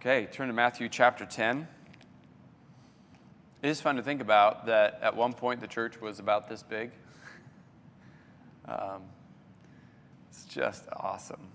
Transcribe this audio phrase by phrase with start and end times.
[0.00, 1.66] Okay, turn to Matthew chapter 10.
[3.62, 6.62] It is fun to think about that at one point the church was about this
[6.62, 6.92] big.
[8.66, 9.02] Um,
[10.30, 11.48] it's just awesome.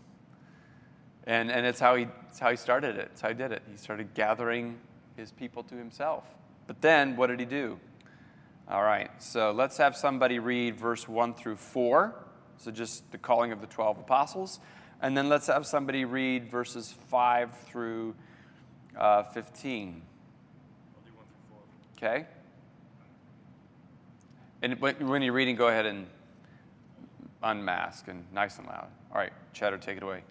[1.25, 3.11] And, and it's, how he, it's how he started it.
[3.13, 3.61] It's how he did it.
[3.71, 4.77] He started gathering
[5.15, 6.25] his people to himself.
[6.67, 7.79] But then, what did he do?
[8.67, 12.13] All right, so let's have somebody read verse 1 through 4.
[12.57, 14.59] So, just the calling of the 12 apostles.
[15.01, 18.15] And then let's have somebody read verses 5 through
[18.97, 20.01] uh, 15.
[21.97, 22.25] Okay?
[24.61, 26.07] And when you're reading, go ahead and
[27.43, 28.87] unmask and nice and loud.
[29.11, 30.23] All right, Cheddar, take it away.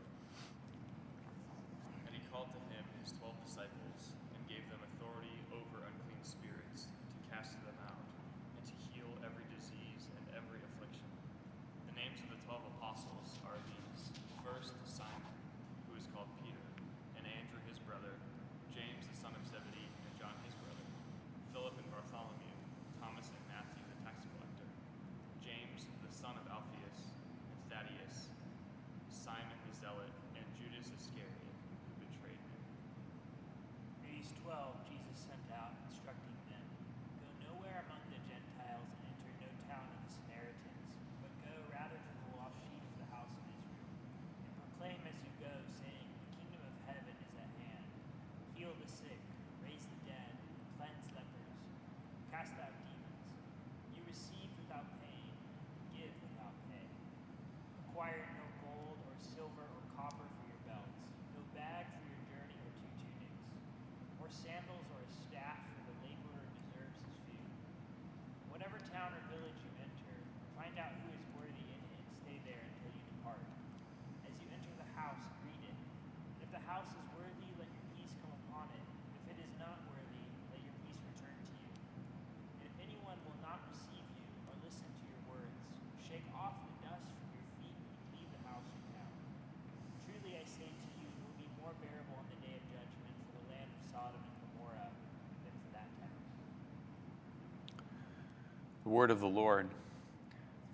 [98.93, 99.69] Word of the Lord.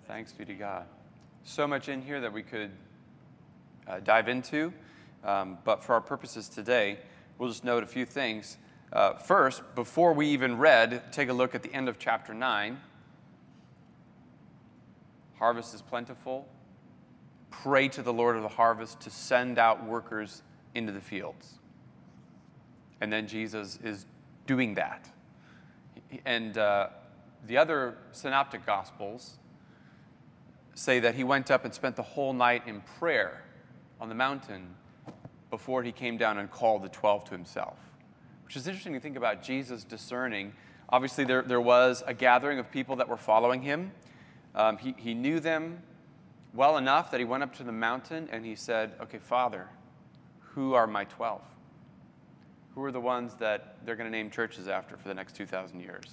[0.05, 0.85] Thanks be to God.
[1.45, 2.69] So much in here that we could
[3.87, 4.73] uh, dive into,
[5.23, 6.99] um, but for our purposes today,
[7.37, 8.57] we'll just note a few things.
[8.91, 12.77] Uh, first, before we even read, take a look at the end of chapter 9.
[15.37, 16.45] Harvest is plentiful.
[17.51, 20.43] Pray to the Lord of the harvest to send out workers
[20.75, 21.53] into the fields.
[22.99, 24.05] And then Jesus is
[24.45, 25.09] doing that.
[26.25, 26.89] And uh,
[27.45, 29.37] the other synoptic gospels
[30.73, 33.43] say that he went up and spent the whole night in prayer
[33.99, 34.75] on the mountain
[35.49, 37.77] before he came down and called the 12 to himself.
[38.45, 40.53] Which is interesting to think about Jesus discerning.
[40.89, 43.91] Obviously, there, there was a gathering of people that were following him.
[44.55, 45.83] Um, he, he knew them
[46.53, 49.67] well enough that he went up to the mountain and he said, Okay, Father,
[50.39, 51.41] who are my 12?
[52.75, 55.79] Who are the ones that they're going to name churches after for the next 2,000
[55.79, 56.05] years?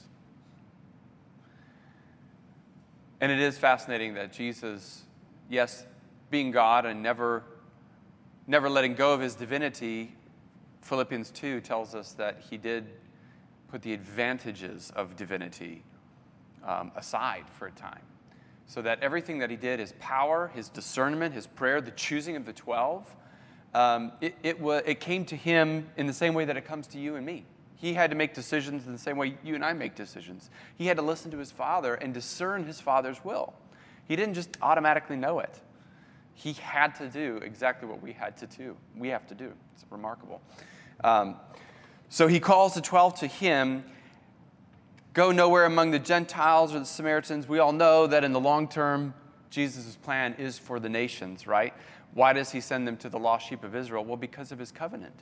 [3.21, 5.03] And it is fascinating that Jesus,
[5.49, 5.87] yes,
[6.31, 7.44] being God and never,
[8.47, 10.15] never letting go of his divinity,
[10.82, 12.87] Philippians 2 tells us that he did
[13.69, 15.82] put the advantages of divinity
[16.65, 18.03] um, aside for a time.
[18.66, 22.44] So that everything that he did, his power, his discernment, his prayer, the choosing of
[22.44, 23.16] the 12,
[23.75, 26.98] um, it, it, it came to him in the same way that it comes to
[26.98, 27.44] you and me.
[27.77, 30.51] He had to make decisions in the same way you and I make decisions.
[30.77, 33.53] He had to listen to his father and discern his father's will.
[34.09, 35.61] He didn't just automatically know it.
[36.35, 38.77] He had to do exactly what we had to do.
[38.97, 39.53] We have to do.
[39.75, 40.41] It's remarkable.
[41.05, 41.37] Um,
[42.09, 43.85] so he calls the 12 to him.
[45.13, 47.49] Go nowhere among the Gentiles or the Samaritans.
[47.49, 49.15] We all know that in the long term,
[49.51, 51.75] Jesus' plan is for the nations, right?
[52.15, 54.05] Why does he send them to the lost sheep of Israel?
[54.05, 55.15] Well, because of his covenant.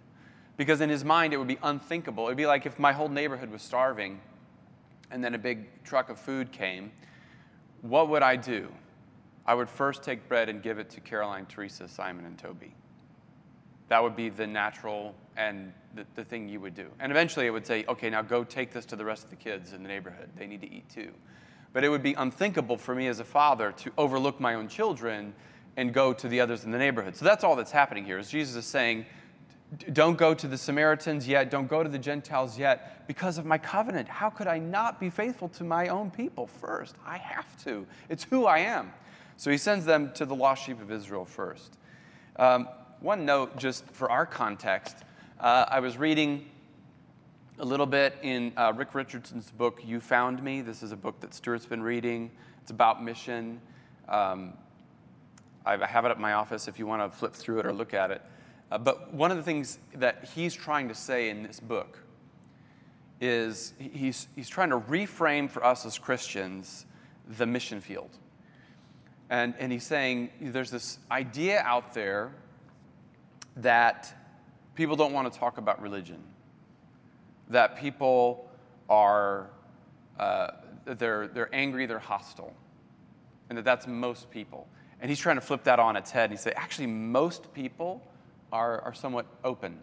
[0.57, 2.27] Because in his mind, it would be unthinkable.
[2.27, 4.21] It would be like if my whole neighborhood was starving
[5.11, 6.93] and then a big truck of food came.
[7.83, 8.69] What would I do?
[9.47, 12.75] I would first take bread and give it to Caroline, Teresa, Simon, and Toby.
[13.89, 16.89] That would be the natural and the, the thing you would do.
[17.01, 19.37] And eventually it would say, okay, now go take this to the rest of the
[19.37, 20.31] kids in the neighborhood.
[20.37, 21.13] They need to eat too.
[21.73, 25.35] But it would be unthinkable for me as a father to overlook my own children
[25.77, 27.17] and go to the others in the neighborhood.
[27.17, 28.19] So that's all that's happening here.
[28.19, 29.05] Is Jesus is saying,
[29.93, 31.51] don't go to the Samaritans yet.
[31.51, 34.09] Don't go to the Gentiles yet because of my covenant.
[34.09, 36.97] How could I not be faithful to my own people first?
[37.07, 37.87] I have to.
[38.09, 38.93] It's who I am.
[39.37, 41.77] So he sends them to the lost sheep of Israel first.
[42.37, 42.69] Um,
[43.01, 44.97] one note, just for our context
[45.41, 46.47] Uh, I was reading
[47.59, 50.63] a little bit in uh, Rick Richardson's book, You Found Me.
[50.63, 52.31] This is a book that Stuart's been reading.
[52.63, 53.61] It's about mission.
[54.09, 54.55] Um,
[55.67, 57.95] I have it at my office if you want to flip through it or look
[57.95, 58.23] at it.
[58.75, 62.01] Uh, but one of the things that he's trying to say in this book
[63.21, 66.85] is he's, he's trying to reframe for us as Christians
[67.39, 68.11] the mission field.
[69.31, 72.33] And, and he's saying there's this idea out there
[73.59, 74.13] that
[74.75, 76.19] people don't want to talk about religion
[77.51, 78.51] that people
[78.89, 79.51] are
[80.19, 80.49] uh,
[80.85, 82.53] they're, they're angry, they're hostile,
[83.49, 84.67] and that that's most people.
[85.01, 86.25] And he's trying to flip that on its head.
[86.25, 88.03] And he said, actually, most people
[88.55, 89.79] are, are somewhat open.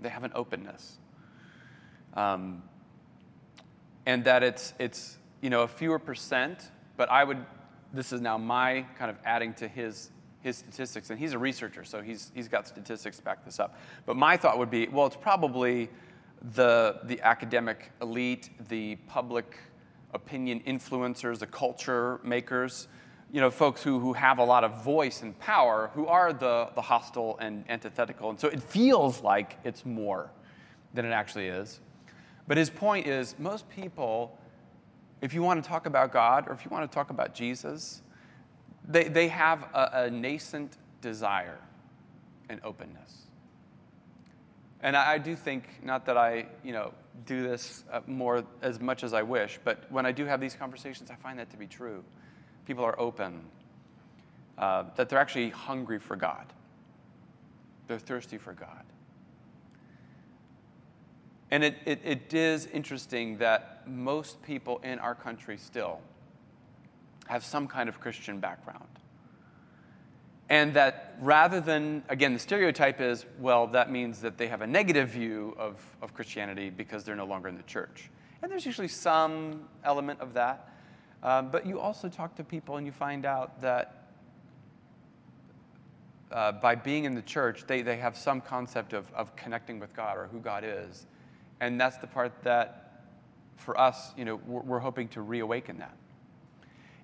[0.00, 0.98] They have an openness.
[2.14, 2.62] Um,
[4.06, 7.44] and that it's, it's, you know, a fewer percent, but I would,
[7.92, 10.10] this is now my kind of adding to his
[10.42, 13.78] his statistics, and he's a researcher, so he's, he's got statistics to back this up.
[14.06, 15.90] But my thought would be well, it's probably
[16.54, 19.58] the, the academic elite, the public
[20.14, 22.88] opinion influencers, the culture makers,
[23.32, 26.68] you know, folks who, who have a lot of voice and power, who are the,
[26.74, 28.30] the hostile and antithetical.
[28.30, 30.30] And so it feels like it's more
[30.94, 31.80] than it actually is.
[32.48, 34.36] But his point is most people,
[35.20, 38.02] if you want to talk about God or if you want to talk about Jesus,
[38.88, 41.58] they, they have a, a nascent desire
[42.48, 43.26] and openness.
[44.82, 46.92] And I, I, do think, not that I, you know,
[47.26, 50.54] do this uh, more as much as I wish, but when I do have these
[50.54, 52.02] conversations, I find that to be true.
[52.70, 53.40] People are open,
[54.56, 56.52] uh, that they're actually hungry for God.
[57.88, 58.84] They're thirsty for God.
[61.50, 65.98] And it, it, it is interesting that most people in our country still
[67.26, 69.00] have some kind of Christian background.
[70.48, 74.66] And that rather than, again, the stereotype is, well, that means that they have a
[74.68, 78.10] negative view of, of Christianity because they're no longer in the church.
[78.42, 80.68] And there's usually some element of that.
[81.22, 84.08] Um, but you also talk to people and you find out that
[86.32, 89.94] uh, by being in the church, they, they have some concept of, of connecting with
[89.94, 91.06] God or who God is.
[91.60, 93.04] And that's the part that,
[93.56, 95.94] for us, you know, we're, we're hoping to reawaken that.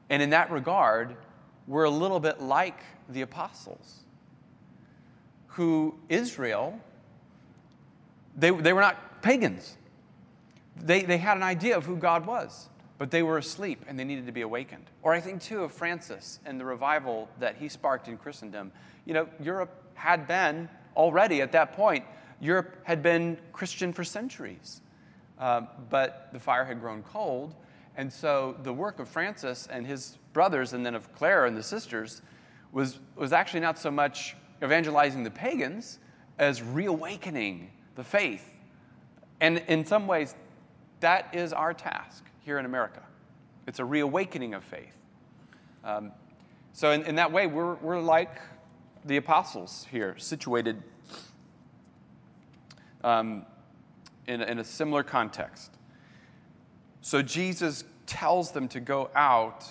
[0.09, 1.17] And in that regard,
[1.67, 2.79] we're a little bit like
[3.09, 4.05] the apostles,
[5.49, 6.79] who Israel,
[8.37, 9.77] they, they were not pagans.
[10.77, 14.05] They, they had an idea of who God was, but they were asleep and they
[14.05, 14.85] needed to be awakened.
[15.03, 18.73] Or I think, too, of Francis and the revival that he sparked in Christendom.
[19.05, 22.05] You know, Europe had been already at that point,
[22.41, 24.81] Europe had been Christian for centuries.
[25.39, 27.55] Uh, but the fire had grown cold,
[27.97, 31.63] and so the work of Francis and his brothers, and then of Clare and the
[31.63, 32.23] sisters,
[32.73, 35.99] was, was actually not so much evangelizing the pagans
[36.39, 38.51] as reawakening the faith.
[39.41, 40.35] And in some ways,
[41.01, 43.03] that is our task here in America.
[43.67, 44.97] It's a reawakening of faith.
[45.85, 46.13] Um,
[46.73, 48.41] so, in, in that way, we're, we're like
[49.05, 50.81] the apostles here, situated
[53.03, 53.45] um,
[54.29, 55.73] in, in a similar context.
[57.01, 59.65] So Jesus tells them to go out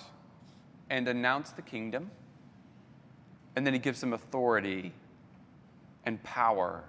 [0.90, 2.10] and announce the kingdom,
[3.56, 4.92] and then he gives them authority
[6.04, 6.84] and power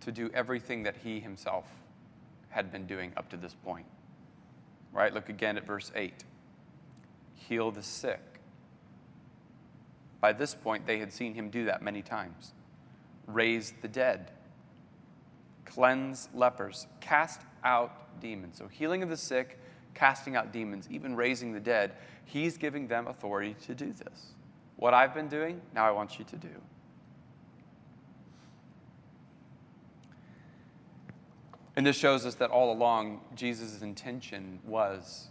[0.00, 1.66] to do everything that he himself
[2.50, 3.86] had been doing up to this point.
[4.94, 5.12] Right?
[5.12, 6.24] Look again at verse 8.
[7.34, 8.20] Heal the sick.
[10.20, 12.54] By this point, they had seen him do that many times.
[13.26, 14.30] Raise the dead,
[15.66, 18.56] cleanse lepers, cast out demons.
[18.56, 19.58] So, healing of the sick,
[19.92, 21.92] casting out demons, even raising the dead,
[22.24, 24.32] he's giving them authority to do this.
[24.76, 26.48] What I've been doing, now I want you to do.
[31.76, 35.28] And this shows us that all along, Jesus' intention was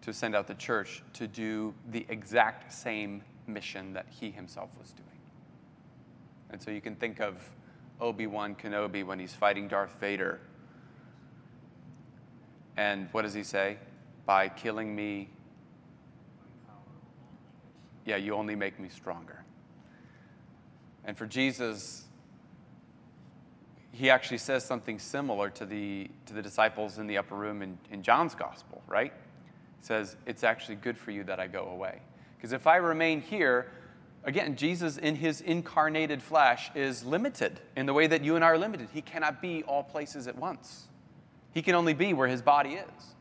[0.00, 4.92] to send out the church to do the exact same mission that he himself was
[4.92, 5.08] doing.
[6.50, 7.36] And so you can think of
[8.00, 10.40] Obi Wan Kenobi when he's fighting Darth Vader
[12.76, 13.78] and what does he say?
[14.24, 15.28] By killing me,
[18.04, 19.44] yeah, you only make me stronger.
[21.04, 22.04] And for Jesus,
[23.92, 27.78] he actually says something similar to the, to the disciples in the upper room in,
[27.90, 29.12] in John's gospel, right?
[29.80, 32.00] He says, It's actually good for you that I go away.
[32.36, 33.70] Because if I remain here,
[34.24, 38.48] again, Jesus in his incarnated flesh is limited in the way that you and I
[38.48, 38.88] are limited.
[38.92, 40.88] He cannot be all places at once.
[41.52, 43.14] He can only be where his body is.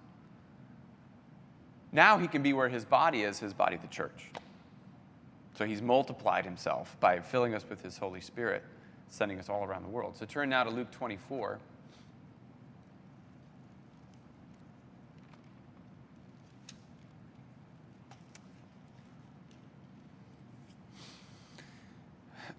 [1.92, 4.32] Now he can be where his body is, his body, the church.
[5.58, 8.64] So he's multiplied himself by filling us with his Holy Spirit
[9.12, 10.18] sending us all around the world.
[10.18, 11.60] So turn now to Luke 24.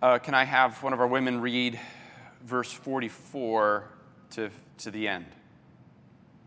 [0.00, 1.78] Uh, can I have one of our women read
[2.44, 3.84] verse 44
[4.30, 5.26] to, to the end?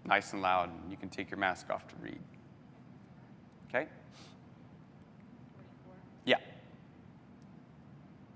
[0.03, 2.19] Nice and loud, and you can take your mask off to read.
[3.69, 3.88] Okay?
[6.25, 6.35] Yeah.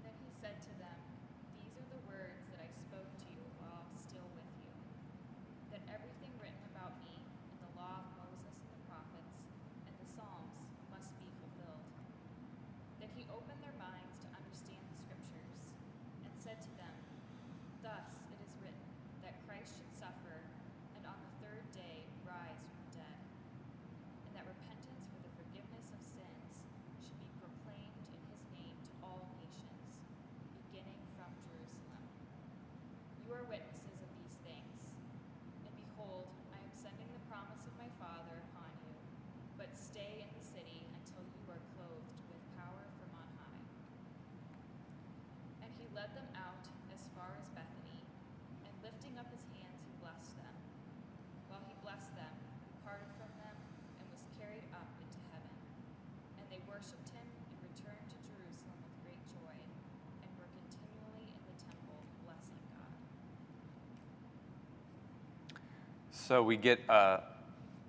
[0.04, 0.98] Then he said to them,
[1.60, 4.72] These are the words that I spoke to you while still with you,
[5.76, 9.36] that everything written about me in the law of Moses and the prophets
[9.84, 11.84] and the Psalms must be fulfilled.
[13.04, 15.62] Then he opened their minds to understand the scriptures,
[16.26, 16.96] and said to them,
[17.82, 18.86] Thus it is written,
[19.24, 20.42] that Christ should suffer,
[20.98, 23.18] and on the third day rise from the dead,
[24.30, 26.52] and that repentance for the forgiveness of sins
[27.04, 29.88] should be proclaimed in his name to all nations,
[30.68, 32.04] beginning from Jerusalem.
[33.26, 34.80] You are witnesses of these things.
[35.66, 38.96] And behold, I am sending the promise of my Father upon you,
[39.58, 43.64] but stay in the city until you are clothed with power from on high.
[45.64, 48.02] And he led them out as far as Bethany,
[48.66, 50.56] and lifting up his hands, he blessed them.
[51.50, 52.34] While he blessed them,
[52.66, 53.56] he parted from them
[54.00, 55.54] and was carried up into heaven.
[56.40, 59.56] And they worshipped him and returned to Jerusalem with great joy,
[60.24, 62.98] and were continually in the temple blessing God.
[66.30, 67.24] So we get a,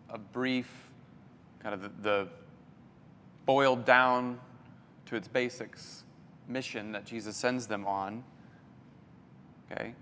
[0.08, 0.66] a brief,
[1.62, 2.28] kind of the, the
[3.44, 4.40] boiled down
[5.04, 6.04] to its basics
[6.48, 8.24] mission that Jesus sends them on.
[9.70, 9.92] Okay?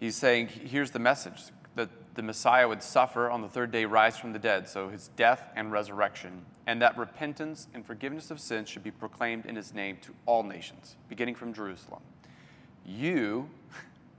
[0.00, 1.40] He's saying, here's the message
[1.76, 5.08] that the Messiah would suffer on the third day, rise from the dead, so his
[5.16, 9.72] death and resurrection, and that repentance and forgiveness of sins should be proclaimed in his
[9.72, 12.02] name to all nations, beginning from Jerusalem.
[12.84, 13.48] You,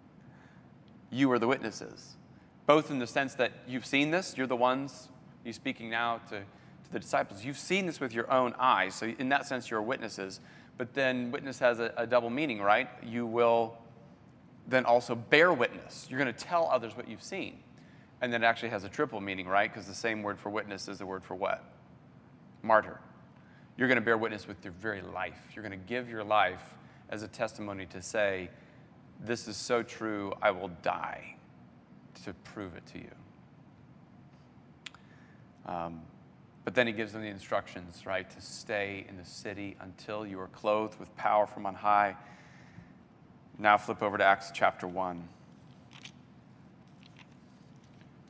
[1.11, 2.15] you are the witnesses,
[2.65, 5.09] both in the sense that you've seen this, you're the ones,
[5.43, 9.07] he's speaking now to, to the disciples, you've seen this with your own eyes, so
[9.19, 10.39] in that sense, you're witnesses.
[10.77, 12.89] But then witness has a, a double meaning, right?
[13.03, 13.77] You will
[14.67, 16.07] then also bear witness.
[16.09, 17.59] You're going to tell others what you've seen.
[18.21, 19.71] And then it actually has a triple meaning, right?
[19.71, 21.63] Because the same word for witness is the word for what?
[22.61, 22.99] Martyr.
[23.77, 25.37] You're going to bear witness with your very life.
[25.53, 26.75] You're going to give your life
[27.09, 28.49] as a testimony to say,
[29.19, 31.32] This is so true, I will die
[32.25, 33.11] to prove it to you.
[35.65, 36.01] Um,
[36.65, 40.39] but then he gives them the instructions, right, to stay in the city until you
[40.39, 42.15] are clothed with power from on high.
[43.59, 45.27] Now flip over to Acts chapter 1.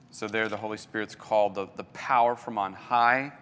[0.09, 3.33] So there, the Holy Spirit's called the, the power from on high.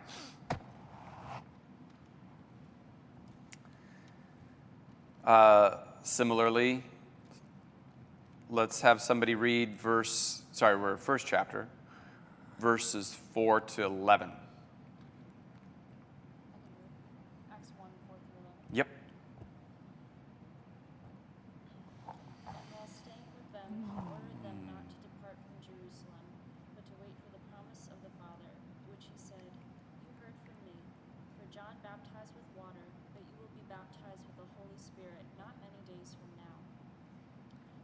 [5.25, 6.83] Uh, similarly,
[8.51, 11.67] let's have somebody read verse, sorry, we're first chapter,
[12.59, 14.29] verses 4 to 11.
[17.49, 18.51] Acts 1 4 through 11.
[18.75, 18.87] Yep.
[22.51, 26.25] And while staying with them, he ordered them not to depart from Jerusalem,
[26.75, 28.51] but to wait for the promise of the Father,
[28.91, 29.47] which he said,
[30.03, 30.75] You heard from me.
[31.39, 32.83] For John baptized with water,
[33.15, 36.59] but you will be baptized with the Holy Spirit not many days from now.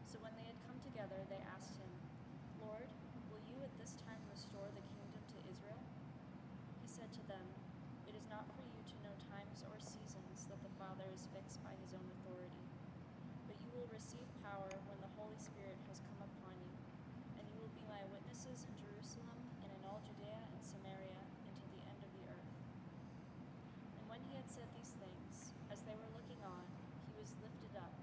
[0.08, 1.92] So when they had come together, they asked him,
[2.64, 2.88] Lord,
[3.28, 5.84] will you at this time restore the kingdom to Israel?
[6.80, 7.44] He said to them,
[8.08, 11.60] It is not for you to know times or seasons that the Father is fixed
[11.62, 12.64] by his own authority.
[13.52, 16.72] But you will receive power when the Holy Spirit has come upon you,
[17.38, 21.54] and you will be my witnesses in Jerusalem and in all Judea and Samaria and
[21.62, 22.52] to the end of the earth.
[24.00, 26.64] And when he had said these things, as they were looking on,
[27.12, 27.94] he was lifted up,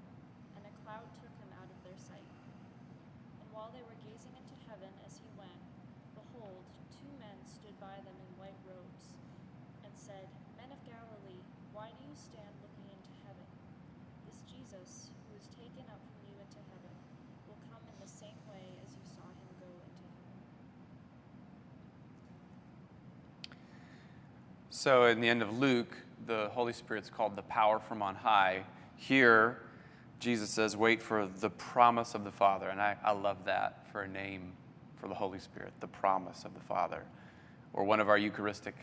[0.55, 2.29] and a cloud took him out of their sight.
[3.41, 5.61] And while they were gazing into heaven as he went,
[6.15, 9.17] behold, two men stood by them in white robes,
[9.85, 11.43] and said, Men of Galilee,
[11.73, 13.49] why do you stand looking into heaven?
[14.29, 16.95] This Jesus, who is taken up from you into heaven,
[17.49, 20.39] will come in the same way as you saw him go into heaven.
[24.85, 28.65] So, in the end of Luke, the Holy Spirit's called the power from on high.
[28.97, 29.63] Here,
[30.21, 32.69] Jesus says, wait for the promise of the Father.
[32.69, 34.53] And I, I love that for a name
[35.01, 37.03] for the Holy Spirit, the promise of the Father.
[37.73, 38.75] Or one of our Eucharistic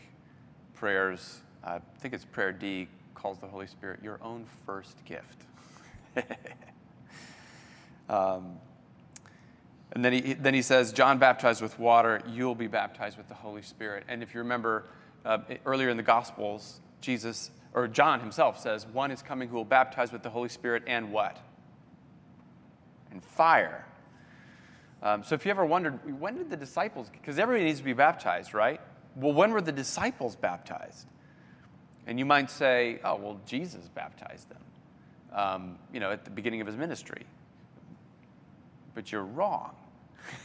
[0.74, 5.44] prayers, I think it's prayer D, calls the Holy Spirit your own first gift.
[8.08, 8.56] um,
[9.92, 13.34] and then he, then he says, John baptized with water, you'll be baptized with the
[13.34, 14.02] Holy Spirit.
[14.08, 14.86] And if you remember
[15.24, 19.64] uh, earlier in the Gospels, Jesus, or John himself says, one is coming who will
[19.64, 21.38] baptize with the Holy Spirit and what?
[23.12, 23.86] and fire.
[25.02, 27.92] Um, so if you ever wondered, when did the disciples, because everybody needs to be
[27.92, 28.80] baptized, right?
[29.14, 31.06] Well, when were the disciples baptized?
[32.06, 34.62] And you might say, oh, well, Jesus baptized them,
[35.32, 37.26] um, you know, at the beginning of his ministry.
[38.94, 39.74] But you're wrong.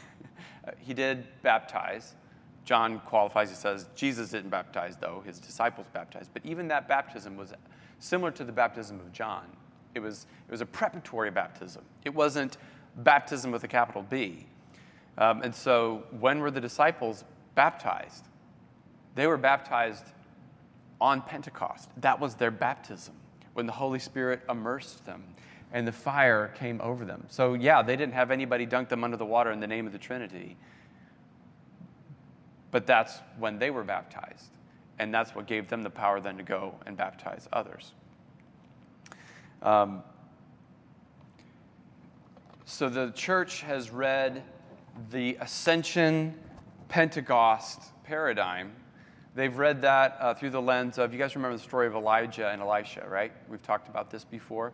[0.80, 2.16] he did baptize.
[2.68, 6.32] John qualifies, he says, Jesus didn't baptize, though, his disciples baptized.
[6.34, 7.54] But even that baptism was
[8.00, 9.46] similar to the baptism of John.
[9.96, 12.58] It was, it was a preparatory baptism, it wasn't
[12.98, 14.48] baptism with a capital B.
[15.18, 17.24] Um, and so, when were the disciples
[17.56, 18.26] baptized?
[19.16, 20.04] They were baptized
[21.00, 21.90] on Pentecost.
[22.02, 23.16] That was their baptism,
[23.54, 25.24] when the Holy Spirit immersed them
[25.72, 27.26] and the fire came over them.
[27.30, 29.94] So, yeah, they didn't have anybody dunk them under the water in the name of
[29.94, 30.58] the Trinity.
[32.72, 34.50] But that's when they were baptized.
[35.00, 37.94] And that's what gave them the power then to go and baptize others.
[39.62, 40.04] Um,
[42.66, 44.44] so the church has read
[45.12, 46.34] the Ascension
[46.90, 48.72] Pentecost paradigm.
[49.36, 52.50] They've read that uh, through the lens of, you guys remember the story of Elijah
[52.50, 53.32] and Elisha, right?
[53.48, 54.74] We've talked about this before.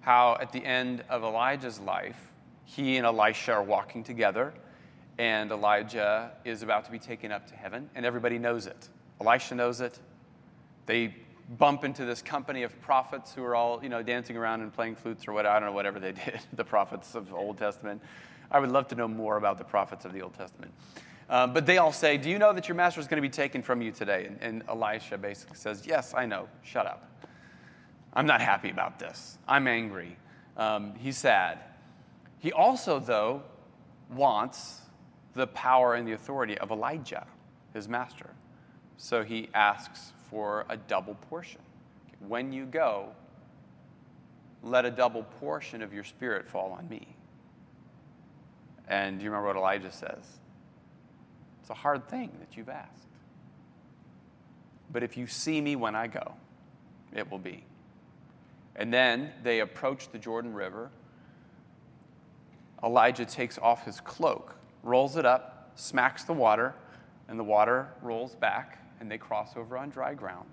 [0.00, 2.30] How at the end of Elijah's life,
[2.64, 4.54] he and Elisha are walking together,
[5.18, 8.88] and Elijah is about to be taken up to heaven, and everybody knows it.
[9.20, 9.98] Elisha knows it.
[10.86, 11.14] They
[11.58, 14.94] bump into this company of prophets who are all, you know, dancing around and playing
[14.94, 15.54] flutes or whatever.
[15.54, 18.00] I don't know, whatever they did, the prophets of the Old Testament.
[18.50, 20.72] I would love to know more about the prophets of the Old Testament.
[21.28, 23.32] Um, but they all say, Do you know that your master is going to be
[23.32, 24.26] taken from you today?
[24.26, 26.48] And, and Elisha basically says, Yes, I know.
[26.62, 27.08] Shut up.
[28.12, 29.38] I'm not happy about this.
[29.46, 30.16] I'm angry.
[30.56, 31.58] Um, he's sad.
[32.40, 33.44] He also, though,
[34.10, 34.80] wants
[35.34, 37.26] the power and the authority of Elijah,
[37.72, 38.30] his master.
[38.96, 41.60] So he asks for a double portion.
[42.26, 43.08] When you go,
[44.62, 47.08] let a double portion of your spirit fall on me.
[48.88, 50.38] And do you remember what Elijah says?
[51.60, 53.06] It's a hard thing that you've asked.
[54.92, 56.34] But if you see me when I go,
[57.14, 57.64] it will be.
[58.76, 60.90] And then they approach the Jordan River.
[62.82, 66.74] Elijah takes off his cloak, rolls it up, smacks the water,
[67.28, 70.48] and the water rolls back and they cross over on dry ground.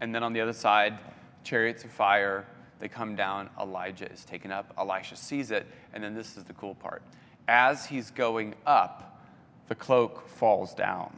[0.00, 0.98] And then on the other side,
[1.44, 2.46] chariots of fire,
[2.78, 3.50] they come down.
[3.60, 4.72] Elijah is taken up.
[4.78, 5.66] Elisha sees it.
[5.92, 7.02] And then this is the cool part.
[7.48, 9.20] As he's going up,
[9.68, 11.12] the cloak falls down.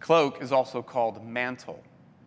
[0.00, 1.82] Cloak is also called mantle.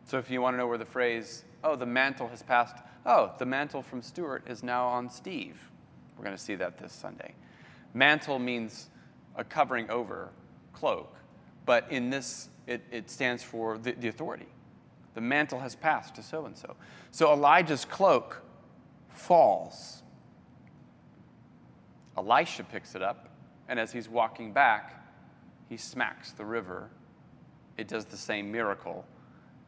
[0.06, 3.34] So if you want to know where the phrase, oh, the mantle has passed, oh,
[3.38, 5.58] the mantle from Stuart is now on Steve.
[6.18, 7.34] We're going to see that this Sunday.
[7.94, 8.90] Mantle means
[9.36, 10.30] a covering over
[10.74, 11.16] cloak,
[11.66, 14.48] but in this, it, it stands for the, the authority.
[15.14, 16.76] The mantle has passed to so and so.
[17.12, 18.44] So Elijah's cloak
[19.10, 20.04] falls.
[22.18, 23.30] Elisha picks it up,
[23.68, 25.06] and as he's walking back,
[25.70, 26.90] he smacks the river.
[27.78, 29.06] It does the same miracle.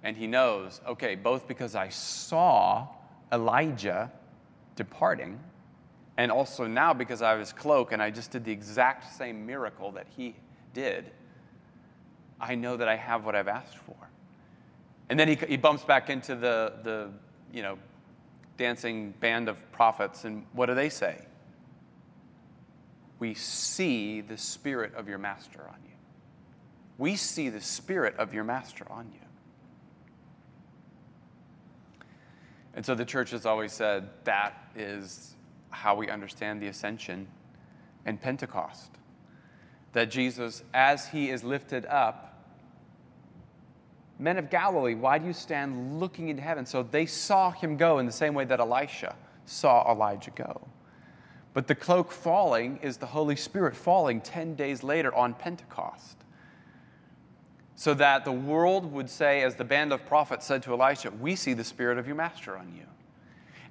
[0.03, 2.87] And he knows, okay, both because I saw
[3.31, 4.11] Elijah
[4.75, 5.39] departing,
[6.17, 9.45] and also now because I have his cloak and I just did the exact same
[9.45, 10.35] miracle that he
[10.73, 11.11] did,
[12.41, 13.95] I know that I have what I've asked for.
[15.09, 17.09] And then he, he bumps back into the, the,
[17.53, 17.77] you know,
[18.57, 21.23] dancing band of prophets, and what do they say?
[23.19, 25.95] We see the spirit of your master on you.
[26.97, 29.19] We see the spirit of your master on you.
[32.73, 35.35] And so the church has always said that is
[35.69, 37.27] how we understand the ascension
[38.05, 38.91] and Pentecost
[39.93, 42.27] that Jesus, as he is lifted up,
[44.19, 46.65] Men of Galilee, why do you stand looking into heaven?
[46.65, 50.67] So they saw him go in the same way that Elisha saw Elijah go.
[51.53, 56.17] But the cloak falling is the Holy Spirit falling 10 days later on Pentecost.
[57.75, 61.35] So that the world would say, as the band of prophets said to Elisha, We
[61.35, 62.85] see the Spirit of your Master on you.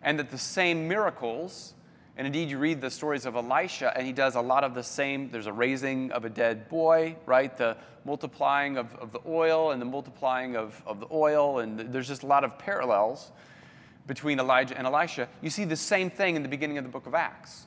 [0.03, 1.75] And that the same miracles
[2.17, 4.83] and indeed, you read the stories of Elisha, and he does a lot of the
[4.83, 5.31] same.
[5.31, 7.55] There's a raising of a dead boy, right?
[7.55, 7.77] The
[8.07, 12.23] multiplying of, of the oil and the multiplying of, of the oil, and there's just
[12.23, 13.33] a lot of parallels
[14.07, 15.29] between Elijah and Elisha.
[15.43, 17.67] You see the same thing in the beginning of the book of Acts,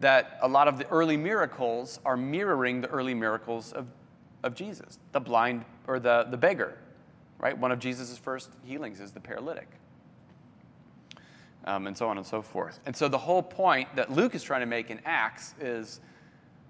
[0.00, 3.86] that a lot of the early miracles are mirroring the early miracles of,
[4.42, 4.98] of Jesus.
[5.12, 6.76] The blind, or the, the beggar,
[7.38, 7.56] right?
[7.56, 9.68] One of Jesus' first healings is the paralytic
[11.68, 12.80] um, and so on and so forth.
[12.86, 16.00] And so the whole point that Luke is trying to make in Acts is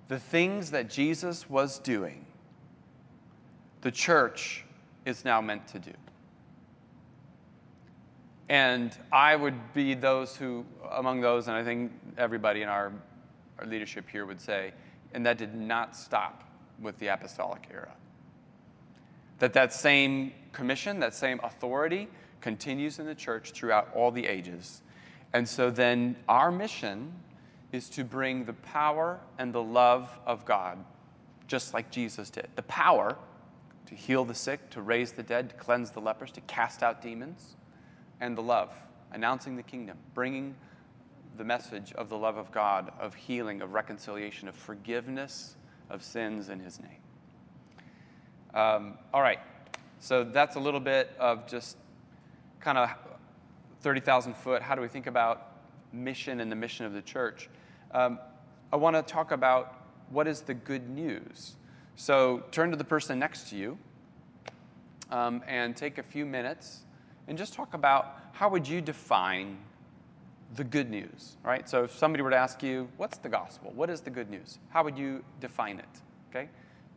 [0.09, 2.27] the things that Jesus was doing,
[3.83, 4.65] the church
[5.07, 5.93] is now meant to do.
[8.49, 12.93] And I would be those who, among those, and I think everybody in our,
[13.59, 14.73] our leadership here would say,
[15.15, 16.45] and that did not stop
[16.81, 17.93] with the apostolic era.
[19.39, 22.09] That that same commission, that same authority
[22.41, 24.83] continues in the church throughout all the ages.
[25.33, 27.13] And so then our mission
[27.73, 30.79] is to bring the power and the love of God,
[31.47, 32.49] just like Jesus did.
[32.57, 33.17] The power
[33.87, 37.01] to heal the sick, to raise the dead, to cleanse the lepers, to cast out
[37.01, 37.57] demons,
[38.21, 38.71] and the love,
[39.13, 40.55] announcing the kingdom, bringing
[41.37, 45.57] the message of the love of God, of healing, of reconciliation, of forgiveness
[45.89, 47.01] of sins in His name.
[48.53, 49.39] Um, all right,
[50.01, 51.77] so that's a little bit of just
[52.61, 52.91] kind of
[53.81, 54.63] 30,000 foot.
[54.63, 55.53] How do we think about
[55.93, 57.49] mission and the mission of the church?
[57.93, 58.19] Um,
[58.73, 59.75] I want to talk about
[60.11, 61.57] what is the good news.
[61.97, 63.79] So turn to the person next to you
[65.11, 66.83] um, and take a few minutes
[67.27, 69.59] and just talk about how would you define
[70.55, 71.69] the good news, right?
[71.69, 73.73] So if somebody were to ask you, what's the gospel?
[73.75, 74.59] What is the good news?
[74.71, 76.01] How would you define it?
[76.31, 76.49] Okay?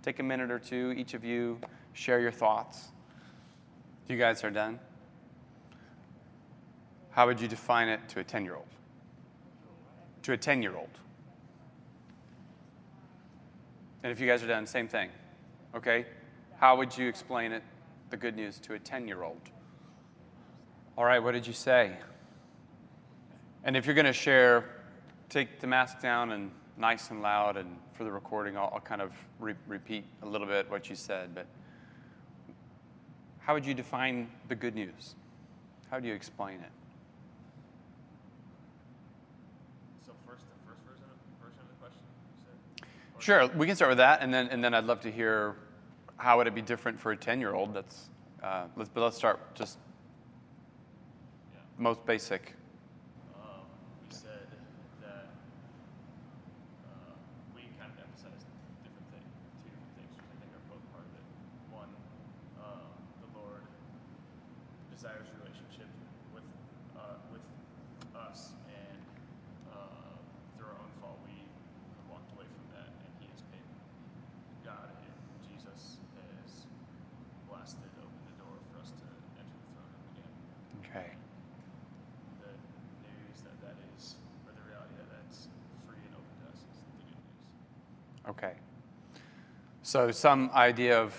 [0.04, 1.60] Take a minute or two, each of you
[1.94, 2.90] share your thoughts.
[4.08, 4.80] You guys are done?
[7.12, 8.66] How would you define it to a 10 year old?
[10.24, 10.90] To a 10 year old.
[14.04, 15.10] And if you guys are done, same thing.
[15.76, 16.06] Okay?
[16.58, 17.64] How would you explain it,
[18.10, 19.42] the good news, to a 10 year old?
[20.98, 21.96] All right, what did you say?
[23.64, 24.66] And if you're going to share,
[25.30, 29.02] take the mask down and nice and loud, and for the recording, I'll, I'll kind
[29.02, 31.36] of re- repeat a little bit what you said.
[31.36, 31.46] But
[33.40, 35.16] how would you define the good news?
[35.90, 36.72] How do you explain it?
[40.06, 42.58] So first, the first version of, version of the question you said?
[43.11, 45.56] Or- Sure, we can start with that, and then and then I'd love to hear
[46.18, 47.72] how would it be different for a ten year old.
[47.72, 48.10] That's
[48.42, 49.78] uh, let's but let's start just
[51.54, 51.60] Yeah.
[51.78, 52.56] most basic.
[53.38, 53.62] Um,
[54.02, 54.50] we said
[55.06, 55.30] that
[56.82, 57.14] uh,
[57.54, 58.42] we kind of emphasized
[58.82, 59.30] different things,
[59.62, 61.26] two different things, which I think are both part of it.
[61.70, 61.94] One,
[62.58, 62.90] um,
[63.22, 63.62] the Lord
[64.90, 65.94] desires a relationship
[66.34, 66.50] with
[66.98, 67.46] uh, with
[68.18, 68.98] us, and
[69.70, 70.18] uh,
[70.58, 73.66] through our own fault, we have walked away from that, and He has paid.
[74.66, 75.18] God and
[75.50, 76.70] Jesus has
[77.50, 79.08] blasted open the door for us to
[79.42, 80.34] enter the throne room again
[80.86, 81.10] Okay.
[82.46, 82.54] the
[83.10, 85.50] news that that is, or the reality that that's
[85.90, 87.26] free and open to us is the good news.
[88.32, 88.54] Okay.
[89.84, 91.14] So some idea of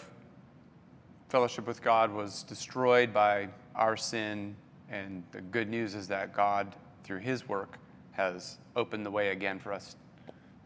[1.28, 4.56] fellowship with God was destroyed by our sin,
[4.90, 7.78] and the good news is that God, through His work,
[8.12, 9.96] has opened the way again for us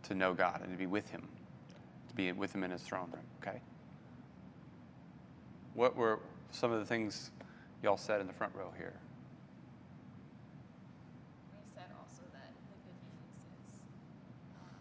[0.05, 1.27] to know God and to be with Him,
[2.09, 3.25] to be with Him in His throne room.
[3.43, 3.61] Okay.
[5.75, 6.21] What were
[6.53, 7.31] some of the things
[7.83, 8.95] y'all said in the front row here?
[11.53, 13.29] We said also that the good news
[13.61, 13.85] is
[14.57, 14.73] um,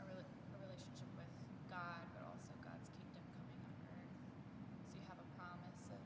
[0.00, 1.28] a, rela- a relationship with
[1.68, 4.16] God, but also God's kingdom coming on earth.
[4.88, 6.00] So you have a promise of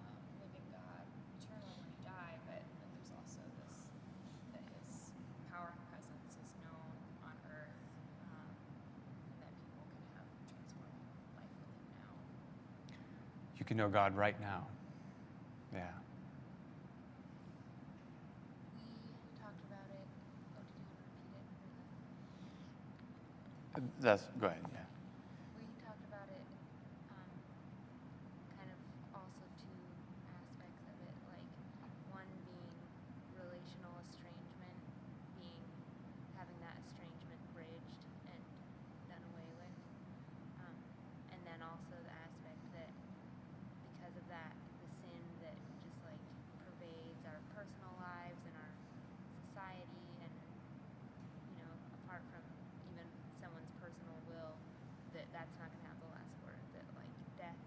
[0.00, 1.04] um, living God
[1.44, 3.92] eternally when you die, but then there's also this
[4.56, 5.12] that His
[5.52, 6.88] power and presence is known
[7.20, 7.76] on earth,
[8.32, 11.04] um, and that people can have transforming
[11.36, 12.16] life with Him now.
[13.72, 14.66] You know God right now.
[15.72, 15.80] Yeah.
[18.76, 20.04] We talked about it.
[20.52, 21.32] Oh, did you want to repeat
[23.88, 24.02] it?
[24.04, 24.60] That's go ahead.
[24.76, 24.84] Yeah.
[25.56, 26.44] We talked about it,
[27.16, 27.32] um,
[28.60, 28.76] kind of
[29.16, 29.80] also two
[30.36, 31.48] aspects of it, like
[32.12, 32.76] one being
[33.40, 34.76] relational estrangement,
[35.40, 35.64] being
[36.36, 38.42] having that estrangement bridged and
[39.08, 39.72] done away with,
[40.60, 40.76] um,
[41.32, 42.92] and then also the aspect that
[43.96, 45.54] because of that, the sin that
[45.86, 46.18] just like
[46.66, 48.72] pervades our personal lives and our
[49.46, 50.34] society and
[51.54, 51.70] you know,
[52.02, 52.42] apart from
[52.90, 53.06] even
[53.38, 54.58] someone's personal will,
[55.14, 56.58] that that's not going to have the last word.
[56.74, 57.60] That like death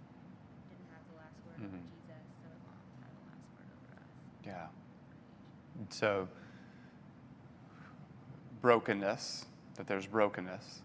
[0.67, 1.87] didn't have the last word over Mhm.
[1.87, 4.11] Jesus, so it won't have the last word over us.
[4.43, 4.67] Yeah.
[6.05, 6.27] So,
[8.61, 10.83] brokenness, that there's brokenness,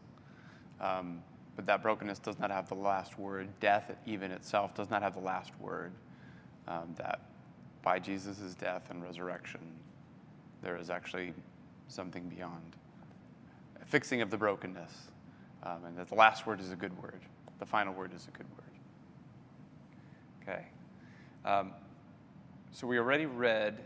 [0.80, 1.22] um,
[1.56, 3.48] but that brokenness does not have the last word.
[3.60, 5.92] Death, even itself, does not have the last word.
[6.66, 7.20] Um, that
[7.82, 9.60] by Jesus' death and resurrection,
[10.62, 11.34] there is actually
[11.88, 12.76] something beyond.
[13.82, 15.10] A fixing of the brokenness,
[15.64, 17.20] um, and that the last word is a good word.
[17.58, 20.48] The final word is a good word.
[20.48, 20.66] Okay.
[21.44, 21.72] Um,
[22.72, 23.84] so we already read.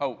[0.00, 0.20] Oh,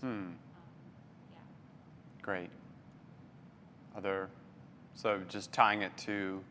[0.00, 0.06] Hmm.
[0.06, 0.34] um,
[1.32, 1.38] yeah
[2.22, 2.50] Great.
[3.96, 4.28] Other,
[4.94, 6.42] so just tying it to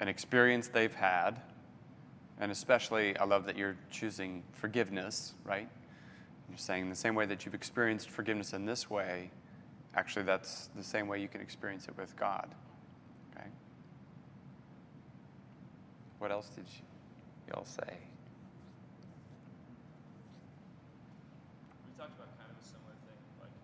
[0.00, 1.40] an experience they've had,
[2.40, 5.68] and especially I love that you're choosing forgiveness, right?
[6.48, 9.30] You're saying the same way that you've experienced forgiveness in this way,
[9.94, 12.48] actually that's the same way you can experience it with God.
[13.36, 13.48] Okay.
[16.18, 16.82] What else did you,
[17.54, 17.98] y'all say?
[21.86, 23.18] We talked about kind of a similar thing.
[23.42, 23.54] Like,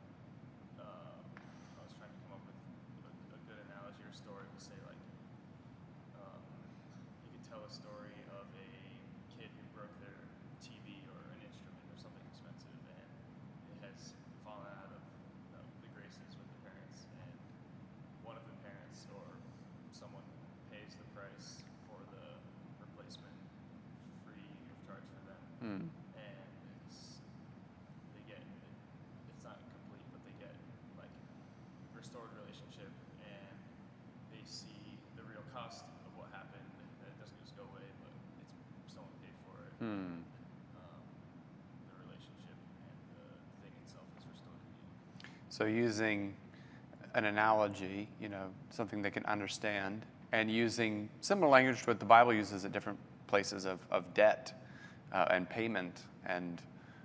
[0.78, 2.58] uh, I was trying to come up with
[3.06, 5.00] a, a good analogy or story to say, like,
[6.18, 6.42] um,
[7.26, 8.70] you could tell a story of a
[9.38, 10.18] kid who broke their
[10.62, 13.10] TV or an instrument or something expensive, and
[13.74, 14.14] it has
[14.46, 15.02] fallen out of
[15.54, 17.34] uh, the graces with the parents, and
[18.26, 19.26] one of the parents or
[19.90, 20.24] someone
[20.70, 22.24] pays the price for the
[22.82, 23.34] replacement
[24.26, 25.86] free of charge for them Hmm.
[26.18, 26.50] and
[26.84, 27.22] it's,
[28.12, 30.52] they get it's not complete, but they get
[31.00, 31.12] like
[31.96, 32.90] restored relationship,
[33.24, 33.56] and
[34.34, 38.12] they see the real cost of what happened, and it doesn't just go away, but
[38.44, 38.52] it's
[38.92, 39.72] someone paid for it.
[39.80, 40.20] Hmm.
[40.76, 41.00] Um,
[41.88, 43.26] the relationship and the
[43.64, 44.84] thing itself is restored to you.
[45.54, 46.34] So using
[47.14, 52.04] an analogy, you know, something they can understand, and using similar language to what the
[52.04, 54.52] Bible uses at different places of, of debt
[55.12, 56.00] uh, and payment.
[56.26, 56.60] And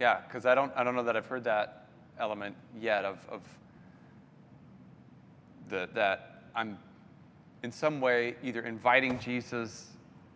[0.00, 3.42] yeah, because I don't, I don't know that I've heard that element yet of, of
[5.68, 6.78] the, that I'm
[7.62, 9.91] in some way either inviting Jesus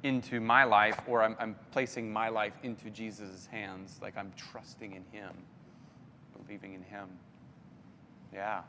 [0.07, 3.99] into my life or I'm, I'm placing my life into Jesus' hands.
[4.01, 5.33] Like I'm trusting in him,
[6.40, 7.09] believing in him.
[8.33, 8.61] Yeah.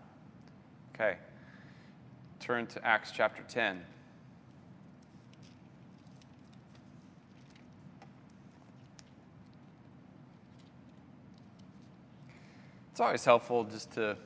[0.96, 1.18] Okay.
[2.40, 3.84] Turn to Acts chapter 10.
[12.92, 14.18] It's always helpful just to,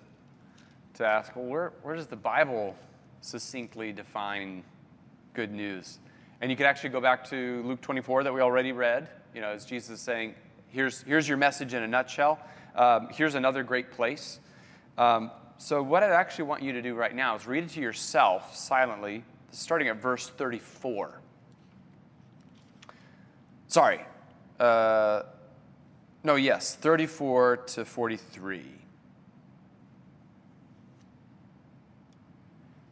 [0.93, 2.73] to ask, well, where, where does the Bible
[3.19, 4.63] succinctly define
[5.33, 5.99] good news?
[6.41, 9.49] And you could actually go back to Luke 24 that we already read, you know,
[9.49, 10.33] as Jesus is saying,
[10.69, 12.39] here's, here's your message in a nutshell.
[12.75, 14.39] Um, here's another great place.
[14.97, 17.81] Um, so, what I'd actually want you to do right now is read it to
[17.81, 21.21] yourself silently, starting at verse 34.
[23.67, 24.01] Sorry.
[24.59, 25.21] Uh,
[26.23, 28.65] no, yes, 34 to 43.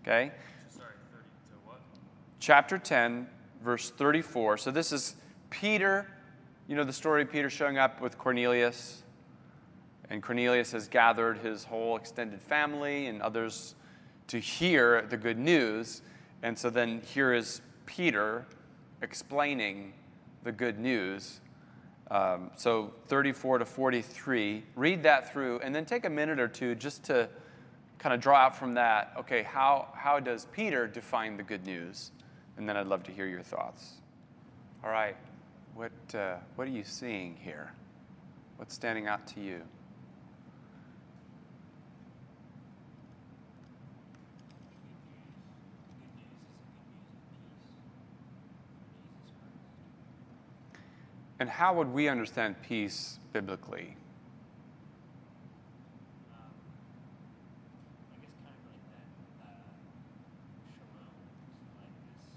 [0.04, 0.32] Okay?
[0.70, 1.80] Sorry, 30 to what?
[2.40, 3.28] Chapter 10,
[3.64, 4.58] verse 34.
[4.58, 5.16] So this is
[5.50, 6.08] Peter,
[6.68, 9.04] you know the story of Peter showing up with Cornelius.
[10.12, 13.76] And Cornelius has gathered his whole extended family and others
[14.28, 16.02] to hear the good news.
[16.42, 18.46] And so then here is Peter
[19.02, 19.94] explaining
[20.44, 21.42] the good news.
[22.12, 26.74] Um, so 34 to 43, read that through and then take a minute or two
[26.76, 27.30] just to
[28.00, 32.12] kind of draw out from that okay, how, how does Peter define the good news?
[32.60, 33.94] And then I'd love to hear your thoughts.
[34.84, 35.16] All right,
[35.76, 37.72] what, uh, what are you seeing here?
[38.58, 39.62] What's standing out to you?
[51.40, 53.96] And how would we understand peace biblically?
[56.36, 56.52] Um,
[58.12, 59.08] I guess kind of like that
[59.48, 59.72] uh,
[60.76, 61.16] shalom,
[61.80, 62.28] like this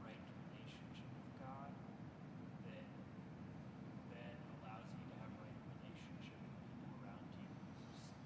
[0.00, 1.68] right relationship with God
[2.72, 2.88] that
[4.16, 5.52] that allows you to have right
[5.84, 7.44] relationship with people around you.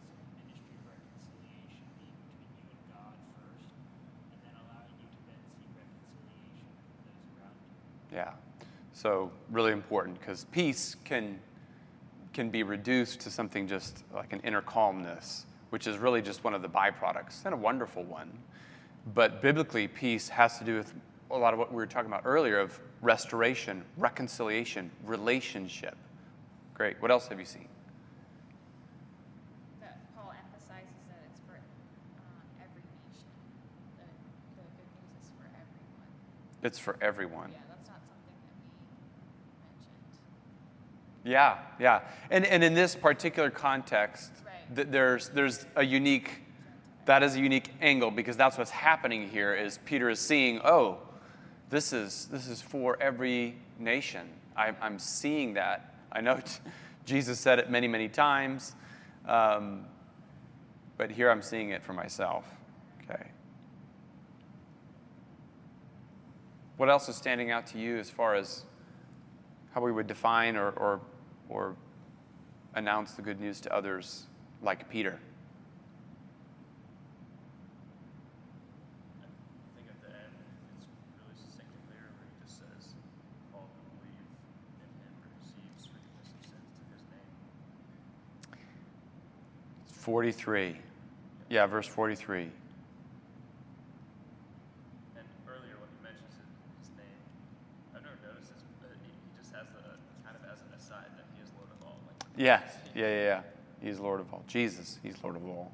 [0.06, 5.18] Some ministry of reconciliation being between you and God first, and then allowing you to
[5.26, 8.22] then see reconciliation with those around you.
[8.22, 8.38] Yeah.
[9.02, 11.40] So really important because peace can
[12.32, 16.54] can be reduced to something just like an inner calmness, which is really just one
[16.54, 18.30] of the byproducts and a wonderful one.
[19.12, 20.94] But biblically, peace has to do with
[21.32, 25.96] a lot of what we were talking about earlier of restoration, reconciliation, relationship.
[26.72, 27.02] Great.
[27.02, 27.66] What else have you seen?
[29.80, 33.26] That Paul emphasizes that it's for uh, every nation.
[33.98, 36.06] The, the good news is for everyone.
[36.62, 37.50] It's for everyone.
[37.50, 38.62] Yeah, that's not something that we
[39.66, 39.90] mentioned.
[41.24, 42.00] Yeah, yeah.
[42.30, 44.76] And, and in this particular context, Right.
[44.76, 46.40] th- there's, there's a unique,
[47.04, 50.98] that is a unique angle because that's what's happening here is Peter is seeing, oh,
[51.70, 54.28] this is, this is for every nation.
[54.56, 55.94] I, I'm seeing that.
[56.10, 56.60] I know t-
[57.04, 58.74] Jesus said it many, many times,
[59.26, 59.86] um,
[60.96, 62.44] but here I'm seeing it for myself.
[63.02, 63.24] Okay.
[66.76, 68.64] What else is standing out to you as far as
[69.72, 71.00] how we would define or, or,
[71.48, 71.76] or
[72.74, 74.26] announce the good news to others
[74.62, 75.18] like Peter.
[79.62, 80.34] Forty-three, yeah, verse the end,
[80.74, 80.86] it's
[81.22, 82.98] really succinct and clear where he just says,
[83.54, 84.26] all who believe
[84.82, 87.30] in him receives forgiveness of sins through his name.
[89.86, 90.82] 43.
[91.50, 92.50] Yeah, verse 43.
[95.14, 96.50] And earlier when he mentions his,
[96.82, 97.22] his name,
[97.94, 99.94] I've never noticed this, but he, he just has the,
[100.26, 102.02] kind of as an aside that he is Lord of all.
[102.08, 102.60] Like, Yeah,
[102.94, 103.40] yeah, yeah, yeah.
[103.80, 104.42] He's Lord of all.
[104.46, 105.72] Jesus, he's Lord of all.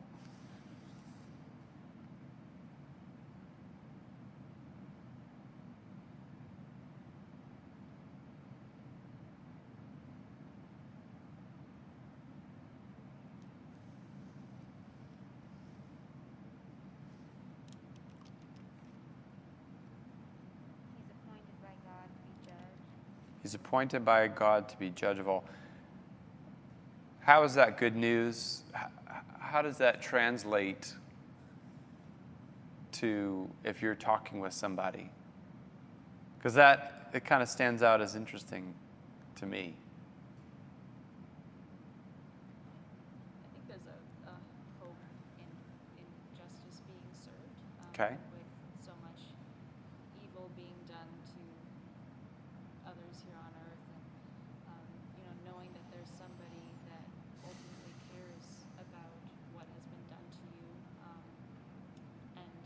[21.04, 22.54] He's appointed by God to be judge.
[23.42, 25.44] He's appointed by God to be judge of all.
[27.28, 28.62] How is that good news?
[29.38, 30.94] How does that translate
[32.92, 35.10] to if you're talking with somebody?
[36.38, 38.72] Because that, it kind of stands out as interesting
[39.36, 39.76] to me.
[43.44, 44.32] I think there's a, a
[44.80, 44.96] hope
[45.36, 47.52] in, in justice being served.
[47.76, 48.16] Um, Okay.
[48.32, 48.48] With
[48.80, 49.20] so much
[50.24, 51.42] evil being done to
[52.88, 54.00] others here on earth, and
[54.72, 54.80] um,
[55.20, 57.04] you know, knowing that there's somebody that
[57.44, 59.12] ultimately cares about
[59.50, 60.68] what has been done to you,
[61.02, 61.22] um,
[62.38, 62.64] and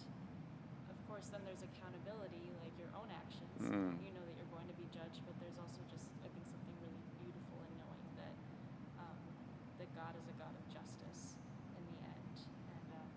[0.90, 3.56] of course, then there's accountability, like your own actions.
[3.62, 3.94] Mm.
[4.02, 6.76] You know that you're going to be judged, but there's also just, I think, something
[6.82, 8.34] really beautiful in knowing that
[8.98, 9.16] um,
[9.78, 11.38] that God is a God of justice
[11.78, 12.34] in the end.
[12.74, 13.10] And um,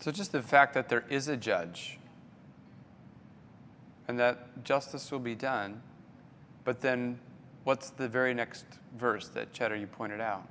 [0.00, 1.98] So just the fact that there is a judge
[4.08, 5.82] and that justice will be done,
[6.64, 7.18] but then
[7.64, 8.64] what's the very next
[8.98, 10.48] verse that Cheddar you pointed out?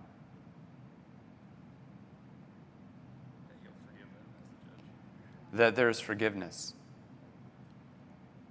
[5.52, 5.58] that.
[5.58, 6.76] That there is forgiveness.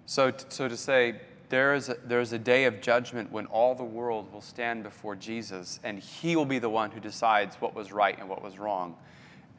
[0.06, 3.46] So, t- so to say, there is, a, there is a day of judgment when
[3.46, 7.56] all the world will stand before Jesus, and he will be the one who decides
[7.56, 8.96] what was right and what was wrong.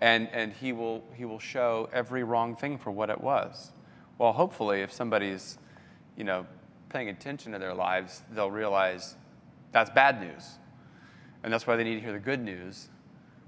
[0.01, 3.71] And, and he, will, he will show every wrong thing for what it was.
[4.17, 5.57] Well, hopefully, if somebody's
[6.19, 6.45] you know,
[6.89, 9.15] paying attention to their lives, they'll realize
[9.71, 10.45] that's bad news.
[11.43, 12.89] And that's why they need to hear the good news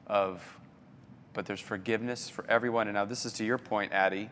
[0.08, 0.41] of,
[1.34, 2.88] but there's forgiveness for everyone.
[2.88, 4.30] And now, this is to your point, Addie.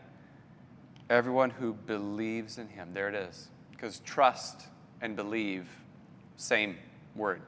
[1.10, 2.90] Everyone who believes in him.
[2.94, 3.48] There it is.
[3.70, 4.62] Because trust
[5.02, 5.68] and believe,
[6.36, 6.76] same
[7.14, 7.42] word.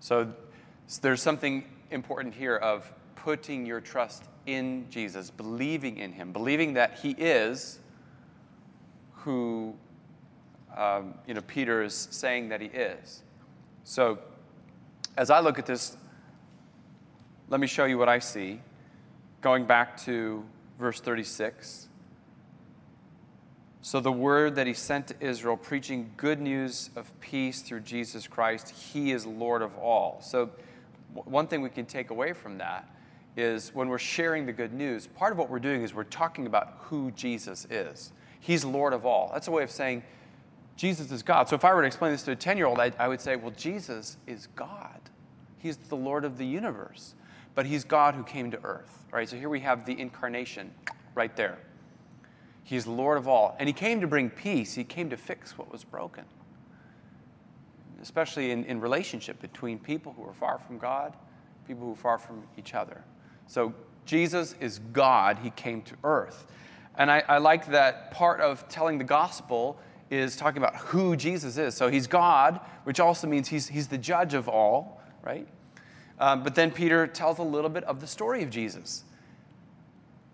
[0.00, 0.32] So
[1.00, 2.92] there's something important here of
[3.26, 7.80] putting your trust in Jesus, believing in him, believing that he is
[9.14, 9.74] who
[10.76, 13.24] um, you know Peter is saying that he is.
[13.82, 14.20] So
[15.16, 15.96] as I look at this,
[17.48, 18.60] let me show you what I see.
[19.40, 20.44] Going back to
[20.78, 21.88] verse 36.
[23.82, 28.28] So, the word that he sent to Israel, preaching good news of peace through Jesus
[28.28, 30.20] Christ, he is Lord of all.
[30.22, 30.50] So,
[31.12, 32.88] one thing we can take away from that
[33.36, 36.46] is when we're sharing the good news, part of what we're doing is we're talking
[36.46, 38.12] about who Jesus is.
[38.40, 39.30] He's Lord of all.
[39.32, 40.02] That's a way of saying
[40.76, 41.48] Jesus is God.
[41.48, 43.20] So if I were to explain this to a 10 year old, I, I would
[43.20, 45.00] say, well, Jesus is God.
[45.58, 47.14] He's the Lord of the universe,
[47.54, 49.04] but he's God who came to earth.
[49.12, 49.28] Right?
[49.28, 50.70] So here we have the incarnation
[51.14, 51.58] right there.
[52.62, 53.56] He's Lord of all.
[53.58, 56.24] And he came to bring peace, he came to fix what was broken,
[58.02, 61.14] especially in, in relationship between people who are far from God,
[61.66, 63.04] people who are far from each other.
[63.46, 63.74] So
[64.04, 66.46] Jesus is God, he came to earth.
[66.96, 69.78] And I, I like that part of telling the gospel
[70.10, 71.74] is talking about who Jesus is.
[71.74, 75.46] So he's God, which also means he's, he's the judge of all, right?
[76.18, 79.04] Um, but then Peter tells a little bit of the story of Jesus.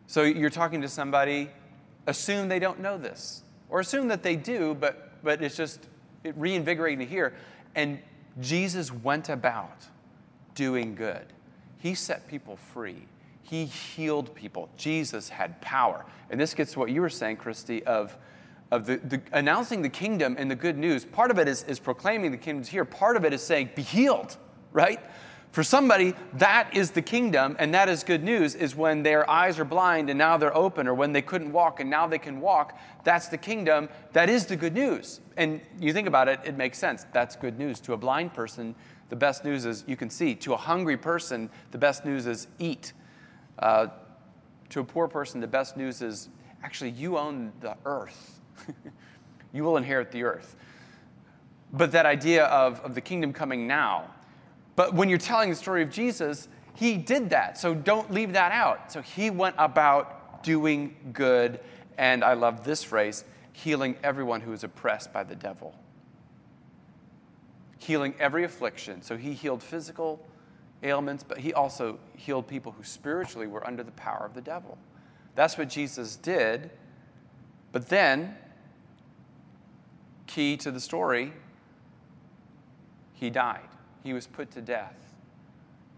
[0.06, 1.50] So you're talking to somebody,
[2.06, 5.88] assume they don't know this, or assume that they do, but, but it's just
[6.36, 7.34] reinvigorating to hear.
[7.74, 7.98] And
[8.40, 9.86] Jesus went about
[10.54, 11.24] doing good,
[11.82, 13.08] he set people free.
[13.42, 14.68] He healed people.
[14.76, 16.06] Jesus had power.
[16.30, 18.16] And this gets to what you were saying, Christy, of,
[18.70, 21.04] of the, the, announcing the kingdom and the good news.
[21.04, 22.84] Part of it is, is proclaiming the kingdom's here.
[22.84, 24.36] Part of it is saying, be healed,
[24.72, 25.00] right?
[25.50, 29.58] For somebody, that is the kingdom, and that is good news, is when their eyes
[29.58, 32.40] are blind and now they're open, or when they couldn't walk and now they can
[32.40, 32.78] walk.
[33.02, 33.88] That's the kingdom.
[34.12, 35.20] That is the good news.
[35.36, 37.06] And you think about it, it makes sense.
[37.12, 37.80] That's good news.
[37.80, 38.76] To a blind person,
[39.12, 40.34] the best news is you can see.
[40.36, 42.94] To a hungry person, the best news is eat.
[43.58, 43.88] Uh,
[44.70, 46.30] to a poor person, the best news is
[46.64, 48.40] actually you own the earth.
[49.52, 50.56] you will inherit the earth.
[51.74, 54.06] But that idea of, of the kingdom coming now.
[54.76, 57.58] But when you're telling the story of Jesus, he did that.
[57.58, 58.90] So don't leave that out.
[58.90, 61.60] So he went about doing good.
[61.98, 65.74] And I love this phrase healing everyone who is oppressed by the devil.
[67.82, 69.02] Healing every affliction.
[69.02, 70.24] So he healed physical,
[70.84, 74.78] ailments, but he also healed people who spiritually were under the power of the devil.
[75.34, 76.70] That's what Jesus did.
[77.72, 78.36] But then,
[80.28, 81.32] key to the story,
[83.14, 83.68] he died.
[84.04, 84.94] He was put to death.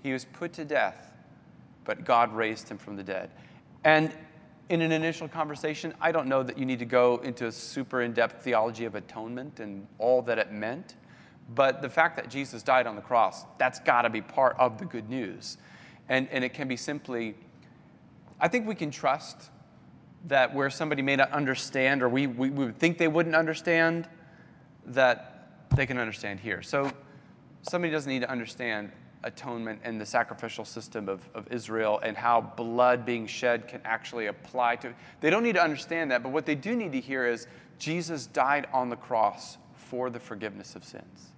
[0.03, 1.13] He was put to death,
[1.85, 3.29] but God raised him from the dead.
[3.85, 4.11] And
[4.71, 8.01] in an initial conversation, I don't know that you need to go into a super
[8.01, 10.95] in depth theology of atonement and all that it meant.
[11.49, 14.79] But the fact that Jesus died on the cross, that's got to be part of
[14.79, 15.59] the good news.
[16.09, 17.35] And, and it can be simply,
[18.41, 19.51] I think we can trust
[20.27, 24.09] that where somebody may not understand or we, we, we would think they wouldn't understand,
[24.87, 26.63] that they can understand here.
[26.63, 26.91] So
[27.63, 28.91] somebody doesn't need to understand
[29.23, 34.27] atonement and the sacrificial system of, of Israel and how blood being shed can actually
[34.27, 34.95] apply to.
[35.21, 37.47] They don't need to understand that, but what they do need to hear is
[37.79, 41.34] Jesus died on the cross for the forgiveness of sins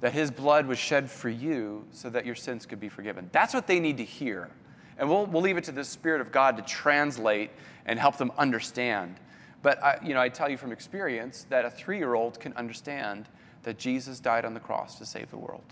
[0.00, 3.28] that his blood was shed for you so that your sins could be forgiven.
[3.32, 4.48] That's what they need to hear.
[4.96, 7.50] And we'll, we'll leave it to the Spirit of God to translate
[7.86, 9.16] and help them understand.
[9.62, 12.52] But I, you know, I tell you from experience that a three year old can
[12.54, 13.28] understand
[13.62, 15.64] that Jesus died on the cross to save the world.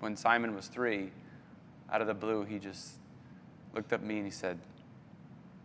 [0.00, 1.12] When Simon was three,
[1.90, 2.94] out of the blue, he just
[3.74, 4.58] looked up at me and he said,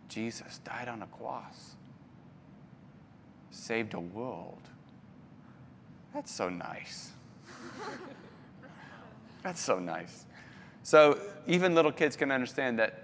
[0.08, 1.76] Jesus died on a cross,
[3.52, 4.62] saved a world.
[6.14, 7.12] That's so nice.
[9.44, 10.26] That's so nice.
[10.84, 13.04] So even little kids can understand that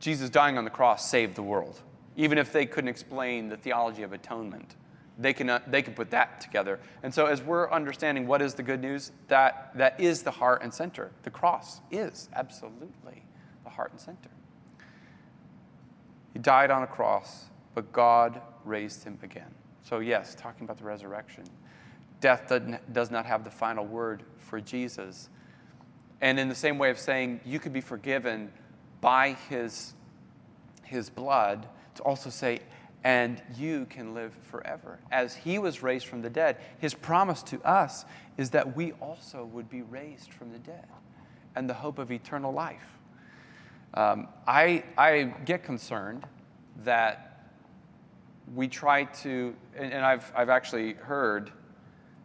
[0.00, 1.80] Jesus dying on the cross saved the world.
[2.16, 4.76] Even if they couldn't explain the theology of atonement,
[5.18, 6.80] they can, uh, they can put that together.
[7.02, 10.62] And so, as we're understanding what is the good news, that, that is the heart
[10.62, 11.12] and center.
[11.22, 13.22] The cross is absolutely
[13.64, 14.30] the heart and center.
[16.32, 19.54] He died on a cross, but God raised him again.
[19.82, 21.44] So, yes, talking about the resurrection
[22.22, 22.50] death
[22.92, 25.28] does not have the final word for Jesus.
[26.22, 28.50] And in the same way of saying you could be forgiven
[29.02, 29.92] by his,
[30.84, 32.60] his blood, to also say,
[33.04, 35.00] and you can live forever.
[35.10, 38.04] As he was raised from the dead, his promise to us
[38.38, 40.86] is that we also would be raised from the dead
[41.56, 42.98] and the hope of eternal life.
[43.94, 46.24] Um, I, I get concerned
[46.84, 47.50] that
[48.54, 51.50] we try to, and, and I've, I've actually heard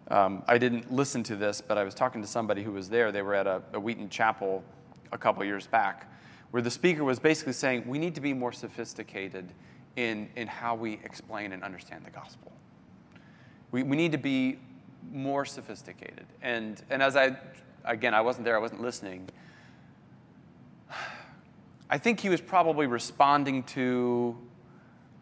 [0.09, 3.11] um, I didn't listen to this, but I was talking to somebody who was there.
[3.11, 4.63] They were at a, a Wheaton Chapel
[5.11, 6.09] a couple years back,
[6.51, 9.51] where the speaker was basically saying we need to be more sophisticated
[9.97, 12.51] in, in how we explain and understand the gospel.
[13.71, 14.59] We, we need to be
[15.11, 16.25] more sophisticated.
[16.41, 17.37] And, and as I,
[17.83, 19.27] again, I wasn't there, I wasn't listening.
[21.89, 24.37] I think he was probably responding to,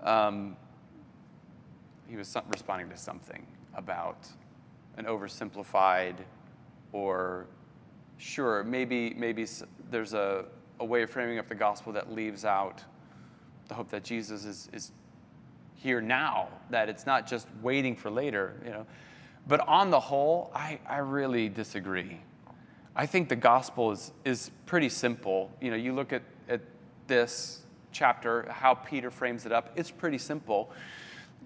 [0.04, 0.58] um,
[2.08, 4.28] he was responding to something about
[4.98, 6.16] an oversimplified
[6.92, 7.48] or
[8.18, 9.46] sure maybe maybe
[9.90, 10.46] there's a,
[10.80, 12.82] a way of framing up the gospel that leaves out
[13.68, 14.92] the hope that jesus is, is
[15.86, 18.88] here now, that it's not just waiting for later, you know.
[19.48, 22.20] But on the whole, I, I really disagree.
[22.96, 25.52] I think the gospel is, is pretty simple.
[25.62, 26.62] You know, you look at, at
[27.06, 30.72] this chapter, how Peter frames it up, it's pretty simple.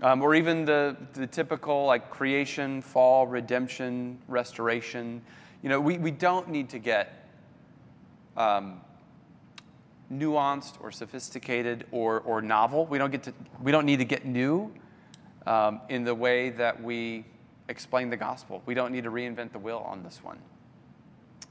[0.01, 5.21] Um, or even the, the typical like creation, fall, redemption, restoration.
[5.61, 7.27] You know, we, we don't need to get
[8.37, 8.79] um,
[10.11, 12.85] nuanced or sophisticated or, or novel.
[12.85, 14.71] We don't, get to, we don't need to get new
[15.45, 17.25] um, in the way that we
[17.67, 18.63] explain the gospel.
[18.65, 20.39] We don't need to reinvent the wheel on this one.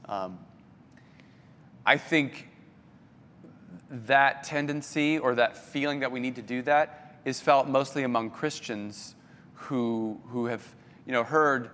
[0.05, 0.39] Um,
[1.85, 2.49] I think
[3.91, 8.31] that tendency or that feeling that we need to do that is felt mostly among
[8.31, 9.15] Christians
[9.53, 10.63] who, who have
[11.05, 11.69] you know, heard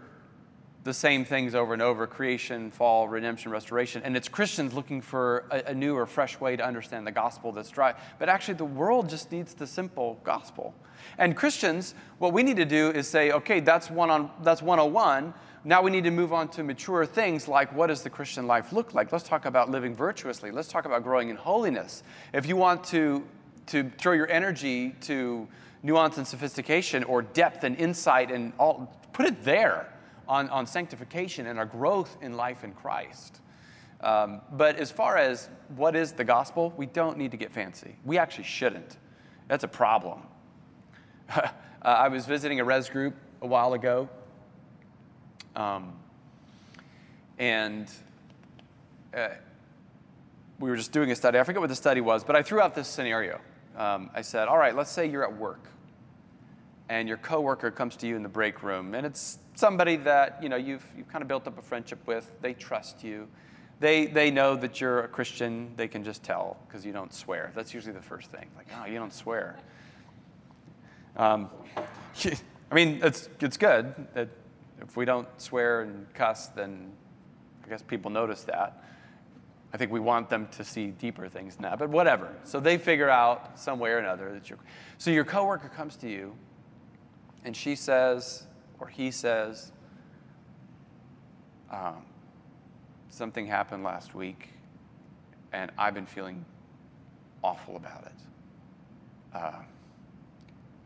[0.85, 4.03] the same things over and over creation, fall, redemption, restoration.
[4.05, 7.51] And it's Christians looking for a, a new or fresh way to understand the gospel
[7.51, 7.95] that's dry.
[8.19, 10.75] But actually, the world just needs the simple gospel.
[11.17, 15.33] And Christians, what we need to do is say, okay, that's, one on, that's 101.
[15.63, 18.71] Now we need to move on to mature things like what does the Christian life
[18.71, 19.11] look like?
[19.11, 20.51] Let's talk about living virtuously.
[20.51, 22.03] Let's talk about growing in holiness.
[22.31, 23.25] If you want to,
[23.68, 25.47] to throw your energy to
[25.84, 29.91] nuance and sophistication or depth and insight and all, put it there
[30.28, 33.39] on, on sanctification and our growth in life in Christ.
[34.01, 37.95] Um, but as far as what is the gospel, we don't need to get fancy.
[38.03, 38.97] We actually shouldn't.
[39.47, 40.22] That's a problem.
[41.30, 41.47] uh,
[41.82, 44.09] I was visiting a res group a while ago,
[45.55, 45.93] um,
[47.38, 47.89] and
[49.16, 49.30] uh,
[50.59, 51.39] we were just doing a study.
[51.39, 53.39] I forget what the study was, but I threw out this scenario.
[53.78, 55.69] Um, I said, All right, let's say you're at work
[56.89, 60.49] and your coworker comes to you in the break room, and it's somebody that you
[60.49, 62.32] know you've, you've kind of built up a friendship with.
[62.41, 63.28] They trust you.
[63.80, 65.73] They, they know that you're a Christian.
[65.76, 67.51] They can just tell because you don't swear.
[67.55, 68.45] That's usually the first thing.
[68.55, 69.57] Like, oh, you don't swear.
[71.17, 71.49] Um,
[72.71, 74.30] I mean, it's, it's good that
[74.82, 76.91] if we don't swear and cuss, then
[77.65, 78.82] I guess people notice that.
[79.74, 82.34] I think we want them to see deeper things now, but whatever.
[82.43, 84.59] So they figure out some way or another that you're.
[84.97, 86.36] So your coworker comes to you
[87.43, 88.47] and she says,
[88.80, 89.72] or he says,
[91.72, 92.03] um,
[93.09, 94.49] something happened last week,
[95.53, 96.45] and I've been feeling
[97.43, 98.11] awful about it.
[99.34, 99.51] Uh,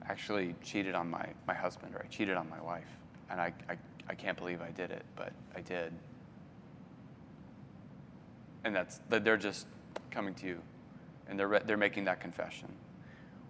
[0.07, 2.89] actually cheated on my, my husband, or I cheated on my wife,
[3.29, 3.77] and I, I,
[4.09, 5.93] I can't believe I did it, but I did.
[8.63, 9.67] And that's that they're just
[10.11, 10.61] coming to you,
[11.27, 12.67] and they're, they're making that confession.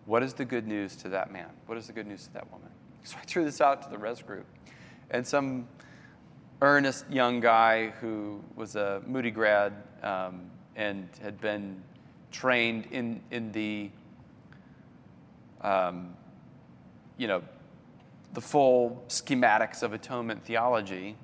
[0.06, 1.50] What is the good news to that man?
[1.66, 2.70] What is the good news to that woman?
[3.04, 4.46] So I threw this out to the res group.
[5.10, 5.68] And some
[6.62, 11.82] earnest young guy who was a Moody grad um, and had been
[12.32, 13.90] trained in, in the,
[15.62, 16.14] um,
[17.18, 17.42] you know,
[18.34, 21.16] the full schematics of atonement theology.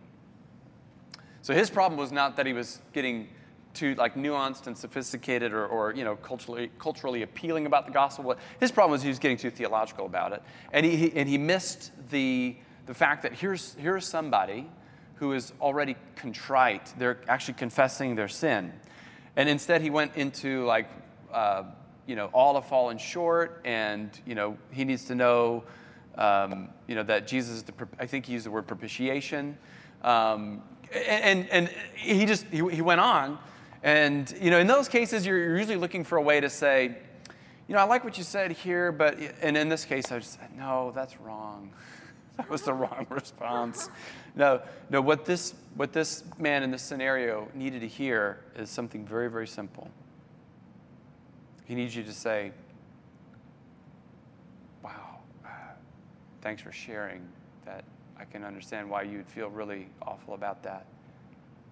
[1.42, 3.28] So his problem was not that he was getting
[3.76, 8.36] too like nuanced and sophisticated or, or you know culturally culturally appealing about the gospel.
[8.60, 11.38] His problem was he was getting too theological about it, and he, he and he
[11.38, 12.56] missed the
[12.86, 14.68] the fact that here's here's somebody
[15.16, 16.94] who is already contrite.
[16.98, 18.74] They're actually confessing their sin,
[19.36, 20.90] and instead he went into like
[21.32, 21.64] uh,
[22.08, 25.64] you know all have fallen short, and you know he needs to know.
[26.18, 29.58] Um, you know that Jesus is the, I think he used the word propitiation,
[30.02, 30.62] um,
[30.94, 33.38] and, and, and he just he, he went on
[33.86, 36.98] and, you know, in those cases, you're usually looking for a way to say,
[37.68, 40.40] you know, I like what you said here, but, and in this case, I just
[40.40, 41.72] said, no, that's wrong.
[42.38, 43.92] that was the wrong response.
[44.36, 49.06] No, no, what this, what this man in this scenario needed to hear is something
[49.06, 49.88] very, very simple.
[51.66, 52.54] He needs you to say,
[54.84, 55.50] wow, uh,
[56.42, 57.22] thanks for sharing
[57.66, 57.84] that.
[58.20, 60.88] I can understand why you'd feel really awful about that.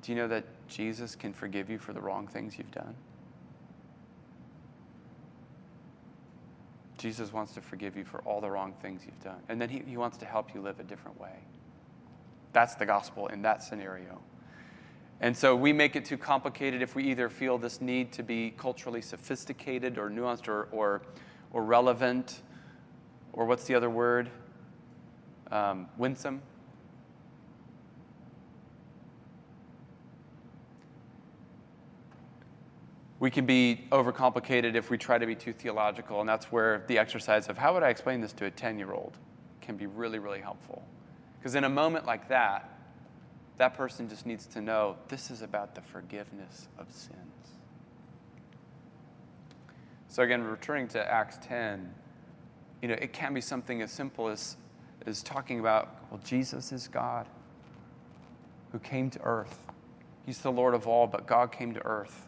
[0.03, 0.43] Do you know that
[0.74, 2.95] Jesus can forgive you for the wrong things you've done?
[6.97, 9.39] Jesus wants to forgive you for all the wrong things you've done.
[9.49, 11.36] And then he, he wants to help you live a different way.
[12.53, 14.19] That's the gospel in that scenario.
[15.21, 18.51] And so we make it too complicated if we either feel this need to be
[18.57, 21.03] culturally sophisticated or nuanced or, or,
[21.51, 22.41] or relevant,
[23.32, 24.32] or what's the other word?
[25.51, 26.41] Um, winsome.
[33.24, 36.97] We can be overcomplicated if we try to be too theological, and that's where the
[36.97, 39.17] exercise of how would I explain this to a 10 year old
[39.61, 40.84] can be really, really helpful.
[41.39, 42.69] Because in a moment like that,
[43.55, 47.53] that person just needs to know this is about the forgiveness of sins.
[50.09, 51.93] So, again, returning to Acts 10,
[52.82, 54.57] you know, it can be something as simple as,
[55.05, 57.28] as talking about, well, Jesus is God
[58.74, 59.71] who came to earth.
[60.26, 62.28] He's the Lord of all, but God came to earth.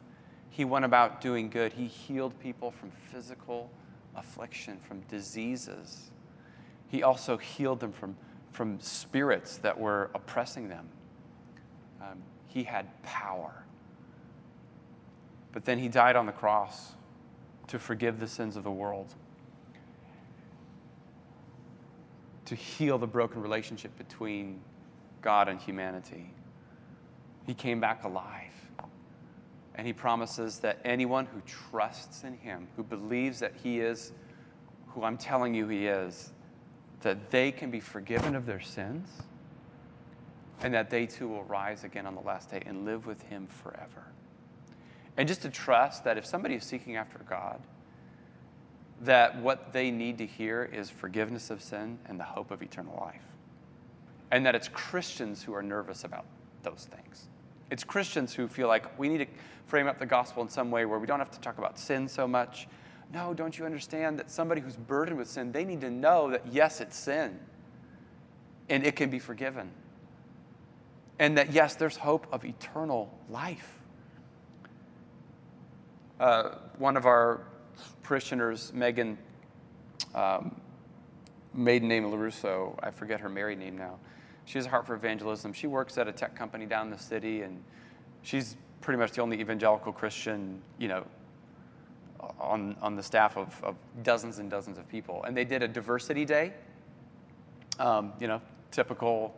[0.56, 1.74] He went about doing good.
[1.74, 3.70] He healed people from physical
[4.16, 6.12] affliction, from diseases.
[6.88, 8.16] He also healed them from,
[8.53, 10.88] from spirits that were oppressing them.
[12.01, 13.66] Um, he had power.
[15.51, 16.93] But then he died on the cross
[17.68, 19.14] to forgive the sins of the world,
[22.45, 24.62] to heal the broken relationship between
[25.22, 26.32] God and humanity.
[27.45, 28.55] He came back alive.
[29.76, 34.13] And he promises that anyone who trusts in him, who believes that he is
[34.88, 36.32] who I'm telling you he is,
[37.01, 39.09] that they can be forgiven of their sins
[40.61, 43.45] and that they too will rise again on the last day and live with him
[43.47, 44.05] forever.
[45.17, 47.61] And just to trust that if somebody is seeking after God,
[49.01, 52.97] that what they need to hear is forgiveness of sin and the hope of eternal
[52.99, 53.21] life.
[54.32, 56.26] And that it's Christians who are nervous about
[56.63, 57.28] those things.
[57.72, 59.28] It's Christians who feel like we need to
[59.66, 62.07] frame up the gospel in some way where we don't have to talk about sin
[62.07, 62.68] so much.
[63.13, 66.45] No, don't you understand that somebody who's burdened with sin, they need to know that
[66.51, 67.39] yes, it's sin
[68.70, 69.72] and it can be forgiven.
[71.20, 73.80] And that yes, there's hope of eternal life.
[76.20, 77.41] Uh, one of our
[78.03, 79.18] parishioners, Megan,
[80.13, 80.59] um,
[81.53, 83.97] maiden name LaRusso, I forget her married name now.
[84.45, 85.53] She has a heart for evangelism.
[85.53, 87.63] She works at a tech company down in the city, and
[88.21, 91.05] she's pretty much the only evangelical Christian, you know,
[92.39, 95.23] on, on the staff of, of dozens and dozens of people.
[95.23, 96.53] And they did a diversity day,
[97.79, 98.41] um, you know,
[98.71, 99.35] typical,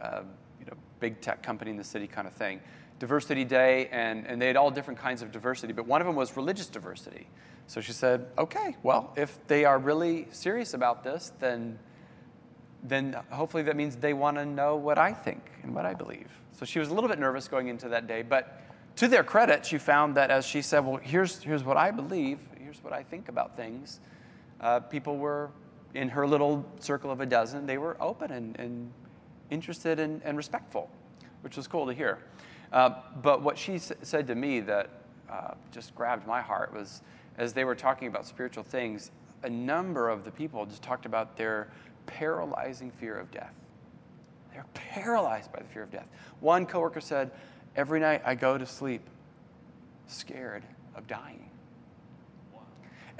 [0.00, 0.22] uh,
[0.60, 2.60] you know, big tech company in the city kind of thing.
[2.98, 6.16] Diversity day, and, and they had all different kinds of diversity, but one of them
[6.16, 7.26] was religious diversity.
[7.66, 11.78] So she said, okay, well, if they are really serious about this, then,
[12.82, 16.28] then hopefully that means they want to know what I think and what I believe.
[16.52, 18.62] So she was a little bit nervous going into that day, but
[18.96, 22.38] to their credit, she found that as she said, well, here's, here's what I believe,
[22.58, 24.00] here's what I think about things,
[24.60, 25.50] uh, people were
[25.94, 28.90] in her little circle of a dozen, they were open and, and
[29.50, 30.90] interested and, and respectful,
[31.42, 32.18] which was cool to hear.
[32.72, 32.90] Uh,
[33.22, 34.90] but what she s- said to me that
[35.30, 37.02] uh, just grabbed my heart was
[37.38, 39.10] as they were talking about spiritual things,
[39.44, 41.68] a number of the people just talked about their
[42.08, 43.54] paralyzing fear of death.
[44.52, 46.08] They're paralyzed by the fear of death.
[46.40, 47.30] One coworker said,
[47.76, 49.02] Every night I go to sleep
[50.08, 50.64] scared
[50.96, 51.48] of dying.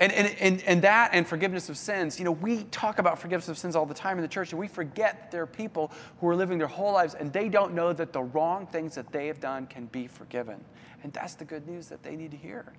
[0.01, 3.49] And, and, and, and that and forgiveness of sins, you know, we talk about forgiveness
[3.49, 5.91] of sins all the time in the church, and we forget that there are people
[6.21, 9.11] who are living their whole lives and they don't know that the wrong things that
[9.11, 10.65] they have done can be forgiven.
[11.03, 12.73] And that's the good news that they need to hear.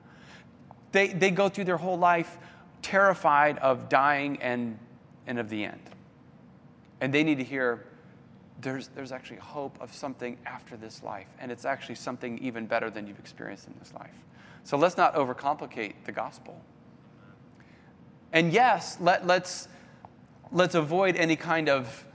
[0.93, 2.37] They, they go through their whole life
[2.81, 4.79] terrified of dying and,
[5.27, 5.81] and of the end.
[7.01, 7.85] And they need to hear
[8.61, 12.89] there's, there's actually hope of something after this life, and it's actually something even better
[12.89, 14.13] than you've experienced in this life.
[14.63, 16.61] So let's not overcomplicate the gospel.
[18.33, 19.67] And yes, let, let's,
[20.51, 22.05] let's avoid any kind of,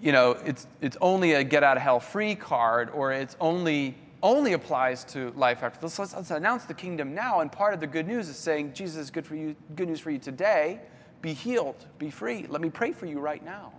[0.00, 3.96] you know, it's, it's only a get out of hell free card or it's only,
[4.22, 5.98] only applies to life after this.
[5.98, 7.40] Let's, let's announce the kingdom now.
[7.40, 10.00] And part of the good news is saying, Jesus is good for you, good news
[10.00, 10.80] for you today.
[11.20, 12.46] Be healed, be free.
[12.48, 13.72] Let me pray for you right now.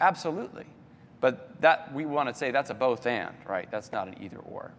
[0.00, 0.64] Absolutely.
[1.20, 3.68] But that we want to say that's a both and, right?
[3.70, 4.72] That's not an either or.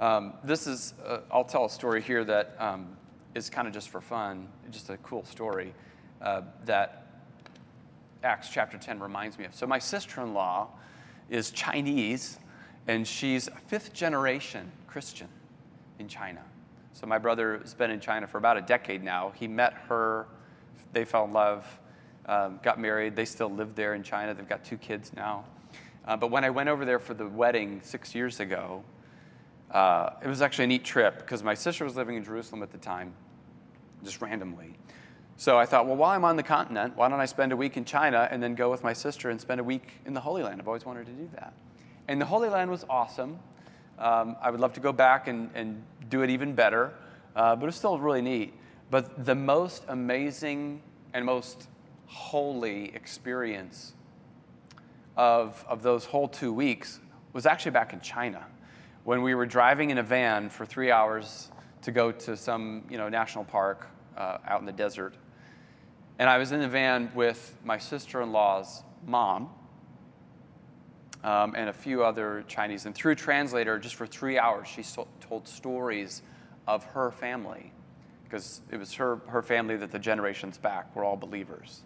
[0.00, 2.96] Um, this is, uh, I'll tell a story here that um,
[3.34, 5.74] is kind of just for fun, just a cool story
[6.22, 7.06] uh, that
[8.22, 9.54] Acts chapter 10 reminds me of.
[9.54, 10.68] So, my sister in law
[11.28, 12.38] is Chinese,
[12.86, 15.28] and she's a fifth generation Christian
[15.98, 16.42] in China.
[16.94, 19.32] So, my brother has been in China for about a decade now.
[19.36, 20.26] He met her,
[20.92, 21.64] they fell in love,
[22.28, 23.16] um, got married.
[23.16, 24.34] They still live there in China.
[24.34, 25.44] They've got two kids now.
[26.06, 28.84] Uh, but when I went over there for the wedding six years ago,
[29.70, 32.70] uh, it was actually a neat trip because my sister was living in Jerusalem at
[32.70, 33.12] the time,
[34.04, 34.74] just randomly.
[35.36, 37.76] So I thought, well, while I'm on the continent, why don't I spend a week
[37.76, 40.42] in China and then go with my sister and spend a week in the Holy
[40.42, 40.60] Land?
[40.60, 41.52] I've always wanted to do that.
[42.08, 43.38] And the Holy Land was awesome.
[43.98, 46.92] Um, I would love to go back and, and do it even better,
[47.36, 48.54] uh, but it was still really neat.
[48.90, 51.68] But the most amazing and most
[52.08, 53.92] holy experience
[55.16, 57.00] of, of those whole two weeks
[57.32, 58.44] was actually back in China
[59.04, 61.50] when we were driving in a van for three hours
[61.82, 63.86] to go to some you know, national park
[64.16, 65.14] uh, out in the desert.
[66.18, 69.50] And I was in the van with my sister in law's mom
[71.22, 72.86] um, and a few other Chinese.
[72.86, 76.22] And through translator, just for three hours, she so- told stories
[76.66, 77.72] of her family
[78.24, 81.82] because it was her, her family that the generations back were all believers.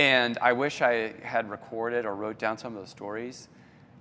[0.00, 3.50] And I wish I had recorded or wrote down some of those stories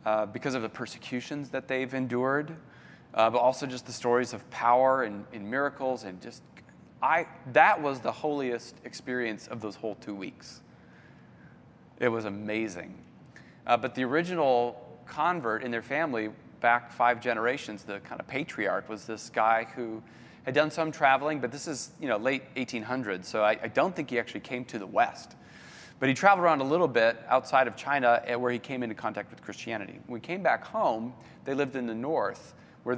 [0.05, 2.55] uh, because of the persecutions that they've endured,
[3.13, 6.41] uh, but also just the stories of power and, and miracles and just
[7.03, 10.61] I that was the holiest experience of those whole two weeks.
[11.99, 12.97] It was amazing.
[13.67, 16.29] Uh, but the original convert in their family,
[16.61, 20.01] back five generations, the kind of patriarch was this guy who
[20.43, 23.93] had done some traveling, but this is you know late 1800s, so I, I don't
[23.93, 25.35] think he actually came to the West.
[25.99, 28.95] But he traveled around a little bit outside of China eh, where he came into
[28.95, 29.99] contact with Christianity.
[30.07, 32.95] When he came back home, they lived in the north where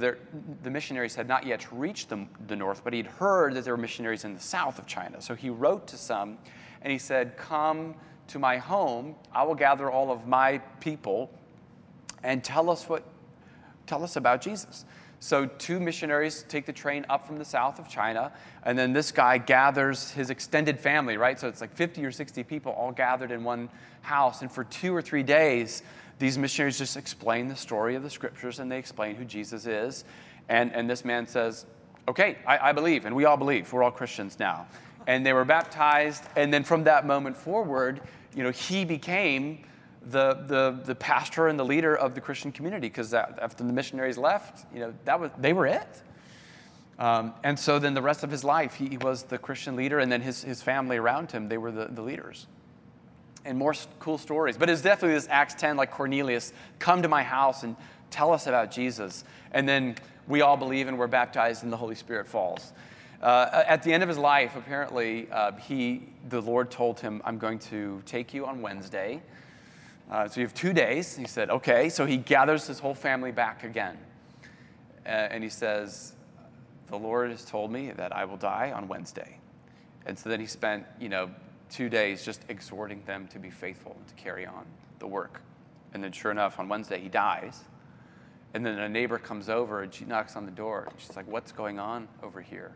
[0.62, 3.80] the missionaries had not yet reached the, the north, but he'd heard that there were
[3.82, 5.20] missionaries in the south of China.
[5.20, 6.38] So he wrote to some
[6.82, 7.96] and he said, Come
[8.28, 11.30] to my home, I will gather all of my people
[12.22, 13.02] and tell us what
[13.86, 14.84] tell us about Jesus.
[15.22, 18.32] So two missionaries take the train up from the south of China,
[18.64, 21.38] and then this guy gathers his extended family, right?
[21.38, 23.68] So it's like 50 or 60 people all gathered in one
[24.00, 25.84] house, and for two or three days,
[26.18, 30.02] these missionaries just explain the story of the scriptures and they explain who Jesus is.
[30.48, 31.66] And, and this man says,
[32.08, 33.72] Okay, I, I believe, and we all believe.
[33.72, 34.66] We're all Christians now.
[35.06, 38.00] And they were baptized, and then from that moment forward,
[38.34, 39.62] you know, he became
[40.06, 44.18] the, the, the pastor and the leader of the Christian community because after the missionaries
[44.18, 46.02] left, you know, that was, they were it.
[46.98, 49.98] Um, and so then the rest of his life, he, he, was the Christian leader,
[49.98, 52.46] and then his, his family around him, they were the, the leaders.
[53.44, 54.56] And more cool stories.
[54.56, 57.74] But it's definitely this Acts 10, like Cornelius, come to my house and
[58.10, 59.24] tell us about Jesus.
[59.52, 59.96] And then
[60.28, 62.72] we all believe and we're baptized, and the Holy Spirit falls.
[63.20, 67.38] Uh, at the end of his life, apparently, uh, he, the Lord told him, I'm
[67.38, 69.22] going to take you on Wednesday
[70.12, 71.16] uh, so you have two days.
[71.16, 71.88] He said, okay.
[71.88, 73.96] So he gathers his whole family back again.
[75.06, 76.12] Uh, and he says,
[76.88, 79.38] the Lord has told me that I will die on Wednesday.
[80.04, 81.30] And so then he spent, you know,
[81.70, 84.66] two days just exhorting them to be faithful and to carry on
[84.98, 85.40] the work.
[85.94, 87.64] And then sure enough, on Wednesday, he dies.
[88.52, 90.88] And then a neighbor comes over and she knocks on the door.
[90.98, 92.72] She's like, what's going on over here?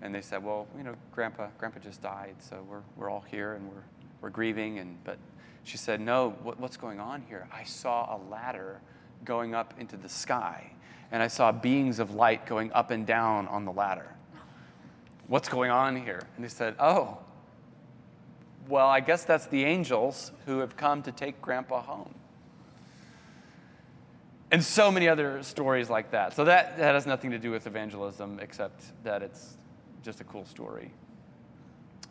[0.00, 3.54] And they said, well, you know, Grandpa, Grandpa just died, so we're, we're all here
[3.54, 3.84] and we're,
[4.22, 4.78] we're grieving.
[4.78, 5.18] And, but
[5.64, 7.48] she said, No, what, what's going on here?
[7.52, 8.80] I saw a ladder
[9.24, 10.70] going up into the sky,
[11.10, 14.14] and I saw beings of light going up and down on the ladder.
[15.26, 16.22] What's going on here?
[16.36, 17.18] And they said, Oh,
[18.68, 22.14] well, I guess that's the angels who have come to take Grandpa home.
[24.50, 26.34] And so many other stories like that.
[26.34, 29.56] So that, that has nothing to do with evangelism, except that it's
[30.02, 30.92] just a cool story.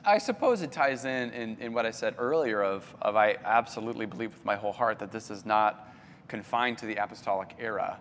[0.06, 4.06] I suppose it ties in, in, in what I said earlier of, of I absolutely
[4.06, 5.94] believe with my whole heart that this is not
[6.28, 7.98] confined to the apostolic era,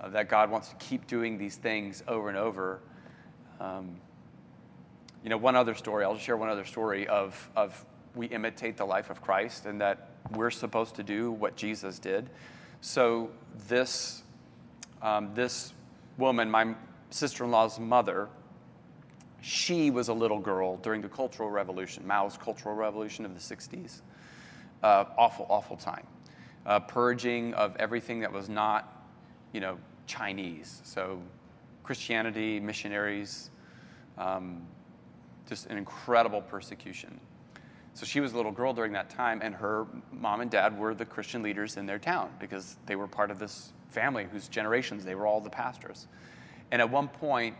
[0.00, 2.80] uh, that God wants to keep doing these things over and over.
[3.60, 3.96] Um,
[5.22, 7.84] you know, one other story, I'll just share one other story of, of
[8.14, 12.30] we imitate the life of Christ and that we're supposed to do what Jesus did.
[12.80, 13.30] So
[13.68, 14.22] this,
[15.02, 15.74] um, this
[16.16, 16.74] woman, my
[17.10, 18.28] sister-in-law's mother,
[19.46, 24.00] she was a little girl during the Cultural Revolution, Mao's Cultural Revolution of the 60s.
[24.82, 26.04] Uh, awful, awful time.
[26.66, 29.06] Uh, purging of everything that was not,
[29.52, 29.78] you know,
[30.08, 30.80] Chinese.
[30.82, 31.22] So
[31.84, 33.50] Christianity, missionaries,
[34.18, 34.66] um,
[35.48, 37.20] just an incredible persecution.
[37.94, 40.92] So she was a little girl during that time, and her mom and dad were
[40.92, 45.04] the Christian leaders in their town because they were part of this family whose generations
[45.04, 46.08] they were all the pastors.
[46.72, 47.54] And at one point,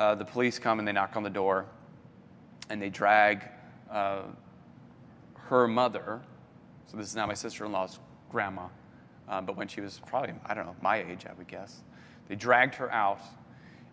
[0.00, 1.66] uh, the police come and they knock on the door
[2.70, 3.46] and they drag
[3.90, 4.22] uh,
[5.34, 6.20] her mother.
[6.86, 8.66] So this is now my sister in law's grandma,
[9.28, 11.82] uh, but when she was probably, I don't know, my age, I would guess.
[12.28, 13.20] They dragged her out.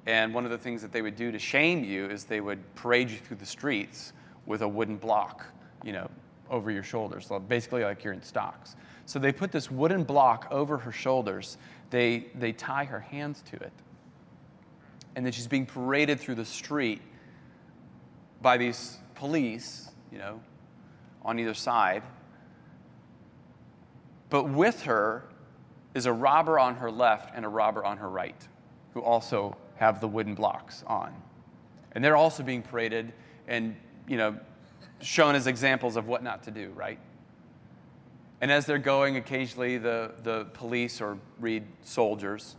[0.06, 2.76] And one of the things that they would do to shame you is they would
[2.76, 4.14] parade you through the streets
[4.46, 5.46] with a wooden block,
[5.84, 6.10] you know,
[6.50, 7.28] over your shoulders.
[7.28, 8.78] So basically, like you're in stocks.
[9.06, 11.58] So they put this wooden block over her shoulders.
[11.90, 13.74] They, they tie her hands to it
[15.18, 17.02] and then she's being paraded through the street
[18.40, 20.40] by these police, you know,
[21.26, 22.04] on either side.
[24.30, 25.24] But with her
[25.96, 28.48] is a robber on her left and a robber on her right,
[28.94, 31.12] who also have the wooden blocks on.
[31.94, 33.12] And they're also being paraded
[33.48, 33.76] and,
[34.08, 34.38] you know,
[35.02, 37.00] shown as examples of what not to do, right?
[38.40, 42.56] And as they're going, occasionally the, the police or red soldiers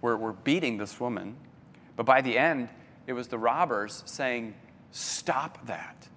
[0.00, 1.34] were, were beating this woman
[1.98, 2.68] but by the end,
[3.08, 4.54] it was the robbers saying,
[4.92, 6.08] Stop that.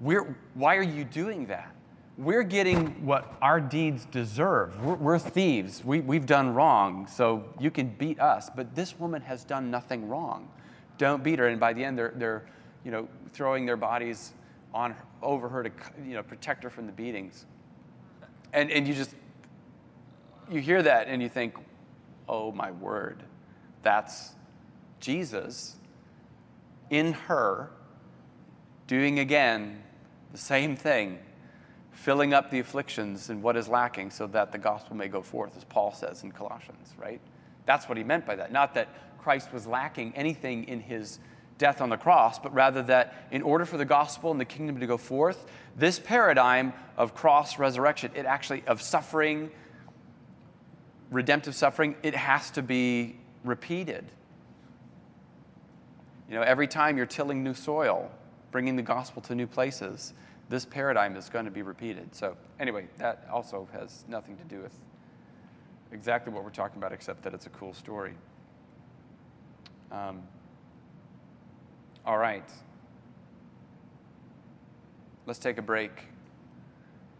[0.00, 1.74] We're, why are you doing that?
[2.18, 4.78] We're getting what our deeds deserve.
[4.84, 5.82] We're, we're thieves.
[5.82, 8.50] We, we've done wrong, so you can beat us.
[8.54, 10.46] But this woman has done nothing wrong.
[10.98, 11.48] don't beat her.
[11.48, 12.44] And by the end, they're, they're
[12.84, 14.34] you know, throwing their bodies
[14.74, 15.70] on over her to
[16.06, 17.46] you know, protect her from the beatings.
[18.52, 19.14] And, and you just,
[20.50, 21.54] you hear that and you think,
[22.28, 23.22] oh my word,
[23.82, 24.34] that's
[25.00, 25.76] Jesus
[26.90, 27.70] in her
[28.86, 29.82] doing again
[30.32, 31.18] the same thing,
[31.92, 35.56] filling up the afflictions and what is lacking so that the gospel may go forth,
[35.56, 37.20] as Paul says in Colossians, right?
[37.64, 38.52] That's what he meant by that.
[38.52, 38.88] Not that
[39.18, 41.18] Christ was lacking anything in his
[41.58, 44.78] death on the cross, but rather that in order for the gospel and the kingdom
[44.78, 49.50] to go forth, this paradigm of cross resurrection, it actually, of suffering,
[51.10, 54.04] redemptive suffering, it has to be repeated.
[56.28, 58.10] You know, every time you're tilling new soil,
[58.50, 60.12] bringing the gospel to new places,
[60.48, 62.14] this paradigm is going to be repeated.
[62.14, 64.74] So, anyway, that also has nothing to do with
[65.92, 68.14] exactly what we're talking about, except that it's a cool story.
[69.92, 70.22] Um,
[72.04, 72.48] all right.
[75.26, 75.90] Let's take a break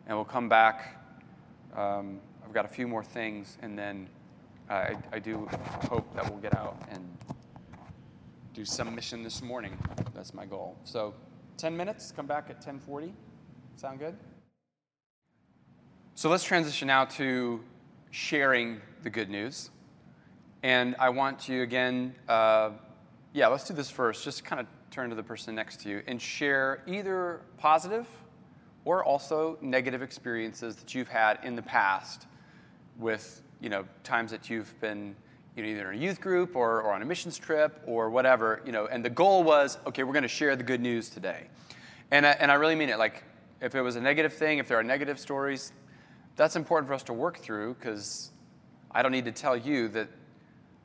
[0.07, 1.01] and we'll come back.
[1.77, 4.09] Um, I've got a few more things, and then
[4.71, 5.49] uh, I, I do
[5.89, 7.05] hope that we'll get out and
[8.57, 9.77] do some mission this morning.
[10.15, 10.79] That's my goal.
[10.85, 11.13] So,
[11.59, 13.13] 10 minutes, come back at 1040.
[13.77, 14.17] Sound good?
[16.15, 17.61] So let's transition now to
[18.13, 19.69] sharing the good news.
[20.63, 22.71] And I want you again, uh,
[23.35, 24.25] yeah, let's do this first.
[24.25, 28.09] Just kind of turn to the person next to you and share either positive
[28.87, 32.27] or also negative experiences that you've had in the past
[32.99, 35.15] with, you know, times that you've been
[35.57, 38.63] you know, either in a youth group or, or on a missions trip or whatever,
[38.67, 41.49] you know, and the goal was, okay, we're going to share the good news today.
[42.11, 42.99] And I, and I really mean it.
[42.99, 43.25] Like,
[43.63, 45.73] if it was a negative thing, if there are negative stories,
[46.37, 48.31] that's important for us to work through because
[48.91, 50.09] I don't need to tell you that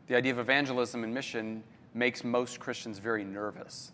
[0.07, 1.63] the idea of evangelism and mission
[1.93, 3.91] makes most Christians very nervous.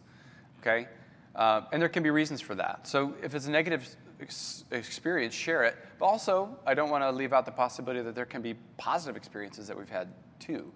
[0.60, 0.88] Okay?
[1.36, 2.88] Uh, and there can be reasons for that.
[2.88, 3.88] So if it's a negative
[4.22, 5.76] ex- experience, share it.
[5.98, 9.18] But also, I don't want to leave out the possibility that there can be positive
[9.18, 10.08] experiences that we've had
[10.40, 10.72] too.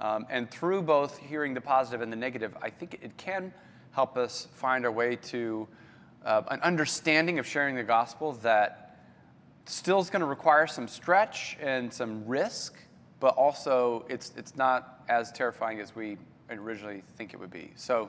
[0.00, 3.52] Um, and through both hearing the positive and the negative, I think it can
[3.92, 5.68] help us find our way to
[6.24, 8.98] uh, an understanding of sharing the gospel that
[9.66, 12.76] still is going to require some stretch and some risk,
[13.20, 16.18] but also it's, it's not as terrifying as we
[16.50, 17.70] originally think it would be.
[17.76, 18.08] So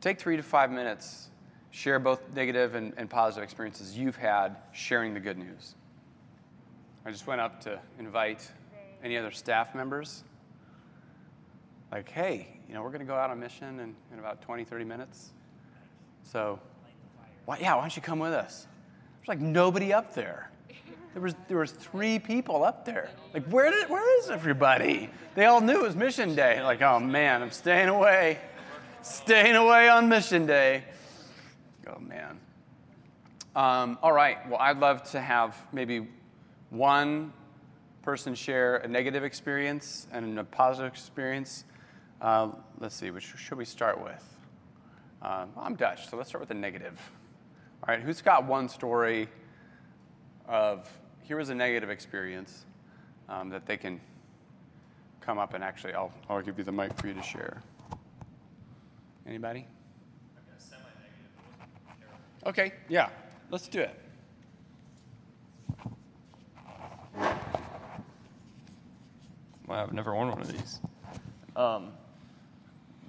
[0.00, 1.28] take three to five minutes,
[1.70, 5.74] share both negative and, and positive experiences you've had sharing the good news.
[7.04, 8.50] I just went up to invite
[9.02, 10.24] any other staff members.
[11.90, 14.64] Like, hey, you know, we're going to go out on mission in, in about 20,
[14.64, 15.30] 30 minutes.
[16.22, 16.60] So,
[17.44, 18.66] why, yeah, why don't you come with us?
[19.18, 20.50] There's like nobody up there.
[21.12, 23.10] There was, there was three people up there.
[23.34, 25.10] Like, where, did, where is everybody?
[25.34, 26.62] They all knew it was mission day.
[26.62, 28.38] Like, oh man, I'm staying away.
[29.02, 30.84] Staying away on mission day.
[31.88, 32.38] Oh man.
[33.56, 36.06] Um, all right, well, I'd love to have maybe
[36.68, 37.32] one
[38.02, 41.64] person share a negative experience and a positive experience.
[42.20, 44.24] Uh, let's see, which should we start with?
[45.22, 46.98] Uh, I'm Dutch, so let's start with the negative.
[47.82, 49.28] All right, who's got one story
[50.48, 50.90] of
[51.22, 52.64] here was a negative experience
[53.28, 54.00] um, that they can
[55.20, 57.62] come up and actually, I'll, I'll give you the mic for you to share.
[59.26, 59.66] Anybody?
[62.46, 63.10] Okay, yeah,
[63.50, 63.94] let's do it.
[69.70, 70.80] Wow, I've never worn one of these.
[71.54, 71.92] Um,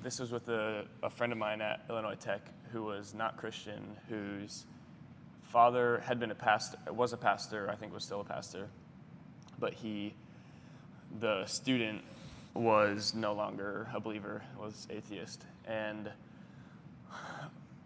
[0.03, 2.41] this was with a, a friend of mine at Illinois Tech
[2.71, 4.67] who was not Christian, whose
[5.41, 8.67] father had been a pastor, was a pastor, I think was still a pastor,
[9.57, 10.13] but he,
[11.19, 12.03] the student,
[12.53, 16.11] was no longer a believer, was atheist, and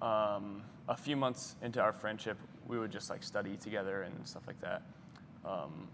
[0.02, 4.44] um, a few months into our friendship, we would just like study together and stuff
[4.46, 4.82] like that.
[5.46, 5.88] Um,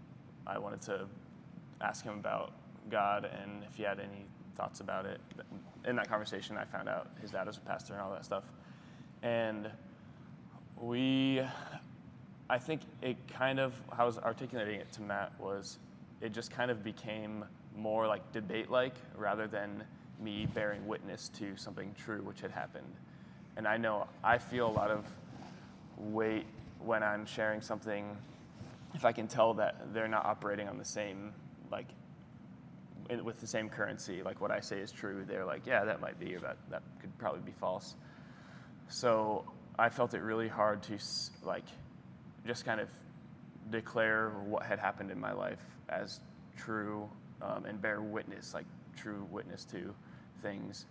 [0.48, 1.06] I wanted to
[1.80, 2.54] ask him about
[2.90, 4.26] God and if he had any
[4.56, 5.20] thoughts about it.
[5.86, 8.44] In that conversation, I found out his dad was a pastor and all that stuff.
[9.22, 9.70] And
[10.80, 11.42] we,
[12.50, 15.78] I think it kind of, how I was articulating it to Matt was
[16.20, 17.44] it just kind of became
[17.76, 19.82] more like debate like rather than
[20.20, 22.94] me bearing witness to something true which had happened.
[23.56, 25.04] And I know I feel a lot of
[25.96, 26.46] weight
[26.78, 28.16] when I'm sharing something
[28.94, 31.32] if I can tell that they're not operating on the same
[31.70, 31.86] like
[33.24, 36.18] with the same currency, like what I say is true, they're like, yeah, that might
[36.18, 37.94] be, or that, that could probably be false.
[38.88, 39.44] So
[39.78, 40.98] I felt it really hard to
[41.42, 41.64] like
[42.46, 42.88] just kind of
[43.70, 46.20] declare what had happened in my life as
[46.56, 47.08] true
[47.40, 49.94] um, and bear witness, like true witness to
[50.42, 50.86] things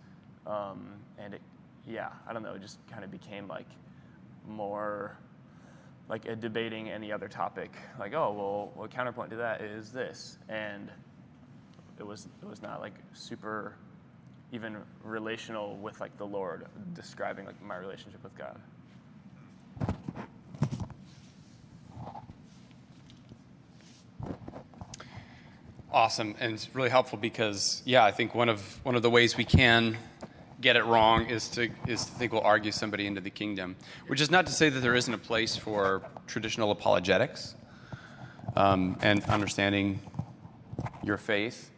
[0.46, 1.42] Um, and it,
[1.86, 3.68] yeah, I don't know, it just kind of became like
[4.46, 5.16] more
[6.08, 7.70] like a debating any other topic.
[7.98, 10.90] Like, oh, well, what counterpoint to that is this, and
[12.02, 13.74] it was it was not like super
[14.50, 18.60] even relational with like the Lord, describing like my relationship with God.
[25.92, 29.36] Awesome, and it's really helpful because, yeah, I think one of one of the ways
[29.36, 29.96] we can
[30.60, 33.76] get it wrong is to is to think we'll argue somebody into the kingdom,
[34.08, 37.54] which is not to say that there isn't a place for traditional apologetics
[38.56, 40.00] um, and understanding
[41.04, 41.70] your faith.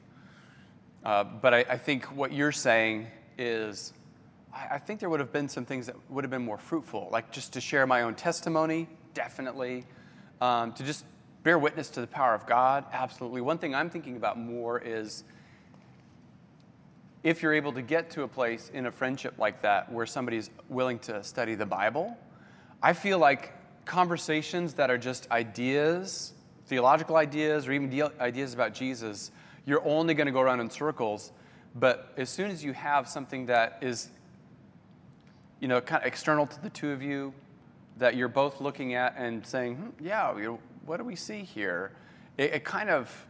[1.04, 3.92] Uh, but I, I, think what you're saying is,
[4.54, 7.08] I, I think there would have been some things that would have been more fruitful,
[7.12, 9.84] like just to share my own testimony, definitely,
[10.40, 11.04] um, to just
[11.42, 13.42] bear witness to the power of God, absolutely.
[13.42, 15.24] One thing I'm thinking about more is
[17.22, 20.50] if you're able to get to a place in a friendship like that where somebody's
[20.70, 22.16] willing to study the Bible,
[22.82, 23.52] I feel like
[23.84, 26.32] conversations that are just ideas,
[26.66, 29.30] theological ideas, or even ideas about Jesus,
[29.66, 31.32] you're only going to go around in circles.
[31.74, 34.10] But as soon as you have something that is,
[35.60, 37.32] you know, kind of external to the two of you,
[37.96, 41.42] that you're both looking at and saying, hmm, yeah, you know, what do we see
[41.42, 41.92] here?
[42.36, 43.26] It, it kind of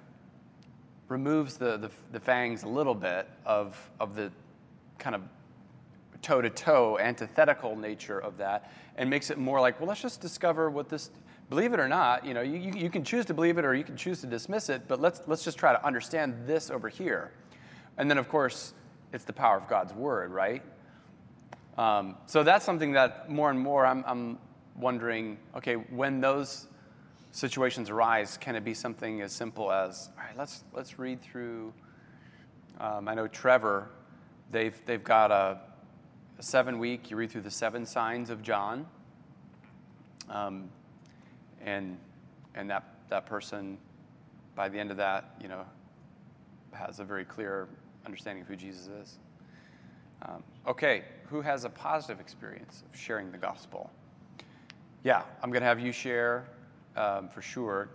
[1.08, 4.32] removes the, the, the, fangs a little bit of, of the
[4.98, 5.22] kind of
[6.22, 10.22] toe to toe antithetical nature of that and makes it more like, well, let's just
[10.22, 11.10] discover what this,
[11.50, 13.84] believe it or not, you know, you, you can choose to believe it or you
[13.84, 17.32] can choose to dismiss it, but let's, let's just try to understand this over here.
[17.98, 18.74] And then, of course,
[19.12, 20.62] it's the power of God's word, right?
[21.76, 24.38] Um, so that's something that more and more I'm, I'm
[24.76, 26.66] wondering okay, when those
[27.34, 31.72] situations arise, can it be something as simple as, all right, let's, let's read through.
[32.78, 33.90] Um, I know Trevor,
[34.52, 35.58] they've, they've got a,
[36.38, 38.86] a, seven week, you read through the seven signs of John.
[40.28, 40.70] Um,
[41.64, 41.98] and
[42.54, 43.78] and that, that person,
[44.54, 45.64] by the end of that, you know,
[46.72, 47.68] has a very clear
[48.06, 49.18] understanding of who Jesus is.
[50.22, 53.90] Um, okay, who has a positive experience of sharing the gospel?
[55.02, 56.46] Yeah, I'm going to have you share
[56.96, 57.90] um, for sure.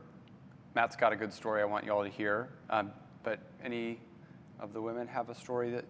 [0.76, 2.50] Matt's got a good story I want you all to hear.
[2.70, 2.92] Um,
[3.24, 4.00] but any
[4.60, 5.86] of the women have a story that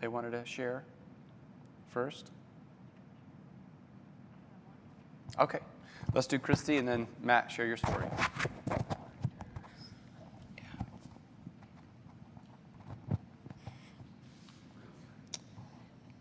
[0.00, 0.84] they wanted to share
[1.88, 2.30] first?
[5.38, 5.60] Okay,
[6.14, 8.06] let's do Christy and then Matt, share your story.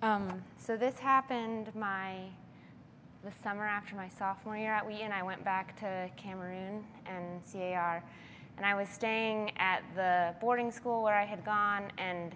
[0.01, 2.29] Um, so this happened my
[3.23, 8.01] the summer after my sophomore year at Wheaton, I went back to Cameroon and CAR,
[8.55, 12.33] and I was staying at the boarding school where I had gone and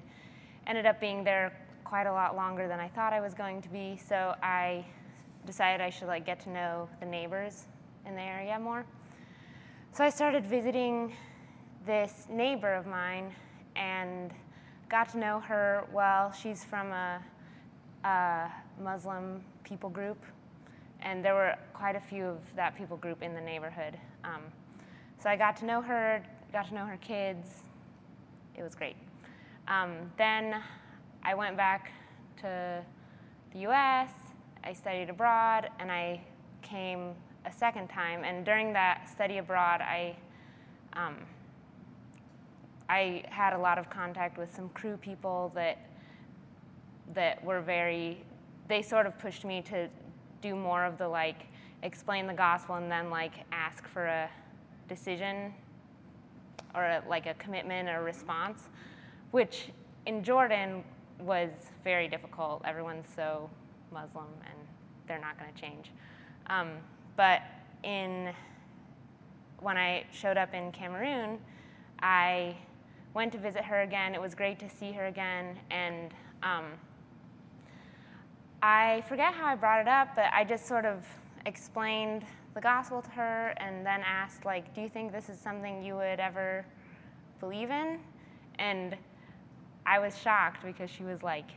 [0.68, 3.70] ended up being there quite a lot longer than I thought I was going to
[3.70, 3.98] be.
[4.08, 4.86] So I
[5.46, 7.66] decided I should like get to know the neighbors
[8.06, 8.86] in the area more.
[9.92, 11.14] So I started visiting
[11.86, 13.34] this neighbor of mine
[13.76, 14.32] and
[14.90, 16.32] got to know her well.
[16.32, 17.22] She's from a,
[18.04, 20.18] a Muslim people group
[21.04, 23.98] and there were quite a few of that people group in the neighborhood.
[24.24, 24.42] Um,
[25.22, 27.64] so I got to know her, got to know her kids.
[28.58, 28.96] It was great.
[29.68, 30.62] Um, then
[31.24, 31.92] I went back
[32.42, 32.84] to
[33.54, 34.10] the U.S.
[34.64, 36.22] I studied abroad, and I
[36.62, 37.14] came
[37.46, 38.24] a second time.
[38.24, 40.16] And during that study abroad, I
[40.94, 41.16] um,
[42.90, 45.78] I had a lot of contact with some Cru people that
[47.14, 48.24] that were very.
[48.68, 49.90] They sort of pushed me to
[50.42, 51.48] do more of the like
[51.84, 54.30] explain the gospel and then like ask for a
[54.88, 55.54] decision
[56.74, 58.70] or a, like a commitment or response,
[59.32, 59.70] which
[60.06, 60.84] in Jordan
[61.20, 61.50] was
[61.84, 62.62] very difficult.
[62.66, 63.50] Everyone's so
[63.92, 64.28] Muslim
[65.08, 65.92] they're not going to change.
[66.48, 66.72] Um,
[67.16, 67.42] but
[67.84, 68.34] in
[69.60, 71.40] when I showed up in Cameroon,
[72.02, 72.58] I
[73.14, 74.14] went to visit her again.
[74.14, 76.66] It was great to see her again, and um,
[78.62, 81.06] I forget how I brought it up, but I just sort of
[81.46, 82.24] explained
[82.54, 85.96] the gospel to her and then asked, like, do you think this is something you
[85.96, 86.66] would ever
[87.40, 88.00] believe in?
[88.60, 88.96] And
[89.86, 91.50] I was shocked because she was like,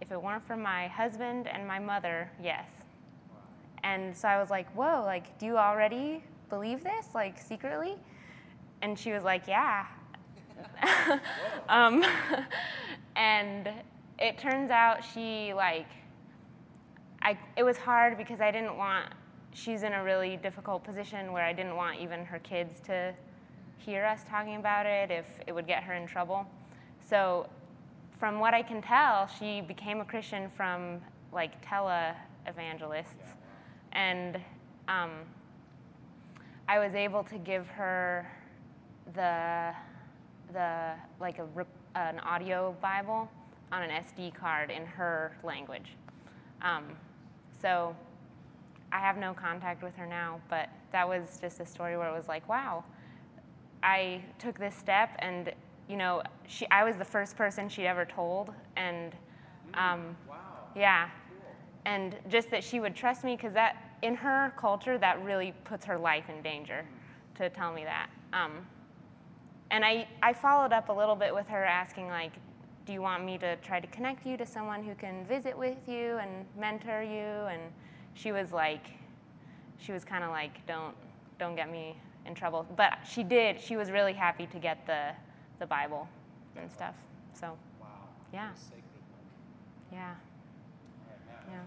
[0.00, 2.66] if it weren't for my husband and my mother, yes.
[3.84, 7.96] And so I was like, whoa, like, do you already believe this, like, secretly?
[8.82, 9.86] And she was like, yeah.
[11.68, 12.04] um,
[13.16, 13.68] and
[14.18, 15.88] it turns out she, like,
[17.22, 19.06] I, it was hard because I didn't want,
[19.52, 23.14] she's in a really difficult position where I didn't want even her kids to
[23.78, 26.46] hear us talking about it if it would get her in trouble.
[27.08, 27.48] So
[28.18, 31.00] from what I can tell, she became a Christian from
[31.32, 32.14] like tele
[32.46, 33.34] evangelists,
[33.96, 34.36] and
[34.88, 35.10] um,
[36.68, 38.30] I was able to give her
[39.14, 39.72] the
[40.52, 41.46] the like a
[41.96, 43.28] an audio Bible
[43.72, 45.96] on an SD card in her language.
[46.62, 46.84] Um,
[47.60, 47.96] so
[48.92, 52.16] I have no contact with her now, but that was just a story where it
[52.16, 52.84] was like, wow,
[53.82, 55.52] I took this step, and
[55.88, 59.14] you know, she I was the first person she'd ever told, and
[59.74, 60.16] um,
[60.76, 61.08] yeah,
[61.86, 65.84] and just that she would trust me because that in her culture that really puts
[65.84, 66.84] her life in danger
[67.36, 68.08] to tell me that.
[68.32, 68.66] Um,
[69.70, 72.32] and I, I followed up a little bit with her asking like
[72.86, 75.76] do you want me to try to connect you to someone who can visit with
[75.88, 77.60] you and mentor you and
[78.14, 78.86] she was like
[79.78, 80.94] she was kind of like don't
[81.38, 85.08] don't get me in trouble but she did she was really happy to get the
[85.58, 86.08] the bible
[86.56, 86.94] and stuff
[87.34, 87.88] so Wow.
[88.32, 88.48] Yeah.
[88.48, 89.92] What a sacred moment.
[89.92, 91.60] yeah All right, Matt, Yeah.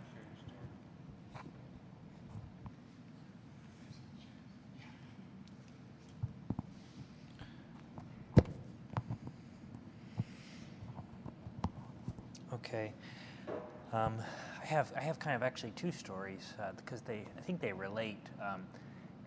[12.70, 12.92] Okay.
[13.94, 14.22] Um,
[14.62, 17.74] I have I have kind of actually two stories uh, because they I think they
[17.74, 18.62] relate, um,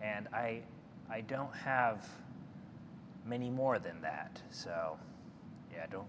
[0.01, 0.61] and I
[1.09, 2.07] I don't have
[3.25, 4.41] many more than that.
[4.49, 4.97] So
[5.73, 6.07] yeah, I don't.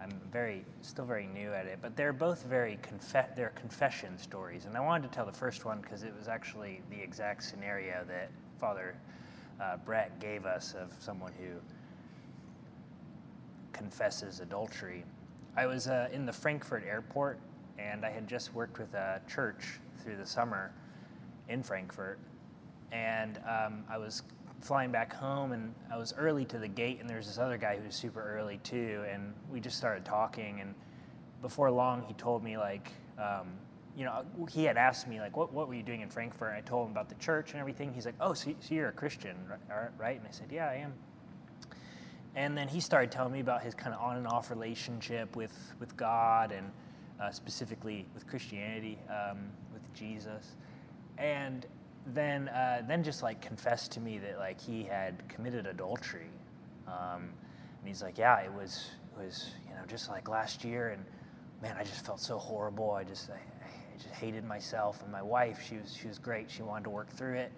[0.00, 4.64] I'm very still very new at it, but they're both very confe- they're confession stories,
[4.64, 8.04] and I wanted to tell the first one because it was actually the exact scenario
[8.08, 8.96] that Father
[9.60, 11.56] uh, Brett gave us of someone who
[13.74, 15.04] confesses adultery.
[15.56, 17.38] I was uh, in the Frankfurt airport
[17.78, 20.72] and I had just worked with a church through the summer
[21.48, 22.18] in Frankfurt.
[22.92, 24.22] And um, I was
[24.60, 27.56] flying back home and I was early to the gate, and there was this other
[27.56, 29.04] guy who was super early too.
[29.10, 30.60] And we just started talking.
[30.60, 30.74] And
[31.42, 33.48] before long, he told me, like, um,
[33.96, 36.48] you know, he had asked me, like, what, what were you doing in Frankfurt?
[36.48, 37.92] And I told him about the church and everything.
[37.92, 39.90] He's like, oh, so, so you're a Christian, right?
[39.98, 40.18] right?
[40.18, 40.92] And I said, yeah, I am.
[42.36, 45.52] And then he started telling me about his kind of on and off relationship with,
[45.80, 46.70] with God and
[47.20, 50.56] uh, specifically with Christianity, um, with Jesus.
[51.18, 51.66] And
[52.06, 56.30] then, uh, then just like confessed to me that like he had committed adultery.
[56.86, 57.30] Um,
[57.80, 60.90] and he's like, yeah, it was, it was, you know, just like last year.
[60.90, 61.04] And
[61.62, 62.92] man, I just felt so horrible.
[62.92, 65.02] I just, I, I just hated myself.
[65.02, 66.50] And my wife, she was, she was great.
[66.50, 67.52] She wanted to work through it.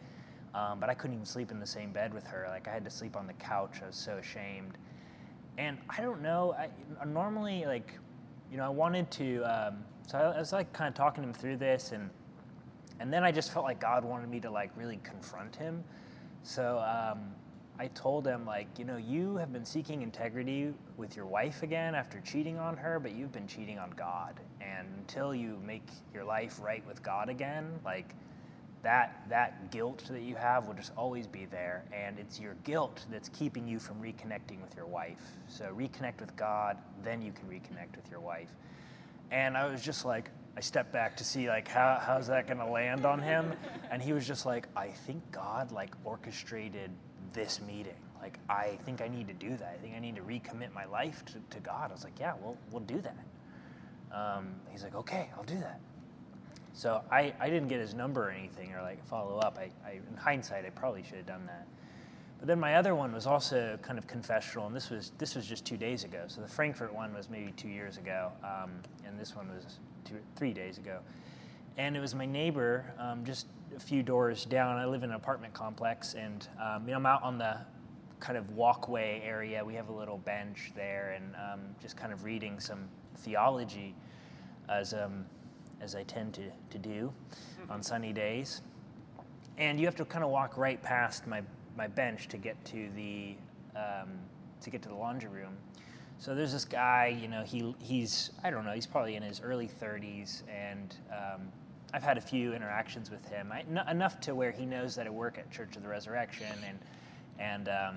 [0.55, 2.46] Um, but I couldn't even sleep in the same bed with her.
[2.48, 3.80] Like I had to sleep on the couch.
[3.82, 4.76] I was so ashamed.
[5.59, 6.55] And I don't know.
[6.55, 7.92] I normally like,
[8.50, 9.42] you know, I wanted to.
[9.44, 12.11] Um, so I, I was like kind of talking him through this, and
[13.00, 15.82] and then I just felt like God wanted me to like really confront him.
[16.42, 17.20] So um,
[17.78, 21.94] I told him like, you know, you have been seeking integrity with your wife again
[21.94, 24.38] after cheating on her, but you've been cheating on God.
[24.61, 28.14] And until you make your life right with God again, like
[28.83, 33.05] that that guilt that you have will just always be there and it's your guilt
[33.11, 35.22] that's keeping you from reconnecting with your wife.
[35.49, 38.51] So reconnect with god then you can reconnect with your wife.
[39.30, 42.59] And i was just like i stepped back to see like how, how's that going
[42.59, 43.52] to land on him?
[43.90, 46.90] And he was just like i think god like orchestrated
[47.32, 47.94] this meeting.
[48.20, 49.77] Like i think i need to do that.
[49.78, 51.90] I think i need to recommit my life to, to god.
[51.90, 53.16] I was like yeah we'll, we'll do that.
[54.12, 55.81] Um, he's like okay i'll do that
[56.74, 59.59] so I, I didn't get his number or anything or like follow up.
[59.59, 61.66] I, I, in hindsight, I probably should have done that.
[62.39, 65.47] But then my other one was also kind of confessional, and this was this was
[65.47, 66.24] just two days ago.
[66.27, 68.73] So the Frankfurt one was maybe two years ago, um,
[69.07, 70.99] and this one was two, three days ago.
[71.78, 73.47] And it was my neighbor, um, just
[73.77, 74.77] a few doors down.
[74.77, 77.59] I live in an apartment complex, and um, you know, I'm out on the
[78.19, 79.65] kind of walkway area.
[79.65, 82.89] We have a little bench there, and um, just kind of reading some
[83.19, 83.94] theology
[84.69, 85.24] as um,
[85.82, 87.12] as I tend to, to do
[87.68, 88.62] on sunny days.
[89.59, 91.42] And you have to kind of walk right past my,
[91.76, 93.34] my bench to get to the
[93.76, 94.10] um,
[94.60, 95.56] to get to the laundry room.
[96.18, 99.40] So there's this guy, you know, he he's I don't know, he's probably in his
[99.40, 101.40] early 30s, and um,
[101.92, 105.06] I've had a few interactions with him, I, n- enough to where he knows that
[105.06, 106.78] I work at Church of the Resurrection, and
[107.38, 107.96] and um,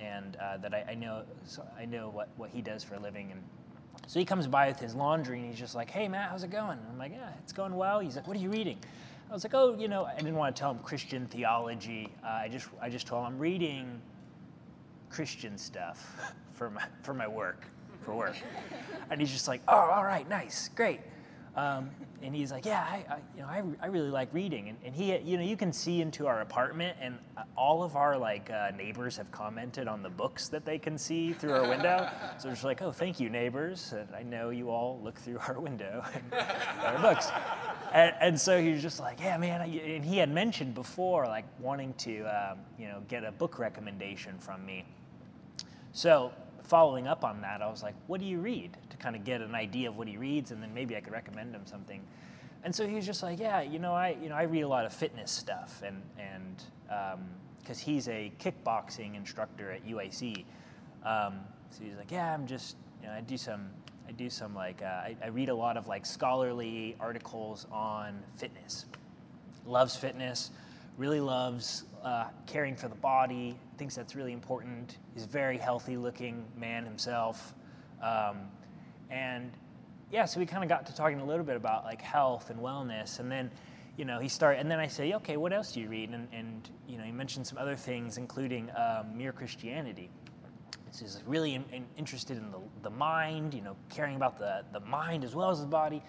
[0.00, 3.00] and uh, that I, I know so I know what, what he does for a
[3.00, 3.42] living, and
[4.06, 6.50] so he comes by with his laundry and he's just like, hey, Matt, how's it
[6.50, 6.78] going?
[6.90, 8.00] I'm like, yeah, it's going well.
[8.00, 8.78] He's like, what are you reading?
[9.30, 12.08] I was like, oh, you know, I didn't want to tell him Christian theology.
[12.22, 14.00] Uh, I, just, I just told him I'm reading
[15.10, 16.16] Christian stuff
[16.52, 17.64] for my, for my work,
[18.04, 18.36] for work.
[19.10, 21.00] and he's just like, oh, all right, nice, great.
[21.56, 21.90] Um,
[22.20, 24.70] and he's like, yeah, I, I you know, I, I really like reading.
[24.70, 27.94] And, and he, you know, you can see into our apartment, and uh, all of
[27.94, 31.68] our like uh, neighbors have commented on the books that they can see through our
[31.68, 32.08] window.
[32.38, 33.92] so it's like, oh, thank you, neighbors.
[33.92, 36.42] And I know you all look through our window and
[36.82, 37.28] our books.
[37.92, 39.60] And, and so he was just like, yeah, man.
[39.60, 44.38] And he had mentioned before, like wanting to, um, you know, get a book recommendation
[44.38, 44.84] from me.
[45.92, 46.32] So
[46.64, 48.76] following up on that, I was like, what do you read?
[48.90, 51.12] To kind of get an idea of what he reads, and then maybe I could
[51.12, 52.02] recommend him something.
[52.64, 54.68] And so he was just like, yeah, you know, I, you know, I read a
[54.68, 56.62] lot of fitness stuff, and and
[57.58, 60.44] because um, he's a kickboxing instructor at UIC,
[61.04, 63.68] um, so he's like, yeah, I'm just, you know, I do some,
[64.08, 68.22] I do some like, uh, I, I read a lot of like scholarly articles on
[68.36, 68.86] fitness.
[69.66, 70.50] Loves fitness,
[70.96, 74.98] really loves uh, caring for the body, thinks that's really important.
[75.14, 77.54] He's a very healthy looking man himself.
[78.02, 78.48] Um,
[79.10, 79.50] and
[80.12, 82.60] yeah, so we kind of got to talking a little bit about like health and
[82.60, 83.20] wellness.
[83.20, 83.50] And then,
[83.96, 86.10] you know, he started, and then I say, okay, what else do you read?
[86.10, 90.10] And, and you know, he mentioned some other things, including um, Mere Christianity.
[90.90, 94.64] So he's really in, in, interested in the, the mind, you know, caring about the,
[94.72, 96.02] the mind as well as the body.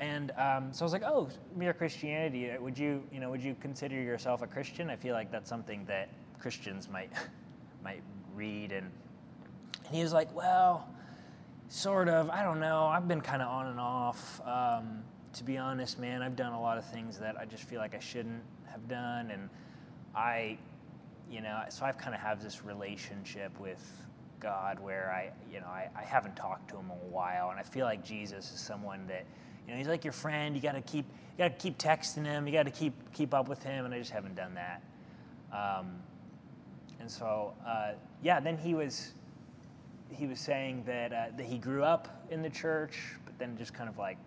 [0.00, 2.50] And um, so I was like, oh, mere Christianity.
[2.50, 4.88] Uh, would you, you know, would you consider yourself a Christian?
[4.88, 6.08] I feel like that's something that
[6.40, 7.12] Christians might,
[7.84, 8.02] might
[8.34, 8.72] read.
[8.72, 8.90] And,
[9.86, 10.88] and he was like, well,
[11.68, 12.30] sort of.
[12.30, 12.86] I don't know.
[12.86, 14.40] I've been kind of on and off.
[14.46, 15.02] Um,
[15.34, 17.94] to be honest, man, I've done a lot of things that I just feel like
[17.94, 19.30] I shouldn't have done.
[19.30, 19.50] And
[20.14, 20.56] I,
[21.30, 24.06] you know, so I've kind of have this relationship with
[24.40, 27.50] God where I, you know, I, I haven't talked to him in a while.
[27.50, 29.26] And I feel like Jesus is someone that,
[29.66, 30.54] you know, he's like your friend.
[30.54, 32.46] You got to keep, you got to keep texting him.
[32.46, 34.82] You got to keep keep up with him, and I just haven't done that.
[35.52, 36.00] Um,
[37.00, 37.92] and so, uh,
[38.22, 39.12] yeah, then he was
[40.10, 43.72] he was saying that uh, that he grew up in the church, but then just
[43.74, 44.18] kind of like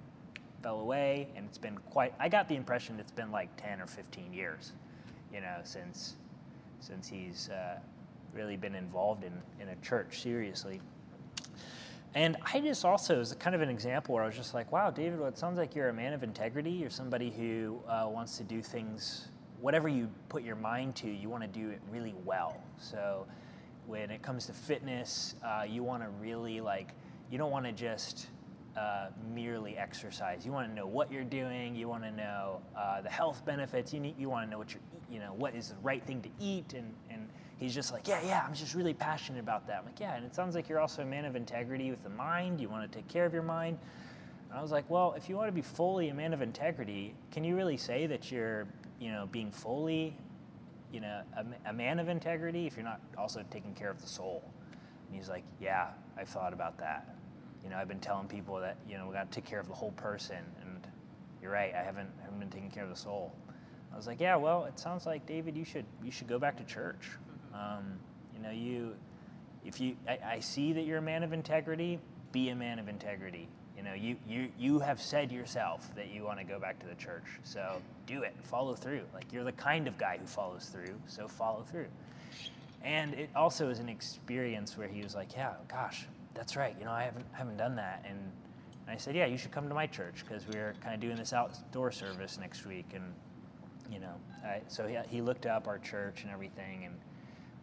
[0.61, 2.13] fell away, and it's been quite.
[2.19, 4.71] I got the impression it's been like ten or fifteen years,
[5.33, 6.15] you know, since
[6.79, 7.79] since he's uh,
[8.33, 10.81] really been involved in in a church seriously.
[12.15, 14.91] And I just also, as kind of an example where I was just like, wow,
[14.91, 16.69] David, well, it sounds like you're a man of integrity.
[16.69, 19.29] You're somebody who uh, wants to do things,
[19.61, 22.61] whatever you put your mind to, you want to do it really well.
[22.77, 23.25] So
[23.87, 26.89] when it comes to fitness, uh, you want to really like,
[27.31, 28.27] you don't want to just
[28.77, 30.45] uh, merely exercise.
[30.45, 31.75] You want to know what you're doing.
[31.75, 33.93] You want to know uh, the health benefits.
[33.93, 34.81] You you want to know what you're,
[35.11, 36.93] you know, what is the right thing to eat and
[37.57, 39.79] he's just like, yeah, yeah, I'm just really passionate about that.
[39.79, 42.09] I'm like, yeah, and it sounds like you're also a man of integrity with the
[42.09, 42.59] mind.
[42.59, 43.77] You want to take care of your mind.
[44.49, 47.15] And I was like, well, if you want to be fully a man of integrity,
[47.31, 48.67] can you really say that you're,
[48.99, 50.15] you know, being fully,
[50.91, 54.07] you know, a, a man of integrity if you're not also taking care of the
[54.07, 54.43] soul?
[55.07, 57.15] And he's like, yeah, I've thought about that.
[57.63, 59.67] You know, I've been telling people that, you know, we got to take care of
[59.67, 60.37] the whole person.
[60.61, 60.85] And
[61.41, 63.33] you're right, I haven't, haven't been taking care of the soul.
[63.93, 66.57] I was like, yeah, well, it sounds like David, you should you should go back
[66.57, 67.11] to church.
[67.53, 67.99] Um,
[68.35, 68.95] you know, you,
[69.65, 71.99] if you, I, I, see that you're a man of integrity,
[72.31, 73.47] be a man of integrity.
[73.77, 76.87] You know, you, you, you have said yourself that you want to go back to
[76.87, 77.23] the church.
[77.43, 79.01] So do it, follow through.
[79.13, 81.87] Like you're the kind of guy who follows through, so follow through.
[82.83, 86.75] And it also is an experience where he was like, yeah, gosh, that's right.
[86.77, 88.05] You know, I haven't, haven't done that.
[88.07, 88.19] And
[88.87, 91.31] I said, yeah, you should come to my church because we're kind of doing this
[91.31, 92.87] outdoor service next week.
[92.93, 93.05] And,
[93.91, 94.13] you know,
[94.43, 96.85] I, so he, he looked up our church and everything.
[96.85, 96.95] And,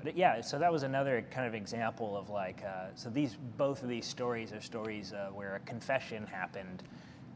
[0.03, 3.83] but yeah, so that was another kind of example of like, uh, so these both
[3.83, 6.83] of these stories are stories uh, where a confession happened,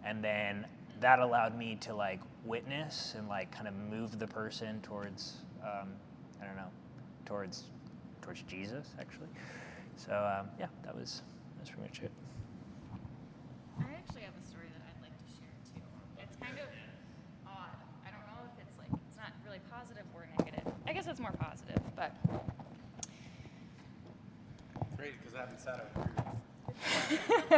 [0.04, 0.66] and then
[1.00, 5.88] that allowed me to like witness and like kind of move the person towards, um,
[6.40, 6.70] I don't know,
[7.26, 7.64] towards
[8.22, 9.28] towards Jesus actually.
[9.96, 11.22] So um, yeah, that was
[11.58, 12.10] that's pretty much it.
[13.78, 15.82] I actually have a story that I'd like to share too.
[16.22, 16.68] It's kind of
[17.46, 17.76] odd.
[18.06, 20.72] I don't know if it's like it's not really positive or negative.
[20.86, 22.14] I guess it's more positive, but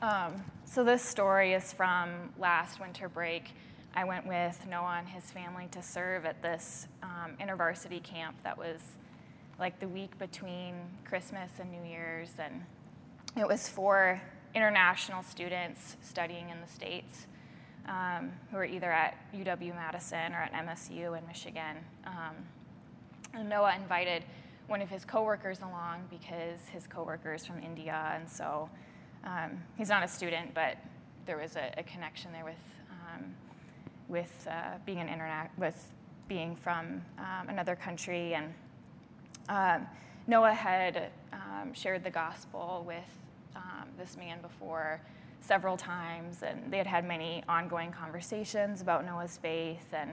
[0.02, 3.50] um, so this story is from last winter break.
[3.94, 8.58] I went with Noah and his family to serve at this um, InterVarsity camp that
[8.58, 8.80] was
[9.58, 10.74] like the week between
[11.04, 12.62] Christmas and New Year's, and
[13.36, 14.20] it was for
[14.54, 17.26] international students studying in the States
[17.88, 21.76] um, who are either at UW Madison or at MSU in Michigan.
[22.04, 22.34] Um,
[23.36, 24.24] and Noah invited
[24.66, 28.68] one of his coworkers along because his coworker is from India, and so
[29.24, 30.76] um, he's not a student, but
[31.26, 32.54] there was a, a connection there with
[32.90, 33.34] um,
[34.08, 35.92] with uh, being an internet with
[36.28, 38.52] being from um, another country, and
[39.48, 39.86] um,
[40.26, 43.04] Noah had um, shared the gospel with
[43.54, 45.00] um, this man before
[45.40, 50.10] several times, and they had had many ongoing conversations about Noah's faith and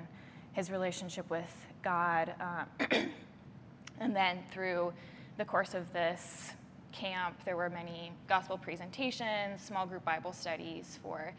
[0.54, 2.34] his relationship with God.
[2.40, 2.66] Uh,
[4.00, 4.94] and then through
[5.38, 6.54] the course of this
[6.92, 11.34] camp, there were many gospel presentations, small group Bible studies for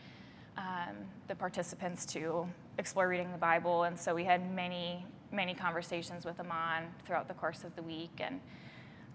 [0.56, 0.94] um,
[1.28, 2.46] the participants to
[2.78, 3.84] explore reading the Bible.
[3.84, 8.20] And so we had many, many conversations with Amon throughout the course of the week.
[8.20, 8.40] And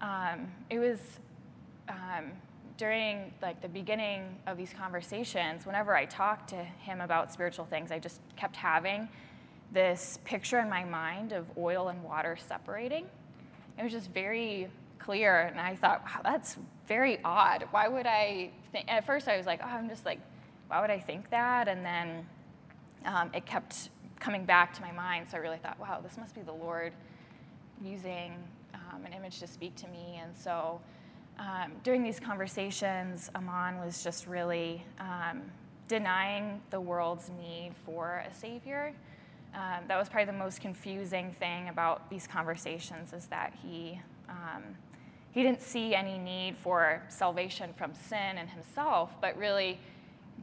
[0.02, 1.00] um, it was
[1.88, 2.32] um,
[2.78, 7.92] during like the beginning of these conversations, whenever I talked to him about spiritual things,
[7.92, 9.10] I just kept having
[9.72, 13.06] this picture in my mind of oil and water separating.
[13.78, 14.68] It was just very
[14.98, 17.66] clear, and I thought, wow, that's very odd.
[17.72, 18.86] Why would I think?
[18.90, 20.20] At first, I was like, oh, I'm just like,
[20.68, 21.68] why would I think that?
[21.68, 22.26] And then
[23.06, 23.90] um, it kept
[24.20, 26.94] coming back to my mind, so I really thought, wow, this must be the Lord
[27.82, 28.34] using
[28.74, 30.20] um, an image to speak to me.
[30.22, 30.82] And so
[31.40, 35.42] um, during these conversations, Amon was just really um,
[35.88, 38.94] denying the world's need for a savior.
[39.54, 44.00] Um, that was probably the most confusing thing about these conversations is that he
[44.30, 44.64] um,
[45.32, 49.80] he didn't see any need for salvation from sin in himself, but really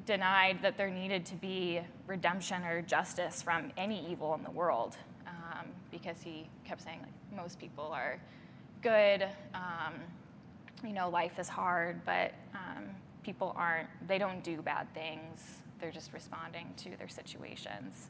[0.05, 4.97] denied that there needed to be redemption or justice from any evil in the world,
[5.27, 8.21] um, because he kept saying like most people are
[8.83, 9.27] good.
[9.55, 9.95] Um,
[10.85, 12.85] you know, life is hard, but um,
[13.23, 13.89] people aren't.
[14.07, 15.63] They don't do bad things.
[15.81, 18.09] They're just responding to their situations.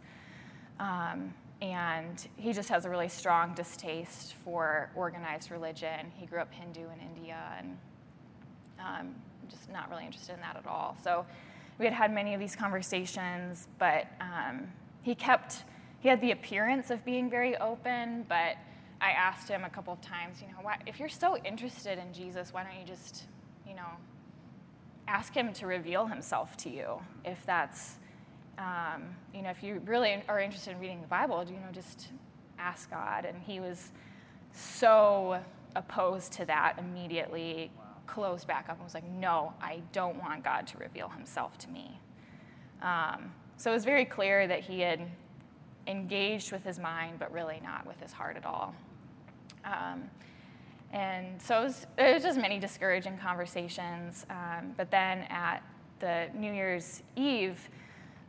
[0.78, 6.12] Um, and he just has a really strong distaste for organized religion.
[6.16, 7.78] He grew up Hindu in India and
[8.78, 9.14] um,
[9.48, 10.96] just not really interested in that at all.
[11.02, 11.24] So
[11.78, 14.68] we had had many of these conversations, but um,
[15.02, 15.64] he kept,
[16.00, 18.56] he had the appearance of being very open, but
[19.00, 22.12] I asked him a couple of times, you know, why, if you're so interested in
[22.12, 23.24] Jesus, why don't you just,
[23.66, 23.88] you know,
[25.08, 27.96] ask him to reveal himself to you if that's
[28.58, 29.02] um,
[29.34, 32.08] you know, if you really are interested in reading the Bible, you know, just
[32.58, 33.24] ask God.
[33.24, 33.90] And he was
[34.52, 35.40] so
[35.74, 37.84] opposed to that immediately, wow.
[38.06, 41.70] closed back up and was like, no, I don't want God to reveal himself to
[41.70, 42.00] me.
[42.82, 45.00] Um, so it was very clear that he had
[45.86, 48.74] engaged with his mind, but really not with his heart at all.
[49.64, 50.04] Um,
[50.92, 54.24] and so it was, it was, just many discouraging conversations.
[54.30, 55.62] Um, but then at
[55.98, 57.68] the New Year's Eve,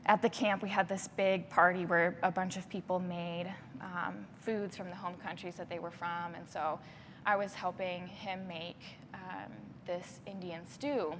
[0.07, 4.25] at the camp, we had this big party where a bunch of people made um,
[4.39, 6.33] foods from the home countries that they were from.
[6.35, 6.79] And so
[7.25, 8.81] I was helping him make
[9.13, 9.51] um,
[9.85, 11.13] this Indian stew.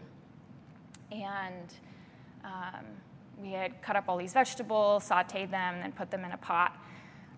[1.12, 1.74] And
[2.46, 2.86] um,
[3.42, 6.38] we had cut up all these vegetables, sauteed them, and then put them in a
[6.38, 6.78] pot.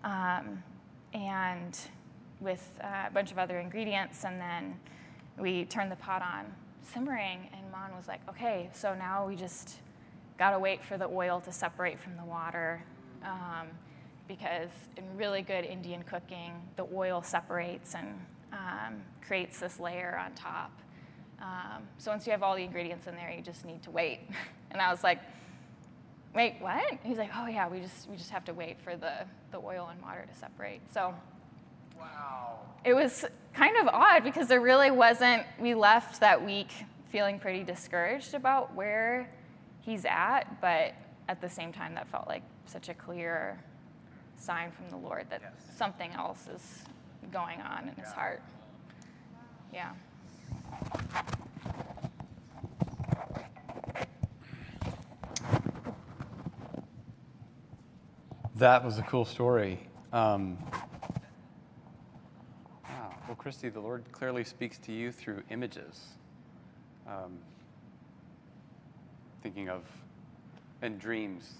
[0.04, 0.62] Um,
[1.12, 1.76] and
[2.40, 4.78] with uh, a bunch of other ingredients, and then
[5.36, 6.46] we turned the pot on
[6.82, 7.50] simmering.
[7.52, 9.78] And Mon was like, okay, so now we just
[10.40, 12.82] got to wait for the oil to separate from the water
[13.22, 13.68] um,
[14.26, 18.18] because in really good Indian cooking, the oil separates and
[18.50, 20.72] um, creates this layer on top.
[21.42, 24.20] Um, so once you have all the ingredients in there, you just need to wait.
[24.70, 25.18] and I was like,
[26.34, 26.98] wait, what?
[27.02, 29.12] He's like, oh yeah, we just we just have to wait for the
[29.52, 30.80] the oil and water to separate.
[30.92, 31.14] So.
[31.98, 32.60] Wow.
[32.82, 35.42] It was kind of odd because there really wasn't.
[35.58, 36.70] We left that week
[37.10, 39.28] feeling pretty discouraged about where
[39.80, 40.94] he's at, but
[41.28, 43.62] at the same time, that felt like such a clear
[44.36, 45.52] sign from the Lord that yes.
[45.76, 46.84] something else is
[47.32, 48.04] going on in yeah.
[48.04, 48.42] his heart.
[49.72, 49.92] Yeah.
[58.56, 59.78] That was a cool story.
[60.12, 60.58] Um,
[62.84, 63.14] wow.
[63.26, 66.08] Well, Christy, the Lord clearly speaks to you through images.
[67.06, 67.38] Um,
[69.42, 69.82] thinking of
[70.82, 71.54] in dreams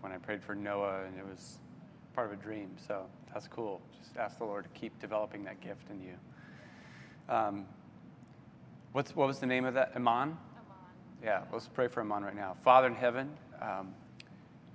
[0.00, 1.58] when I prayed for Noah, and it was
[2.14, 2.70] part of a dream.
[2.86, 3.80] So that's cool.
[4.02, 6.14] Just ask the Lord to keep developing that gift in you.
[7.28, 7.66] Um,
[8.92, 9.92] what's, what was the name of that?
[9.94, 10.04] Iman?
[10.06, 10.38] Amon.
[11.22, 12.56] Yeah, let's pray for Iman right now.
[12.62, 13.30] Father in heaven,
[13.60, 13.94] um,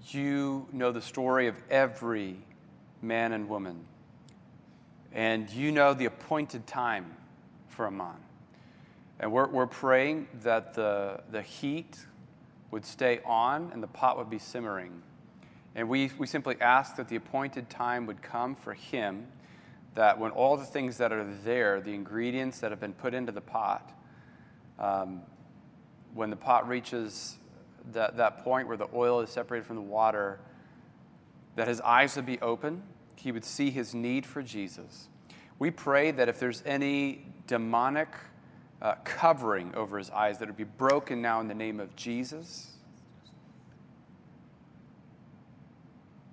[0.10, 2.38] you know the story of every
[3.02, 3.86] man and woman,
[5.12, 7.12] and you know the appointed time
[7.68, 8.16] for Iman.
[9.20, 11.98] And we're, we're praying that the, the heat
[12.76, 15.02] would stay on and the pot would be simmering.
[15.76, 19.28] And we, we simply ask that the appointed time would come for him,
[19.94, 23.32] that when all the things that are there, the ingredients that have been put into
[23.32, 23.98] the pot,
[24.78, 25.22] um,
[26.14, 27.38] when the pot reaches
[27.94, 30.42] that, that point where the oil is separated from the water,
[31.56, 32.84] that his eyes would be open,
[33.16, 35.08] he would see his need for Jesus.
[35.60, 38.10] We pray that if there's any demonic
[38.86, 42.68] uh, covering over his eyes that would be broken now in the name of Jesus.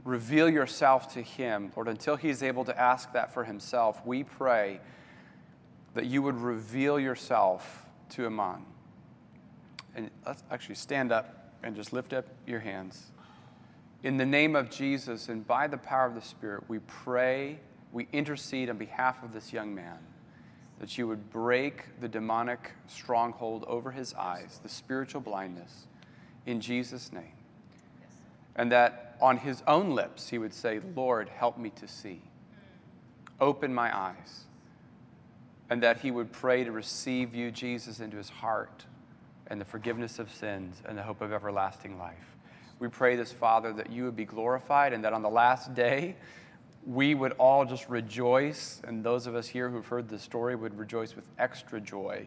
[0.04, 4.04] Reveal yourself to him, Lord, until he is able to ask that for himself.
[4.04, 4.80] We pray
[5.94, 8.66] that you would reveal yourself to Iman.
[9.94, 13.12] And let's actually stand up and just lift up your hands.
[14.02, 17.60] In the name of Jesus and by the power of the Spirit, we pray,
[17.92, 20.00] we intercede on behalf of this young man
[20.82, 25.86] that you would break the demonic stronghold over his eyes, the spiritual blindness,
[26.44, 27.34] in Jesus' name.
[28.56, 32.20] And that on his own lips he would say, Lord, help me to see.
[33.40, 34.46] Open my eyes.
[35.70, 38.84] And that he would pray to receive you, Jesus, into his heart
[39.46, 42.36] and the forgiveness of sins and the hope of everlasting life.
[42.80, 46.16] We pray this, Father, that you would be glorified and that on the last day,
[46.86, 50.76] we would all just rejoice, and those of us here who've heard the story would
[50.76, 52.26] rejoice with extra joy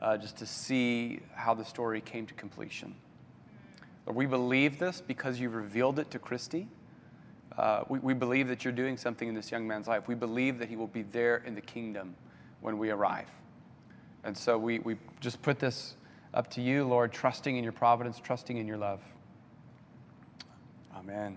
[0.00, 2.94] uh, just to see how the story came to completion.
[4.06, 6.66] Lord, we believe this because you revealed it to Christy.
[7.56, 10.08] Uh, we, we believe that you're doing something in this young man's life.
[10.08, 12.16] We believe that he will be there in the kingdom
[12.60, 13.28] when we arrive.
[14.24, 15.94] And so we, we just put this
[16.34, 19.00] up to you, Lord, trusting in your providence, trusting in your love.
[20.96, 21.36] Amen.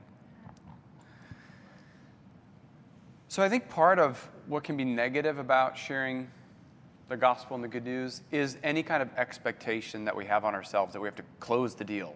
[3.35, 6.29] So I think part of what can be negative about sharing
[7.09, 10.55] the gospel and the good news is any kind of expectation that we have on
[10.55, 12.15] ourselves that we have to close the deal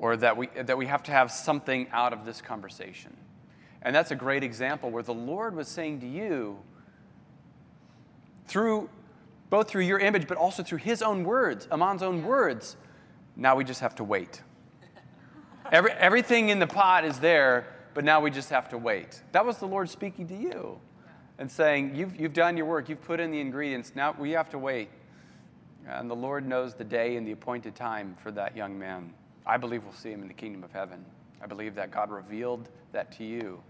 [0.00, 3.16] or that we, that we have to have something out of this conversation.
[3.80, 6.58] And that's a great example where the Lord was saying to you,
[8.48, 8.90] through
[9.50, 12.76] both through your image, but also through his own words, Aman's own words,
[13.36, 14.42] now we just have to wait.
[15.70, 19.22] Every, everything in the pot is there, but now we just have to wait.
[19.32, 20.78] That was the Lord speaking to you
[21.38, 24.50] and saying, You've, you've done your work, you've put in the ingredients, now we have
[24.50, 24.90] to wait.
[25.88, 29.14] And the Lord knows the day and the appointed time for that young man.
[29.46, 31.06] I believe we'll see him in the kingdom of heaven.
[31.42, 33.62] I believe that God revealed that to you.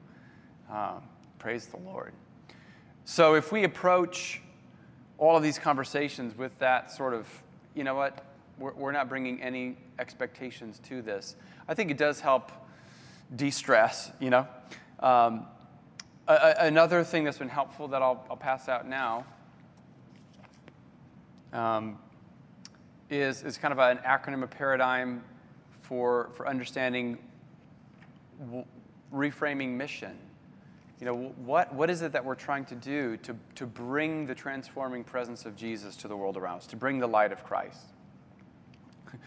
[0.73, 1.05] Um,
[1.39, 2.13] praise the Lord.
[3.05, 4.41] So if we approach
[5.19, 7.29] all of these conversations with that sort of,
[7.77, 8.25] you know what,
[8.59, 11.37] we're, we're not bringing any expectations to this,
[11.69, 12.51] I think it does help
[13.35, 14.47] de stress, you know.
[15.01, 15.47] Um,
[16.29, 19.25] a, another thing that's been helpful that I'll, I'll pass out now
[21.53, 21.99] um,
[23.11, 25.23] is, is kind of an acronym, a paradigm
[25.83, 27.19] for, for understanding
[28.41, 28.65] w-
[29.13, 30.19] reframing mission.
[31.01, 34.35] You know, what, what is it that we're trying to do to, to bring the
[34.35, 37.81] transforming presence of Jesus to the world around us, to bring the light of Christ?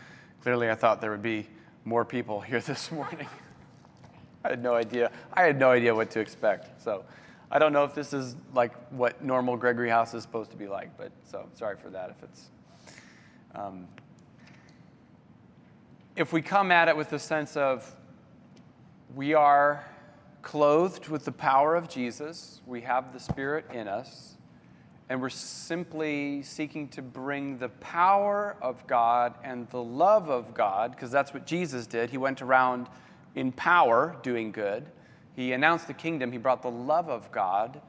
[0.41, 1.47] Clearly, I thought there would be
[1.85, 3.27] more people here this morning.
[4.43, 5.11] I had no idea.
[5.33, 6.81] I had no idea what to expect.
[6.81, 7.03] So
[7.51, 10.67] I don't know if this is like what normal Gregory House is supposed to be
[10.67, 12.49] like, but so sorry for that if it's.
[13.55, 13.87] Um,
[16.15, 17.95] if we come at it with the sense of
[19.15, 19.85] we are
[20.41, 24.35] clothed with the power of Jesus, we have the Spirit in us,
[25.09, 30.91] and we're simply seeking to bring the power of God and the love of God,
[30.91, 32.09] because that's what Jesus did.
[32.09, 32.87] He went around
[33.39, 34.85] in power doing good,
[35.35, 37.81] he announced the kingdom, he brought the love of God.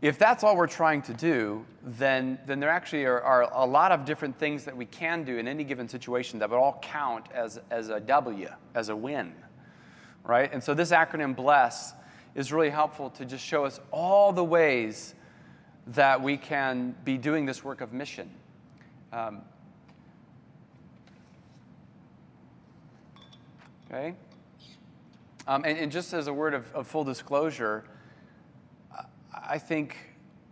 [0.00, 3.90] If that's all we're trying to do, then, then there actually are, are a lot
[3.90, 7.26] of different things that we can do in any given situation that would all count
[7.32, 9.32] as, as a W, as a win
[10.24, 10.50] right?
[10.52, 11.92] And so this acronym BLESS
[12.34, 15.14] is really helpful to just show us all the ways
[15.88, 18.30] that we can be doing this work of mission.
[19.12, 19.42] Um,
[23.86, 24.14] okay?
[25.46, 27.84] Um, and, and, just as a word of, of full disclosure,
[29.46, 29.96] I think,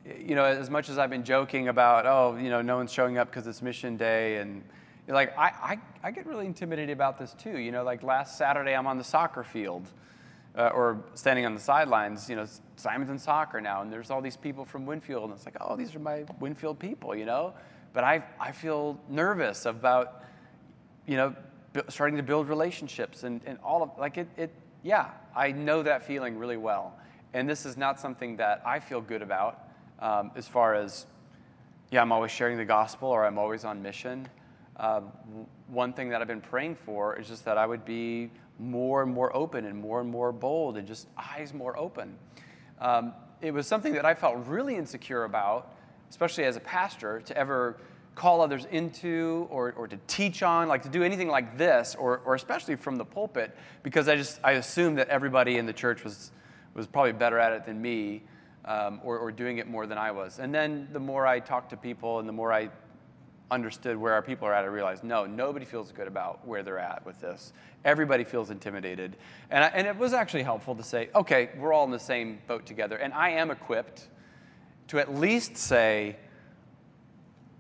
[0.05, 3.17] you know, as much as I've been joking about, oh, you know, no one's showing
[3.17, 4.63] up because it's mission day and
[5.09, 7.59] like I, I, I get really intimidated about this too.
[7.59, 9.89] You know, like last Saturday I'm on the soccer field
[10.57, 12.29] uh, or standing on the sidelines.
[12.29, 12.47] You know,
[12.77, 15.77] Simon's in soccer now, and there's all these people from Winfield, and it's like, oh,
[15.77, 17.55] these are my Winfield people, you know.
[17.93, 20.23] But I, I feel nervous about,
[21.07, 21.35] you know,
[21.89, 24.53] starting to build relationships and, and all of like it, it.
[24.83, 26.99] Yeah, I know that feeling really well,
[27.35, 29.69] and this is not something that I feel good about
[30.01, 31.07] um, as far as,
[31.93, 34.29] yeah, I'm always sharing the gospel or I'm always on mission.
[34.77, 35.03] Uh,
[35.69, 39.13] one thing that I've been praying for is just that I would be more and
[39.13, 42.19] more open and more and more bold and just eyes more open.
[42.81, 45.75] Um, it was something that I felt really insecure about,
[46.11, 47.77] especially as a pastor, to ever
[48.15, 52.19] call others into or, or to teach on, like to do anything like this, or,
[52.25, 56.05] or especially from the pulpit, because I just I assumed that everybody in the church
[56.05, 56.31] was,
[56.75, 58.23] was probably better at it than me.
[58.65, 60.39] Um, or, or, doing it more than I was.
[60.39, 62.71] And then the more I talked to people and the more I
[63.53, 66.79] understood where our people are at, I realized no, nobody feels good about where they're
[66.79, 67.53] at with this.
[67.85, 69.17] Everybody feels intimidated.
[69.51, 72.39] And, I, and it was actually helpful to say, okay, we're all in the same
[72.47, 72.97] boat together.
[72.97, 74.09] And I am equipped
[74.89, 76.17] to at least say,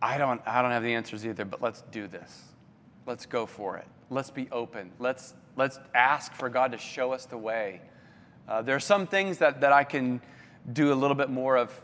[0.02, 2.42] I don't, I don't have the answers either, but let's do this.
[3.06, 3.86] Let's go for it.
[4.10, 4.90] Let's be open.
[4.98, 7.80] Let's, let's ask for God to show us the way.
[8.48, 10.20] Uh, there are some things that, that I can
[10.72, 11.80] do a little bit more of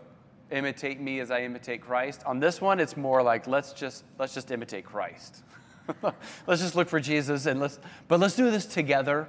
[0.51, 2.23] imitate me as I imitate Christ.
[2.27, 5.43] On this one, it's more like let's just let's just imitate Christ.
[6.47, 7.79] let's just look for Jesus and let's
[8.09, 9.29] but let's do this together.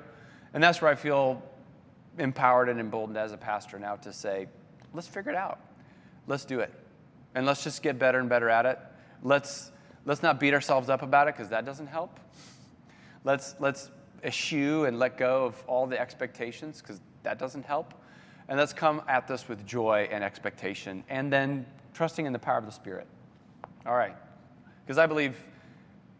[0.53, 1.43] And that's where I feel
[2.17, 4.47] empowered and emboldened as a pastor now to say,
[4.93, 5.59] let's figure it out.
[6.27, 6.73] Let's do it.
[7.39, 8.77] And let's just get better and better at it.
[9.23, 9.71] Let's
[10.03, 12.19] let's not beat ourselves up about it because that doesn't help.
[13.23, 13.89] Let's let's
[14.25, 17.93] eschew and let go of all the expectations because that doesn't help.
[18.49, 22.57] And let's come at this with joy and expectation and then trusting in the power
[22.57, 23.07] of the Spirit.
[23.85, 24.17] All right.
[24.85, 25.41] Because I believe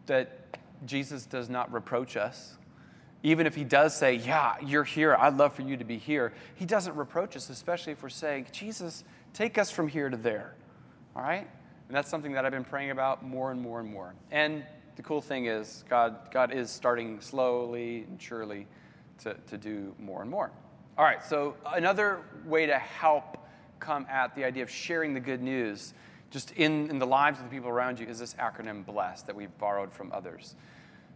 [0.06, 0.56] that
[0.86, 2.56] Jesus does not reproach us.
[3.22, 6.32] Even if he does say, Yeah, you're here, I'd love for you to be here,
[6.54, 10.54] he doesn't reproach us, especially if we're saying, Jesus, take us from here to there.
[11.14, 11.48] All right?
[11.88, 14.14] And that's something that I've been praying about more and more and more.
[14.30, 14.64] And
[14.96, 18.66] the cool thing is, God, God is starting slowly and surely
[19.22, 20.50] to, to do more and more.
[20.98, 23.38] All right, so another way to help
[23.78, 25.94] come at the idea of sharing the good news
[26.30, 29.34] just in, in the lives of the people around you is this acronym BLESS that
[29.34, 30.54] we've borrowed from others.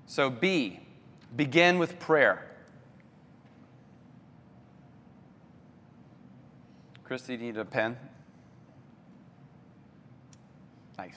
[0.07, 0.81] So, B,
[1.37, 2.51] begin with prayer.
[7.05, 7.97] Christy, do you need a pen?
[10.99, 11.17] Nice.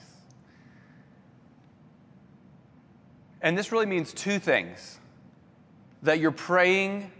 [3.40, 4.98] And this really means two things
[6.02, 7.10] that you're praying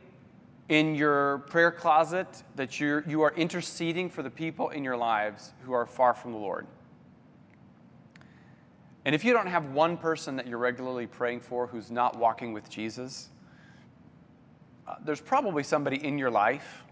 [0.69, 5.53] in your prayer closet that you're, you are interceding for the people in your lives
[5.65, 6.67] who are far from the Lord.
[9.05, 12.53] And if you don't have one person that you're regularly praying for who's not walking
[12.53, 13.31] with Jesus,
[14.87, 16.85] uh, there's probably somebody in your life,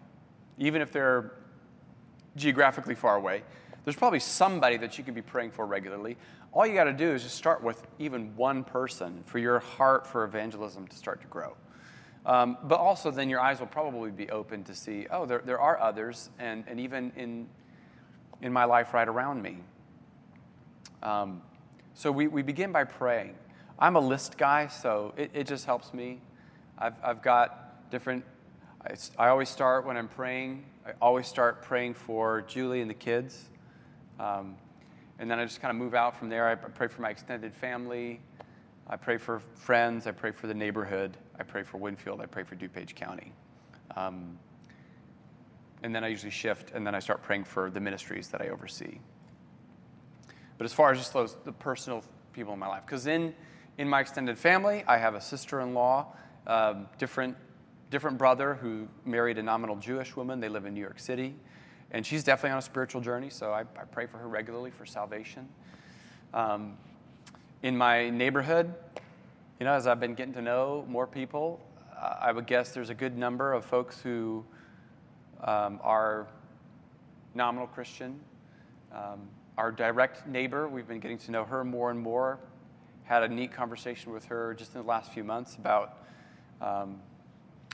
[0.57, 1.33] even if they're
[2.37, 3.43] geographically far away,
[3.87, 6.17] there's probably somebody that you can be praying for regularly.
[6.53, 10.09] All you got to do is just start with even one person for your heart
[10.09, 11.57] for evangelism to start to grow.
[12.27, 15.61] Um, but also, then your eyes will probably be open to see, oh, there, there
[15.61, 17.47] are others, and, and even in,
[18.43, 19.59] in my life right around me.
[21.05, 21.41] Um,
[21.95, 23.37] so we, we begin by praying.
[23.79, 26.19] I'm a list guy, so it, it just helps me.
[26.77, 28.25] I've, I've got different,
[28.85, 32.95] I, I always start when I'm praying, I always start praying for Julie and the
[32.95, 33.49] kids.
[34.19, 34.57] Um,
[35.19, 36.49] and then I just kind of move out from there.
[36.49, 38.21] I pray for my extended family.
[38.89, 40.07] I pray for friends.
[40.07, 41.17] I pray for the neighborhood.
[41.39, 42.21] I pray for Winfield.
[42.21, 43.33] I pray for DuPage County.
[43.97, 44.39] Um,
[45.83, 48.49] and then I usually shift, and then I start praying for the ministries that I
[48.49, 48.99] oversee.
[50.59, 52.03] But as far as just those the personal
[52.33, 53.35] people in my life, because in
[53.79, 56.07] in my extended family, I have a sister-in-law,
[56.47, 57.37] um, different
[57.91, 60.41] different brother who married a nominal Jewish woman.
[60.41, 61.37] They live in New York City,
[61.91, 63.31] and she's definitely on a spiritual journey.
[63.31, 65.49] So I, I pray for her regularly for salvation.
[66.35, 66.77] Um,
[67.63, 68.73] in my neighborhood,
[69.59, 71.61] you know, as I've been getting to know more people,
[71.97, 74.45] uh, I would guess there's a good number of folks who
[75.43, 76.27] um, are
[77.35, 78.21] nominal Christian.
[78.93, 82.39] Um, our direct neighbor, we've been getting to know her more and more.
[83.05, 85.99] Had a neat conversation with her just in the last few months about
[86.61, 87.01] um,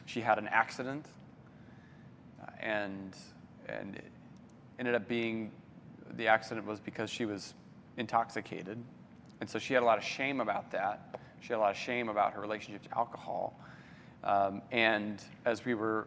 [0.07, 1.07] she had an accident
[2.41, 3.17] uh, and
[3.81, 4.11] and it
[4.79, 5.51] ended up being
[6.17, 7.55] the accident was because she was
[7.97, 8.79] intoxicated
[9.43, 11.19] and so she had a lot of shame about that.
[11.41, 13.59] She had a lot of shame about her relationship to alcohol.
[14.23, 16.07] Um, and as we were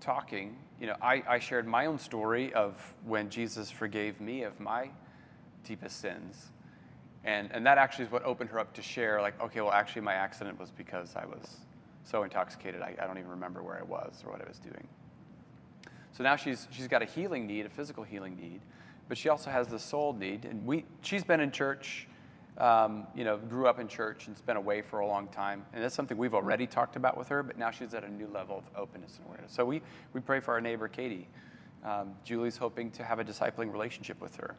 [0.00, 4.60] talking, you know, I, I shared my own story of when Jesus forgave me of
[4.60, 4.90] my
[5.64, 6.52] deepest sins.
[7.24, 10.02] And, and that actually is what opened her up to share, like, okay, well, actually,
[10.02, 11.56] my accident was because I was
[12.04, 14.86] so intoxicated, I, I don't even remember where I was or what I was doing.
[16.16, 18.60] So now she's, she's got a healing need, a physical healing need,
[19.08, 20.44] but she also has the soul need.
[20.44, 22.08] And we, she's been in church
[22.58, 25.64] um, you know, grew up in church and's been away for a long time.
[25.72, 28.28] And that's something we've already talked about with her, but now she's at a new
[28.28, 29.52] level of openness and awareness.
[29.52, 29.82] So we,
[30.12, 31.26] we pray for our neighbor, Katie.
[31.84, 34.54] Um, Julie's hoping to have a discipling relationship with her.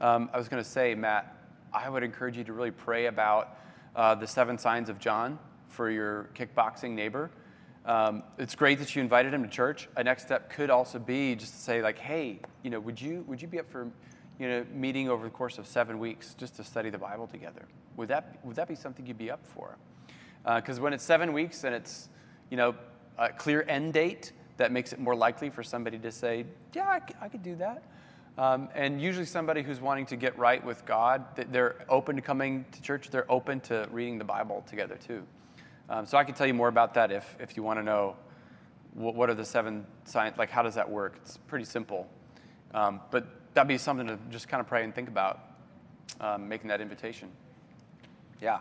[0.00, 1.36] Um, I was going to say, Matt,
[1.72, 3.58] I would encourage you to really pray about
[3.94, 7.30] uh, the seven signs of John for your kickboxing neighbor.
[7.86, 9.88] Um, it's great that you invited him to church.
[9.96, 13.24] A next step could also be just to say, like, hey, you know, would you
[13.26, 13.90] would you be up for
[14.38, 17.66] you know, meeting over the course of seven weeks just to study the Bible together.
[17.96, 19.76] Would that, would that be something you'd be up for?
[20.44, 22.08] Because uh, when it's seven weeks and it's,
[22.50, 22.74] you know,
[23.16, 27.00] a clear end date, that makes it more likely for somebody to say, yeah, I,
[27.24, 27.82] I could do that.
[28.36, 32.22] Um, and usually somebody who's wanting to get right with God, th- they're open to
[32.22, 35.22] coming to church, they're open to reading the Bible together too.
[35.88, 38.16] Um, so I can tell you more about that if, if you want to know
[38.94, 41.16] what, what are the seven signs, like how does that work?
[41.22, 42.08] It's pretty simple.
[42.72, 45.40] Um, but that'd be something to just kind of pray and think about,
[46.20, 47.28] um, making that invitation.
[48.40, 48.60] Yeah.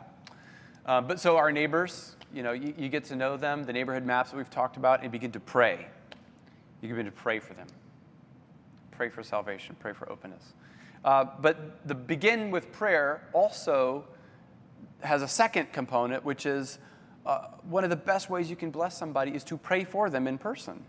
[0.86, 4.06] Uh, but so our neighbors, you know, you, you get to know them, the neighborhood
[4.06, 5.88] maps that we've talked about, and begin to pray.
[6.82, 7.68] You begin to pray for them.
[8.92, 10.54] Pray for salvation, pray for openness.
[11.06, 14.06] Uh, but the begin with prayer also
[15.02, 16.80] has a second component, which is
[17.26, 20.28] uh, one of the best ways you can bless somebody is to pray for them
[20.28, 20.84] in person.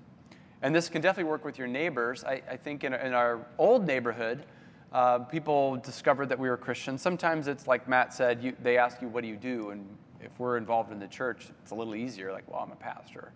[0.62, 2.24] And this can definitely work with your neighbors.
[2.24, 4.46] I, I think in, in, our old neighborhood,
[4.92, 7.02] uh, people discovered that we were Christians.
[7.02, 9.70] Sometimes it's like Matt said, you, they ask you, What do you do?
[9.70, 9.86] And
[10.20, 13.32] if we're involved in the church, it's a little easier, like, Well, I'm a pastor.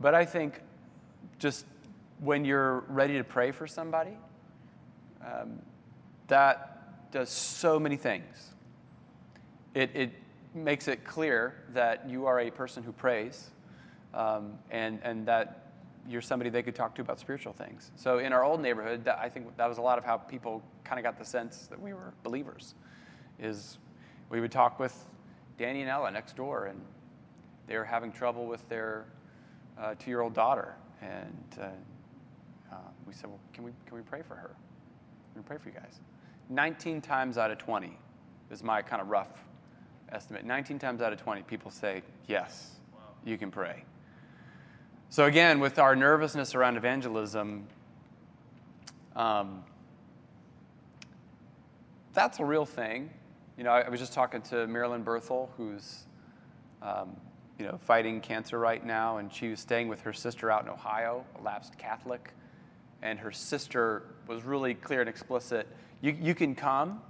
[0.00, 0.60] But I think
[1.38, 1.66] just
[2.20, 4.16] when you're ready to pray for somebody,
[5.24, 5.60] um,
[6.28, 8.54] that does so many things.
[9.74, 10.10] It, it
[10.54, 13.50] makes it clear that you are a person who prays
[14.14, 15.72] um, and, and that
[16.08, 17.90] you're somebody they could talk to about spiritual things.
[17.96, 20.62] So in our old neighborhood, that, I think that was a lot of how people
[20.84, 22.74] kind of got the sense that we were believers.
[23.38, 23.78] Is
[24.30, 24.96] we would talk with
[25.58, 26.80] Danny and Ella next door, and
[27.66, 29.06] they were having trouble with their
[29.78, 31.64] uh, two-year-old daughter, and uh,
[32.72, 32.76] uh,
[33.06, 34.54] we said, "Well, can we can we pray for her?
[35.32, 36.00] Can we pray for you guys?"
[36.50, 37.96] 19 times out of 20
[38.50, 39.44] is my kind of rough
[40.12, 40.44] estimate.
[40.44, 43.00] 19 times out of 20, people say, "Yes, wow.
[43.24, 43.84] you can pray."
[45.08, 47.66] So, again, with our nervousness around evangelism,
[49.16, 49.64] um,
[52.14, 53.10] that's a real thing.
[53.58, 56.06] You know, I, I, was just talking to Marilyn Berthel, who's,
[56.80, 57.16] um,
[57.58, 60.68] you know, fighting cancer right now, and she was staying with her sister out in
[60.68, 62.32] Ohio, a lapsed Catholic.
[63.02, 65.66] And her sister was really clear and explicit
[66.02, 67.00] you, you can come,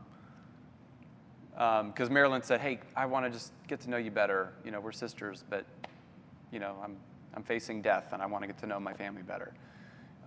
[1.52, 4.52] because um, Marilyn said, hey, I want to just get to know you better.
[4.64, 5.66] You know, we're sisters, but,
[6.50, 6.96] you know, I'm
[7.34, 9.52] I'm facing death and I want to get to know my family better.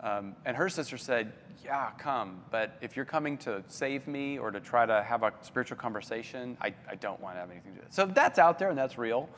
[0.01, 1.33] Um, and her sister said,
[1.63, 2.41] Yeah, come.
[2.51, 6.57] But if you're coming to save me or to try to have a spiritual conversation,
[6.61, 7.93] I, I don't want to have anything to do with it.
[7.93, 9.29] So that's out there and that's real.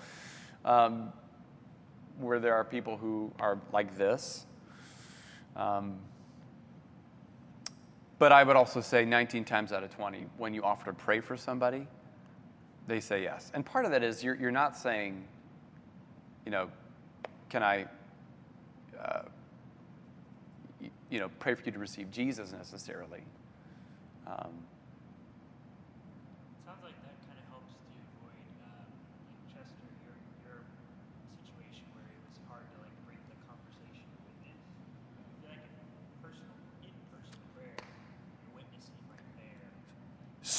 [0.66, 1.12] Um,
[2.20, 4.46] where there are people who are like this.
[5.56, 6.00] Um,
[8.20, 11.20] but I would also say 19 times out of 20, when you offer to pray
[11.20, 11.88] for somebody,
[12.88, 13.52] they say yes.
[13.54, 15.24] And part of that is you're, you're not saying,
[16.46, 16.70] you know,
[17.50, 17.86] can I,
[18.98, 19.22] uh,
[21.10, 23.22] you know, pray for you to receive Jesus necessarily?
[24.26, 24.52] Um,
[26.68, 30.60] Sounds like that kind of helps to avoid, uh, like Chester, your, your
[31.40, 34.60] situation where it was hard to like break the conversation with witness.
[35.16, 35.64] I feel like
[36.20, 39.72] personal, in-person prayer, you're witnessing right there.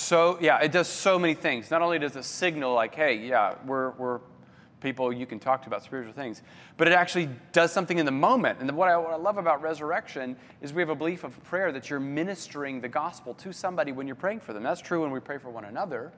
[0.09, 1.71] So yeah, it does so many things.
[1.71, 4.21] Not only does it signal like, hey, yeah, we're we're
[4.81, 6.41] people you can talk to about spiritual things.
[6.79, 8.61] But it actually does something in the moment.
[8.61, 11.73] And what I, what I, love about resurrection is we have a belief of prayer
[11.73, 14.63] that you're ministering the gospel to somebody when you're praying for them.
[14.63, 16.11] That's true when we pray for one another,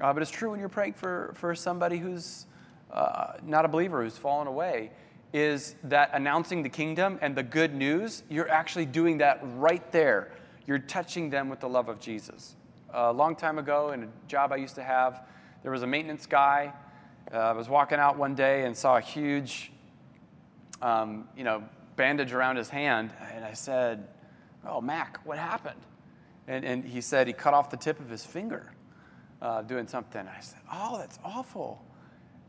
[0.00, 2.46] uh, but it's true when you're praying for, for somebody who's
[2.92, 4.92] uh, not a believer, who's fallen away.
[5.32, 8.22] Is that announcing the kingdom and the good news?
[8.28, 10.30] You're actually doing that right there.
[10.68, 12.54] You're touching them with the love of Jesus.
[12.92, 15.26] A long time ago, in a job I used to have,
[15.62, 16.72] there was a maintenance guy
[17.32, 19.72] uh, I was walking out one day and saw a huge,
[20.80, 21.62] um, you know,
[21.96, 24.08] bandage around his hand, and I said,
[24.66, 25.80] "Oh, Mac, what happened?"
[26.48, 28.72] And, and he said he cut off the tip of his finger
[29.40, 30.26] uh, doing something.
[30.26, 31.82] I said, "Oh, that's awful."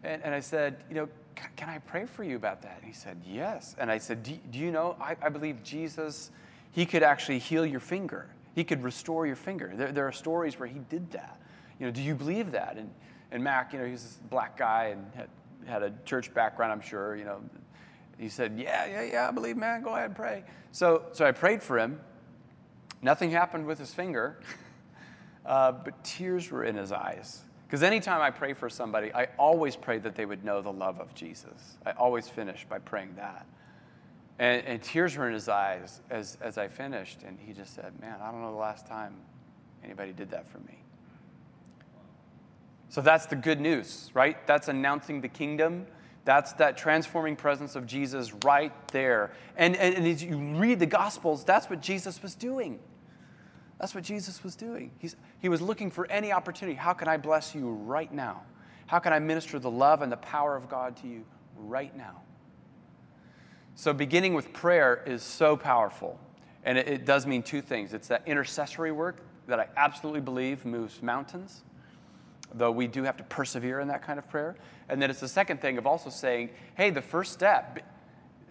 [0.03, 1.09] And, and I said, "You know,
[1.55, 4.37] can I pray for you about that?" And he said, "Yes." And I said, "Do,
[4.51, 4.97] do you know?
[4.99, 6.31] I, I believe Jesus,
[6.71, 8.27] he could actually heal your finger.
[8.53, 9.71] He could restore your finger.
[9.75, 11.39] There, there are stories where he did that.
[11.79, 12.89] You know, do you believe that?" And
[13.33, 15.29] and Mac, you know, he's a black guy and had,
[15.65, 17.41] had a church background, I'm sure, you know.
[18.19, 20.43] He said, Yeah, yeah, yeah, I believe, man, go ahead and pray.
[20.71, 21.99] So, so I prayed for him.
[23.01, 24.39] Nothing happened with his finger,
[25.47, 27.41] uh, but tears were in his eyes.
[27.65, 30.99] Because anytime I pray for somebody, I always pray that they would know the love
[30.99, 31.77] of Jesus.
[31.87, 33.47] I always finish by praying that.
[34.39, 37.23] And, and tears were in his eyes as, as I finished.
[37.23, 39.15] And he just said, Man, I don't know the last time
[39.83, 40.79] anybody did that for me.
[42.89, 44.45] So that's the good news, right?
[44.45, 45.87] That's announcing the kingdom.
[46.25, 49.31] That's that transforming presence of Jesus right there.
[49.57, 52.79] And, and, and, as you read the Gospels, that's what Jesus was doing.
[53.79, 54.91] That's what Jesus was doing.
[54.99, 56.77] He's, he was looking for any opportunity.
[56.77, 58.43] How can I bless you right now?
[58.85, 61.25] How can I minister the love and the power of God to you
[61.57, 62.21] right now?
[63.75, 66.19] So, beginning with prayer is so powerful.
[66.63, 69.17] And it, it does mean two things it's that intercessory work
[69.47, 71.63] that I absolutely believe moves mountains,
[72.53, 74.55] though we do have to persevere in that kind of prayer.
[74.89, 77.79] And then it's the second thing of also saying, hey, the first step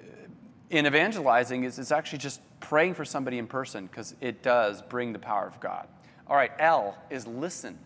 [0.01, 0.05] uh,
[0.71, 5.13] in evangelizing is, is actually just praying for somebody in person because it does bring
[5.13, 5.87] the power of God.
[6.27, 7.79] All right, L is listen.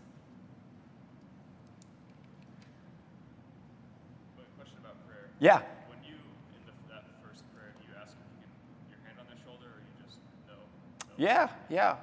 [4.35, 5.29] But a question about prayer.
[5.39, 5.61] Yeah.
[5.89, 6.15] When you
[6.55, 8.51] in the, that first prayer, do you ask if you can
[8.93, 10.53] your hand on their shoulder, or you just no?
[10.55, 11.05] no?
[11.17, 11.95] Yeah, yeah.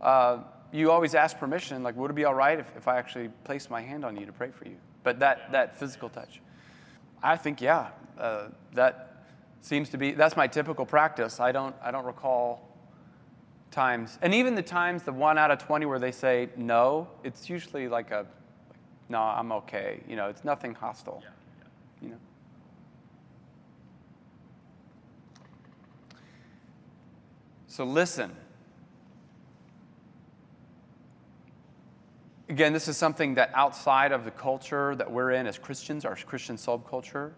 [0.00, 0.38] Uh,
[0.72, 3.70] you always ask permission, like, would it be all right if, if I actually place
[3.70, 4.76] my hand on you to pray for you?
[5.02, 6.40] But that, that physical touch.
[7.22, 7.88] I think, yeah,
[8.18, 9.24] uh, that
[9.60, 11.40] seems to be, that's my typical practice.
[11.40, 12.68] I don't, I don't recall
[13.70, 17.48] times, and even the times, the one out of 20 where they say no, it's
[17.48, 18.26] usually like a,
[19.08, 20.00] no, I'm okay.
[20.08, 21.22] You know, it's nothing hostile.
[21.22, 21.30] Yeah,
[21.60, 22.06] yeah.
[22.06, 22.20] You know?
[27.68, 28.34] So listen.
[32.48, 36.16] Again, this is something that outside of the culture that we're in as Christians, our
[36.16, 37.32] Christian subculture,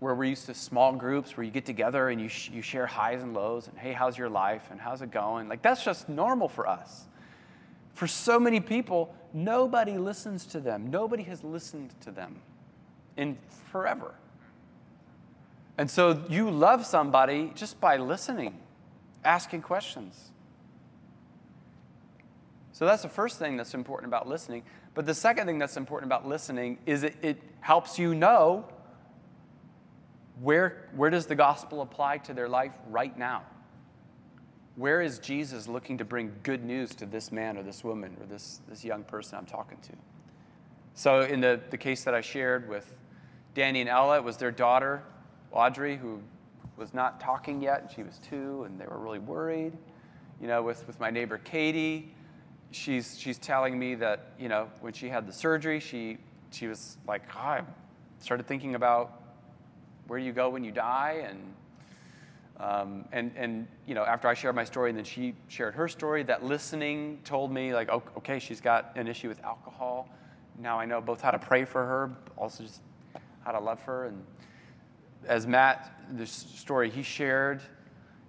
[0.00, 2.86] where we're used to small groups where you get together and you, sh- you share
[2.86, 5.48] highs and lows and hey, how's your life and how's it going?
[5.48, 7.06] Like, that's just normal for us.
[7.94, 10.90] For so many people, nobody listens to them.
[10.90, 12.36] Nobody has listened to them
[13.16, 13.36] in
[13.70, 14.14] forever.
[15.78, 18.58] And so you love somebody just by listening,
[19.24, 20.30] asking questions.
[22.72, 24.62] So that's the first thing that's important about listening.
[24.94, 28.66] But the second thing that's important about listening is it, it helps you know
[30.40, 33.42] where, where does the gospel apply to their life right now?
[34.76, 38.26] Where is Jesus looking to bring good news to this man or this woman or
[38.26, 39.92] this, this young person I'm talking to?
[40.94, 42.90] So, in the, the case that I shared with
[43.54, 45.02] Danny and Ella, it was their daughter,
[45.52, 46.20] Audrey, who
[46.80, 47.82] was not talking yet.
[47.82, 49.74] and She was two, and they were really worried.
[50.40, 52.14] You know, with, with my neighbor Katie,
[52.70, 56.16] she's, she's telling me that, you know, when she had the surgery, she,
[56.50, 57.62] she was like, oh, I
[58.18, 59.20] started thinking about
[60.06, 61.54] where do you go when you die and
[62.58, 65.88] um, and and you know after I shared my story and then she shared her
[65.88, 70.10] story that listening told me like oh, okay she's got an issue with alcohol
[70.58, 72.82] now I know both how to pray for her also just
[73.44, 74.22] how to love her and
[75.26, 77.60] as Matt the story he shared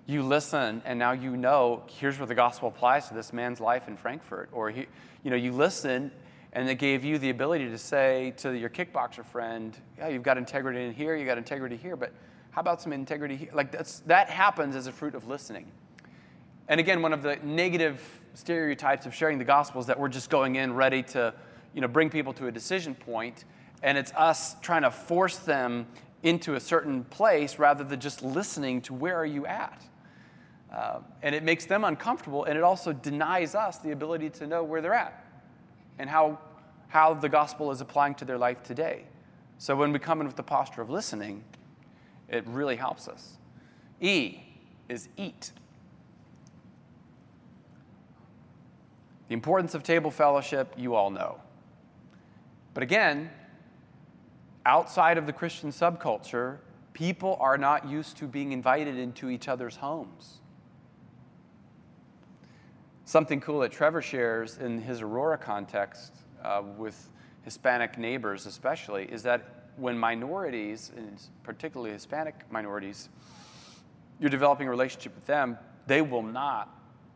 [0.05, 3.88] you listen and now you know here's where the gospel applies to this man's life
[3.88, 4.85] in Frankfurt or he,
[5.23, 6.11] you know you listen
[6.53, 10.38] and it gave you the ability to say to your kickboxer friend, yeah, you've got
[10.38, 12.11] integrity in here, you've got integrity here, but
[12.51, 13.49] how about some integrity here?
[13.53, 15.72] Like that's, that happens as a fruit of listening.
[16.68, 18.01] And again, one of the negative
[18.34, 21.34] stereotypes of sharing the gospel is that we're just going in ready to,
[21.73, 23.45] you know, bring people to a decision point,
[23.81, 25.88] and it's us trying to force them
[26.23, 29.84] into a certain place rather than just listening to where are you at.
[30.72, 34.64] Uh, and it makes them uncomfortable, and it also denies us the ability to know
[34.64, 35.26] where they're at
[35.99, 36.39] and how,
[36.88, 39.03] how the gospel is applying to their life today.
[39.57, 41.43] So when we come in with the posture of listening,
[42.30, 43.38] it really helps us.
[43.99, 44.39] E
[44.88, 45.52] is eat.
[49.27, 51.39] The importance of table fellowship, you all know.
[52.73, 53.30] But again,
[54.65, 56.57] outside of the Christian subculture,
[56.93, 60.39] people are not used to being invited into each other's homes.
[63.05, 66.13] Something cool that Trevor shares in his Aurora context
[66.43, 67.09] uh, with
[67.43, 73.09] Hispanic neighbors, especially, is that when minorities, and particularly Hispanic minorities,
[74.19, 75.57] you're developing a relationship with them,
[75.88, 76.69] they will not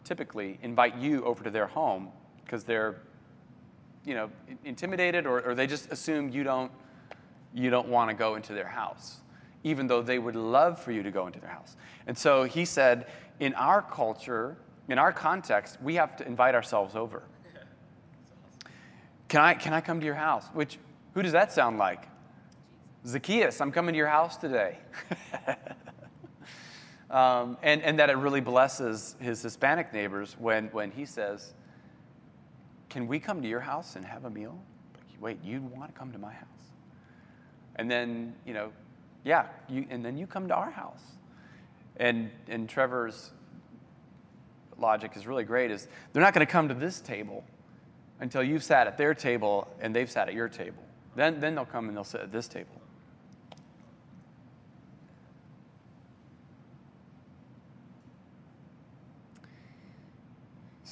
[0.04, 2.10] typically invite you over to their home
[2.44, 3.02] because they're
[4.06, 4.30] you know
[4.64, 6.72] intimidated or, or they just assume you don't
[7.56, 9.22] you don't want to go into their house
[9.64, 11.76] even though they would love for you to go into their house
[12.06, 13.08] and so he said
[13.40, 14.58] in our culture
[14.88, 17.24] in our context, we have to invite ourselves over.
[19.28, 20.46] Can I, can I come to your house?
[20.54, 20.78] Which,
[21.14, 22.08] who does that sound like?
[23.08, 24.78] Zacchaeus, I'm coming to your house today.
[27.10, 31.54] um, and, and that it really blesses his Hispanic neighbors when, when he says,
[32.90, 34.60] Can we come to your house and have a meal?
[34.94, 36.55] Like, Wait, you'd want to come to my house?
[37.76, 38.72] And then, you know,
[39.24, 41.02] yeah, you, and then you come to our house.
[41.98, 43.32] And, and Trevor's
[44.78, 47.44] logic is really great is they're not going to come to this table
[48.20, 50.84] until you've sat at their table and they've sat at your table.
[51.16, 52.82] Then, then they'll come and they'll sit at this table.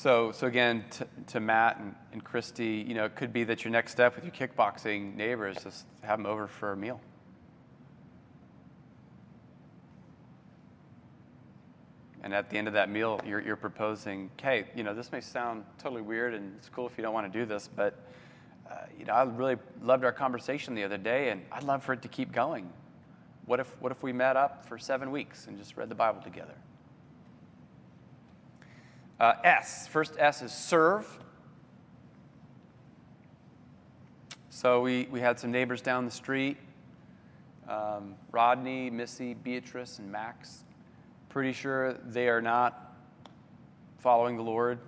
[0.04, 3.64] So, so again, to, to Matt and, and Christy, you know, it could be that
[3.64, 7.00] your next step with your kickboxing neighbors is just have them over for a meal.
[12.22, 15.22] And at the end of that meal, you're, you're proposing, hey, you know, this may
[15.22, 17.98] sound totally weird and it's cool if you don't want to do this, but,
[18.70, 21.94] uh, you know, I really loved our conversation the other day and I'd love for
[21.94, 22.70] it to keep going.
[23.46, 26.22] What if, what if we met up for seven weeks and just read the Bible
[26.22, 26.56] together?
[29.24, 31.08] Uh, S, first S is serve.
[34.50, 36.58] So we, we had some neighbors down the street
[37.70, 40.66] um, Rodney, Missy, Beatrice, and Max.
[41.30, 42.98] Pretty sure they are not
[44.00, 44.80] following the Lord.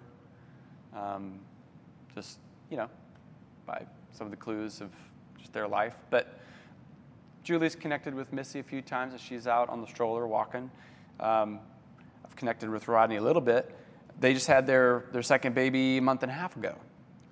[0.94, 1.40] Um,
[2.14, 2.40] just,
[2.70, 2.90] you know,
[3.66, 4.90] by some of the clues of
[5.38, 5.95] just their life.
[6.10, 6.40] But
[7.44, 10.70] Julie's connected with Missy a few times as she's out on the stroller walking.
[11.22, 11.62] Um,
[12.26, 13.74] I've connected with Rodney a little bit.
[14.20, 16.76] They just had their, their second baby a month and a half ago.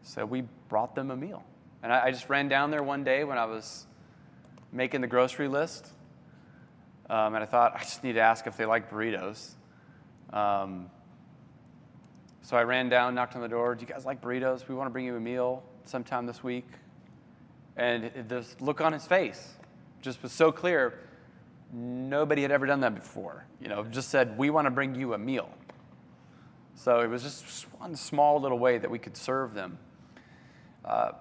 [0.04, 1.44] So we brought them a meal.
[1.82, 3.88] And I, I just ran down there one day when I was
[4.72, 5.88] making the grocery list.
[7.10, 9.52] Um, and I thought, I just need to ask if they like burritos.
[10.32, 10.90] Um,
[12.42, 13.76] so I ran down, knocked on the door.
[13.76, 14.68] Do you guys like burritos?
[14.68, 16.68] We want to bring you a meal sometime this week.
[17.78, 19.54] And the look on his face
[20.02, 21.00] just was so clear.
[21.72, 23.46] Nobody had ever done that before.
[23.62, 25.50] You know, just said, We want to bring you a meal.
[26.76, 29.78] So it was just one small little way that we could serve them.
[30.84, 31.12] Uh,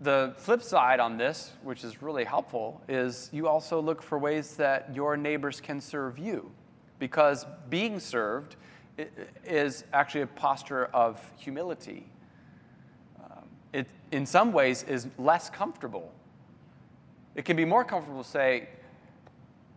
[0.00, 4.56] the flip side on this, which is really helpful, is you also look for ways
[4.56, 6.50] that your neighbors can serve you.
[6.98, 8.56] Because being served
[9.44, 12.06] is actually a posture of humility.
[13.22, 16.12] Um, it, in some ways, is less comfortable.
[17.34, 18.68] It can be more comfortable to say,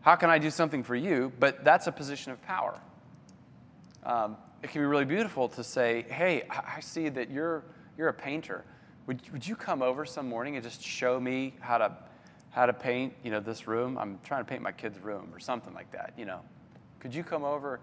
[0.02, 1.32] How can I do something for you?
[1.40, 2.80] But that's a position of power.
[4.06, 7.64] Um, it can be really beautiful to say, Hey, I see that you're,
[7.98, 8.66] you're a painter
[9.06, 11.92] would, would you come over some morning and just show me how to,
[12.52, 13.98] how to paint, you know, this room?
[13.98, 16.40] I'm trying to paint my kid's room or something like that, you know.
[17.00, 17.82] Could you come over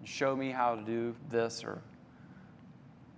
[0.00, 1.80] and show me how to do this or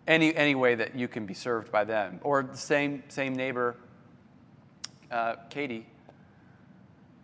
[0.06, 2.20] any, any way that you can be served by them?
[2.22, 3.76] Or the same, same neighbor,
[5.10, 5.86] uh, Katie,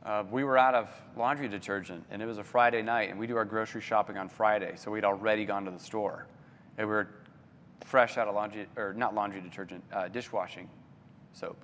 [0.07, 3.27] uh, we were out of laundry detergent and it was a Friday night and we
[3.27, 6.27] do our grocery shopping on Friday, so we'd already gone to the store.
[6.79, 7.09] And we were
[7.85, 10.71] fresh out of laundry, or not laundry detergent, uh, dishwashing
[11.33, 11.63] soap.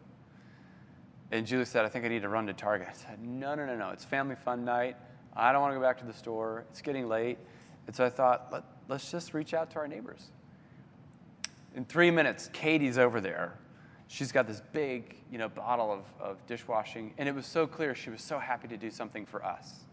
[1.31, 2.89] And Julie said, I think I need to run to Target.
[2.90, 3.90] I said, No, no, no, no.
[3.90, 4.97] It's family fun night.
[5.35, 6.66] I don't want to go back to the store.
[6.70, 7.39] It's getting late.
[7.86, 10.31] And so I thought, Let, let's just reach out to our neighbors.
[11.74, 13.59] In three minutes, Katie's over there.
[14.12, 17.94] She's got this big, you know, bottle of, of dishwashing, and it was so clear
[17.94, 19.84] she was so happy to do something for us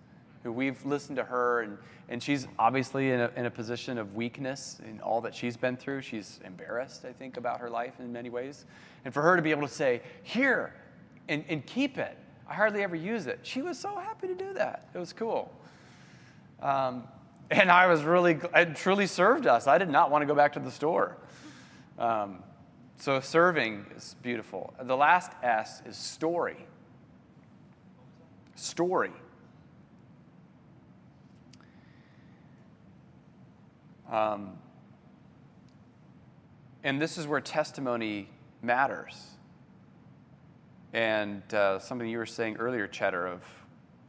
[0.44, 1.78] who we've listened to her, and,
[2.10, 5.78] and she's obviously in a, in a position of weakness in all that she's been
[5.78, 6.02] through.
[6.02, 8.66] She's embarrassed, I think, about her life in many ways.
[9.06, 10.74] And for her to be able to say, Here,
[11.30, 14.54] and, and keep it, I hardly ever use it, she was so happy to do
[14.56, 14.90] that.
[14.94, 15.50] It was cool.
[16.62, 17.06] Um,
[17.50, 19.66] and I was really, it truly served us.
[19.66, 21.16] I did not want to go back to the store.
[21.98, 22.44] Um,
[23.00, 24.74] so serving is beautiful.
[24.82, 26.58] The last S is story.
[28.56, 29.12] Story.
[34.12, 34.58] Um,
[36.84, 38.28] and this is where testimony
[38.62, 39.16] matters.
[40.92, 43.44] And uh, something you were saying earlier, Cheddar, of,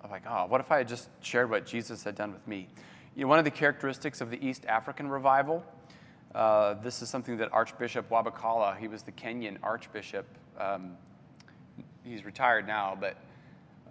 [0.01, 2.67] of like, oh, what if I had just shared what Jesus had done with me?
[3.15, 5.65] You know, one of the characteristics of the East African revival,
[6.35, 10.27] uh, this is something that Archbishop Wabukala, he was the Kenyan archbishop,
[10.59, 10.97] um,
[12.05, 13.17] he's retired now, but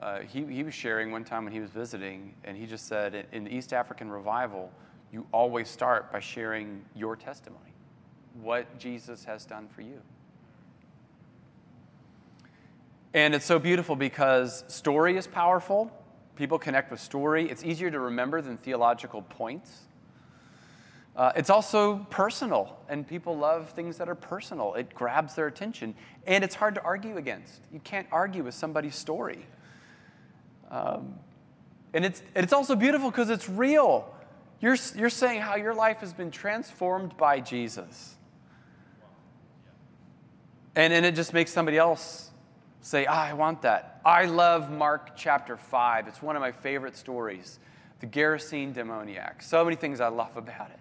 [0.01, 3.13] uh, he, he was sharing one time when he was visiting, and he just said
[3.13, 4.71] in, in the East African revival,
[5.11, 7.73] you always start by sharing your testimony,
[8.41, 10.01] what Jesus has done for you.
[13.13, 15.91] And it's so beautiful because story is powerful.
[16.35, 17.49] People connect with story.
[17.49, 19.88] It's easier to remember than theological points.
[21.15, 24.73] Uh, it's also personal, and people love things that are personal.
[24.75, 25.93] It grabs their attention,
[26.25, 27.61] and it's hard to argue against.
[27.71, 29.45] You can't argue with somebody's story.
[30.71, 31.15] Um,
[31.93, 34.13] and it's, it's also beautiful because it's real.
[34.61, 38.15] You're, you're saying how your life has been transformed by Jesus.
[40.75, 42.29] And, and it just makes somebody else
[42.81, 43.99] say, ah, I want that.
[44.05, 46.07] I love Mark chapter 5.
[46.07, 47.59] It's one of my favorite stories.
[47.99, 49.41] The Gerasene demoniac.
[49.41, 50.79] So many things I love about it.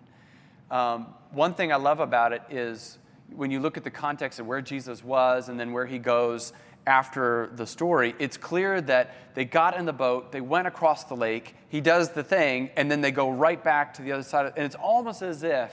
[0.70, 2.98] Um, one thing I love about it is
[3.34, 6.52] when you look at the context of where Jesus was and then where he goes
[6.86, 11.16] after the story, it's clear that they got in the boat, they went across the
[11.16, 14.46] lake, he does the thing, and then they go right back to the other side.
[14.46, 15.72] Of, and it's almost as if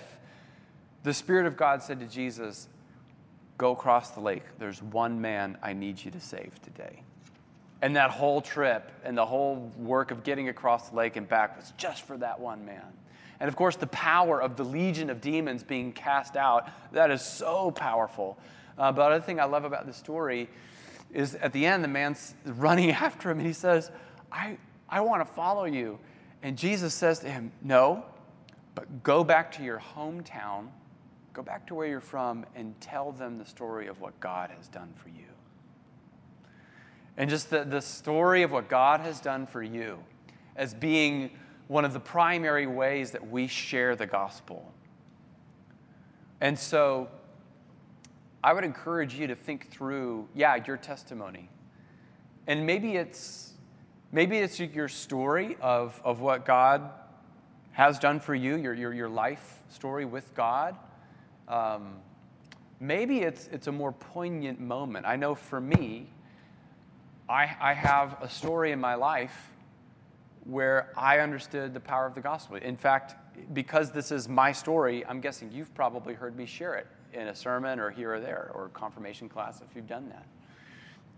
[1.03, 2.67] the Spirit of God said to Jesus,
[3.57, 4.43] Go across the lake.
[4.59, 7.03] There's one man I need you to save today.
[7.81, 11.55] And that whole trip and the whole work of getting across the lake and back
[11.55, 12.85] was just for that one man.
[13.39, 17.21] And of course, the power of the legion of demons being cast out, that is
[17.21, 18.37] so powerful.
[18.77, 20.49] Uh, but the other thing I love about the story
[21.11, 23.91] is at the end, the man's running after him and he says,
[24.31, 24.57] I,
[24.89, 25.99] I want to follow you.
[26.43, 28.05] And Jesus says to him, No,
[28.75, 30.67] but go back to your hometown,
[31.33, 34.67] go back to where you're from, and tell them the story of what God has
[34.67, 35.25] done for you.
[37.17, 39.99] And just the, the story of what God has done for you
[40.55, 41.31] as being
[41.67, 44.71] one of the primary ways that we share the gospel.
[46.41, 47.09] And so
[48.43, 51.49] I would encourage you to think through, yeah, your testimony.
[52.47, 53.53] And maybe it's
[54.11, 56.89] maybe it's your story of, of what God
[57.71, 60.77] has done for you, your, your, your life story with God.
[61.49, 61.97] Um,
[62.79, 65.05] maybe it's, it's a more poignant moment.
[65.05, 66.07] I know for me,
[67.27, 69.51] I, I have a story in my life
[70.45, 72.55] where I understood the power of the gospel.
[72.57, 73.15] In fact,
[73.53, 77.35] because this is my story, I'm guessing you've probably heard me share it in a
[77.35, 80.25] sermon or here or there or confirmation class if you've done that.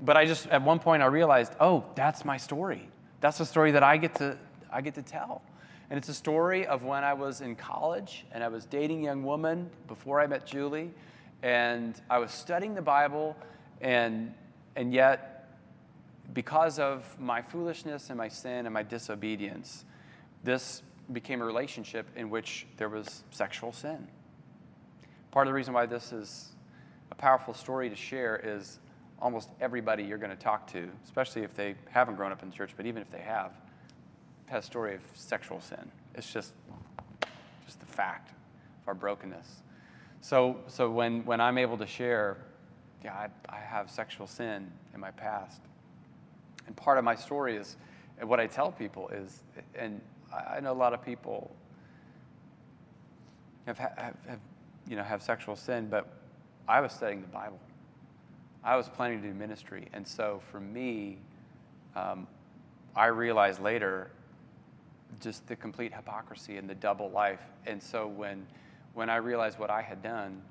[0.01, 2.87] But I just at one point I realized, oh, that's my story.
[3.19, 4.37] That's the story that I get to
[4.71, 5.41] I get to tell.
[5.89, 9.03] And it's a story of when I was in college and I was dating a
[9.05, 10.91] young woman before I met Julie,
[11.43, 13.37] and I was studying the Bible,
[13.79, 14.33] and,
[14.75, 15.36] and yet,
[16.33, 19.85] because of my foolishness and my sin and my disobedience,
[20.43, 20.83] this
[21.13, 24.07] became a relationship in which there was sexual sin.
[25.31, 26.49] Part of the reason why this is
[27.11, 28.79] a powerful story to share is
[29.21, 32.73] almost everybody you're going to talk to, especially if they haven't grown up in church,
[32.77, 33.51] but even if they have,
[34.47, 35.91] has a story of sexual sin.
[36.15, 36.53] It's just,
[37.65, 38.31] just the fact
[38.81, 39.63] of our brokenness.
[40.21, 42.37] So, so when, when I'm able to share,
[43.03, 45.61] yeah, I, I have sexual sin in my past.
[46.67, 47.77] And part of my story is,
[48.19, 49.43] and what I tell people is,
[49.75, 51.55] and I know a lot of people
[53.65, 54.39] have, have, have,
[54.87, 56.07] you know, have sexual sin, but
[56.67, 57.59] I was studying the Bible.
[58.63, 59.87] I was planning to do ministry.
[59.93, 61.17] And so for me,
[61.95, 62.27] um,
[62.95, 64.11] I realized later
[65.21, 67.41] just the complete hypocrisy and the double life.
[67.65, 68.45] And so when,
[68.93, 70.41] when I realized what I had done,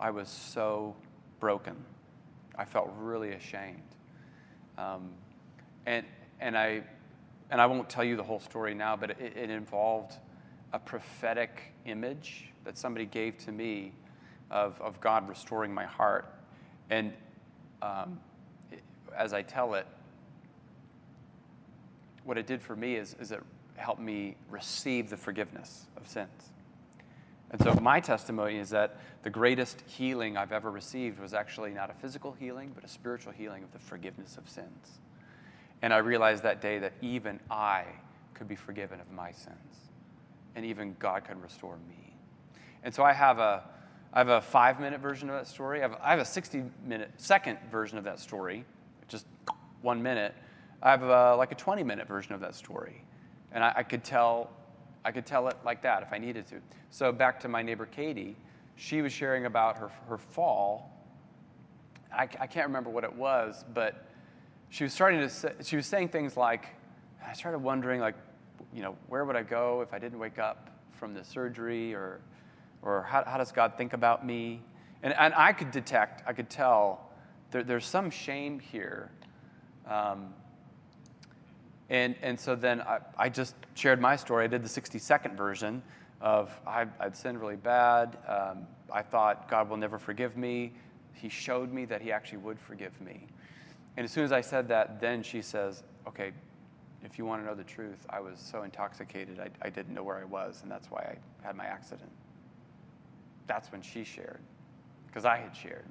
[0.00, 0.96] I was so
[1.38, 1.76] broken.
[2.56, 3.93] I felt really ashamed.
[4.78, 5.10] Um,
[5.86, 6.04] and,
[6.40, 6.82] and, I,
[7.50, 10.14] and I won't tell you the whole story now, but it, it involved
[10.72, 13.92] a prophetic image that somebody gave to me
[14.50, 16.34] of, of God restoring my heart.
[16.90, 17.12] And
[17.82, 18.18] um,
[18.72, 18.82] it,
[19.16, 19.86] as I tell it,
[22.24, 23.42] what it did for me is, is it
[23.76, 26.53] helped me receive the forgiveness of sins.
[27.50, 31.90] And so my testimony is that the greatest healing I've ever received was actually not
[31.90, 34.98] a physical healing, but a spiritual healing of the forgiveness of sins.
[35.82, 37.84] And I realized that day that even I
[38.32, 39.90] could be forgiven of my sins,
[40.56, 42.16] and even God could restore me.
[42.82, 43.62] And so I have a,
[44.12, 45.78] I have a five minute version of that story.
[45.78, 48.64] I have, I have a 60 minute second version of that story,
[49.08, 49.26] just
[49.82, 50.34] one minute.
[50.82, 53.02] I have a, like a 20 minute version of that story.
[53.52, 54.50] And I, I, could tell,
[55.04, 56.56] I could tell it like that if I needed to.
[56.90, 58.36] So back to my neighbor Katie,
[58.76, 60.90] she was sharing about her, her fall.
[62.12, 64.06] I, I can't remember what it was, but
[64.70, 66.66] she was starting to say, she was saying things like,
[67.26, 68.14] I started wondering like,
[68.72, 72.20] you know, where would I go if I didn't wake up from the surgery or,
[72.82, 74.62] or how, how does God think about me?
[75.02, 77.10] And, and I could detect, I could tell
[77.50, 79.10] there, there's some shame here.
[79.88, 80.34] Um,
[81.90, 84.44] and, and so then I, I just shared my story.
[84.44, 85.82] I did the 60 second version
[86.20, 88.16] of I, would sinned really bad.
[88.26, 90.72] Um, I thought God will never forgive me.
[91.12, 93.26] He showed me that He actually would forgive me.
[93.96, 96.32] And as soon as I said that, then she says, Okay,
[97.02, 100.02] if you want to know the truth, I was so intoxicated, I, I didn't know
[100.02, 102.10] where I was, and that's why I had my accident.
[103.46, 104.40] That's when she shared,
[105.06, 105.84] because I had shared.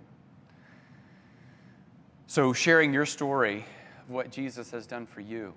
[2.26, 3.66] So, sharing your story
[4.02, 5.54] of what Jesus has done for you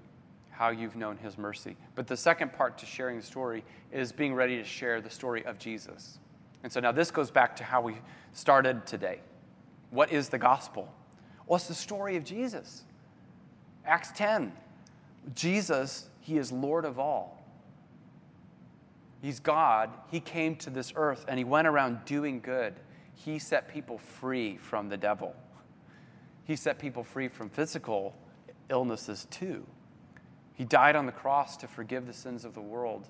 [0.57, 1.77] how you've known his mercy.
[1.95, 3.63] But the second part to sharing the story
[3.93, 6.19] is being ready to share the story of Jesus.
[6.63, 7.97] And so now this goes back to how we
[8.33, 9.21] started today.
[9.91, 10.93] What is the gospel?
[11.47, 12.85] Well, it's the story of Jesus.
[13.85, 14.53] Acts 10.
[15.35, 17.45] Jesus, he is Lord of all.
[19.21, 19.91] He's God.
[20.11, 22.75] He came to this earth and he went around doing good.
[23.15, 25.35] He set people free from the devil.
[26.45, 28.15] He set people free from physical
[28.71, 29.67] illnesses too.
[30.57, 33.07] He died on the cross to forgive the sins of the world.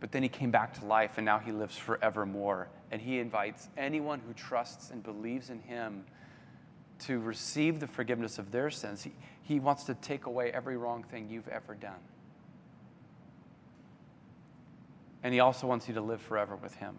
[0.00, 2.68] But then he came back to life, and now he lives forevermore.
[2.90, 6.04] And he invites anyone who trusts and believes in him
[7.00, 9.02] to receive the forgiveness of their sins.
[9.02, 9.12] He,
[9.42, 12.00] he wants to take away every wrong thing you've ever done.
[15.22, 16.96] And He also wants you to live forever with Him.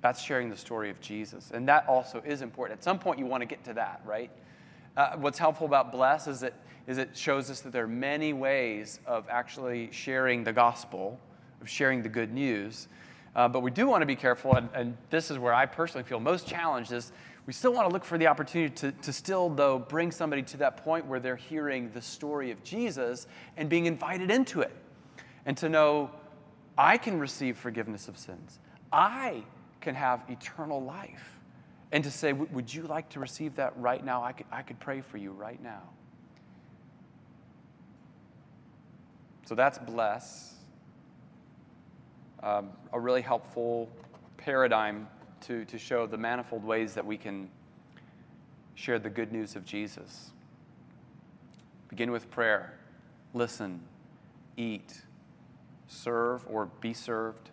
[0.00, 1.50] That's sharing the story of Jesus.
[1.52, 2.78] And that also is important.
[2.78, 4.30] At some point, you want to get to that, right?
[4.96, 6.54] Uh, what's helpful about Bless is that
[6.86, 11.18] is it shows us that there are many ways of actually sharing the gospel,
[11.60, 12.88] of sharing the good news.
[13.34, 16.04] Uh, but we do want to be careful, and, and, this is where I personally
[16.04, 17.12] feel most challenged, is
[17.46, 20.56] we still want to look for the opportunity to, to still, though, bring somebody to
[20.58, 23.26] that point where they're hearing the story of Jesus
[23.56, 24.72] and being invited into it.
[25.46, 26.10] And to know,
[26.76, 28.58] I can receive forgiveness of sins.
[28.92, 29.42] I
[29.80, 31.40] can have eternal life.
[31.90, 34.22] And to say, would you like to receive that right now?
[34.22, 35.82] I could, I could pray for you right now.
[39.52, 40.54] So that's bless.
[42.42, 43.86] Um, a really helpful
[44.38, 45.06] paradigm
[45.42, 47.50] to, to show the manifold ways that we can
[48.76, 50.30] share the good news of Jesus.
[51.88, 52.78] Begin with prayer,
[53.34, 53.82] listen,
[54.56, 55.02] eat,
[55.86, 57.50] serve or be served,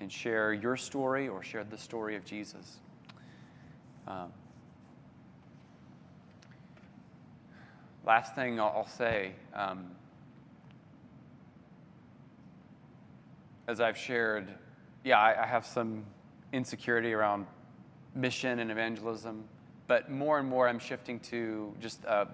[0.00, 2.78] and share your story or share the story of Jesus.
[4.08, 4.32] Um,
[8.06, 9.32] last thing I'll, say.
[9.52, 9.90] Um,
[13.68, 14.48] as I've shared,
[15.04, 16.04] yeah, I, I have some
[16.52, 17.46] insecurity around
[18.14, 19.44] mission and evangelism,
[19.86, 22.28] but more and more I'm shifting to just a,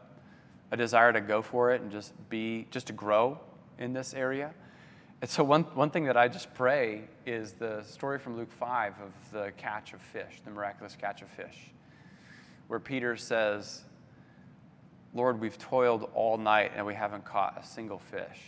[0.70, 3.38] a, desire to go for it and just be, just to grow
[3.78, 4.52] in this area.
[5.20, 8.94] And so one, one thing that I just pray is the story from Luke 5
[9.00, 11.70] of the catch of fish, the miraculous catch of fish,
[12.68, 13.82] where Peter says,
[15.14, 18.40] Lord, we've toiled all night and we haven't caught a single fish.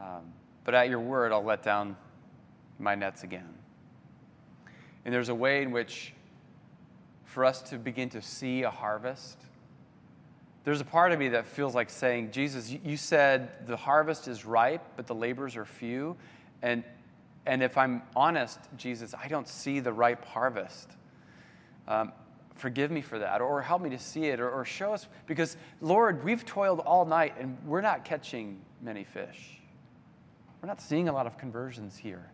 [0.00, 0.32] Um,
[0.64, 1.96] but at your word, I'll let down
[2.78, 3.48] my nets again.
[5.04, 6.12] And there's a way in which,
[7.24, 9.38] for us to begin to see a harvest,
[10.64, 14.44] there's a part of me that feels like saying, Jesus, you said the harvest is
[14.44, 16.16] ripe, but the labors are few.
[16.62, 16.84] And,
[17.46, 20.92] and if I'm honest, Jesus, I don't see the ripe harvest.
[21.88, 22.12] Um,
[22.54, 25.56] forgive me for that, or help me to see it, or, or show us, because
[25.80, 29.61] Lord, we've toiled all night and we're not catching many fish
[30.62, 32.30] we're not seeing a lot of conversions here.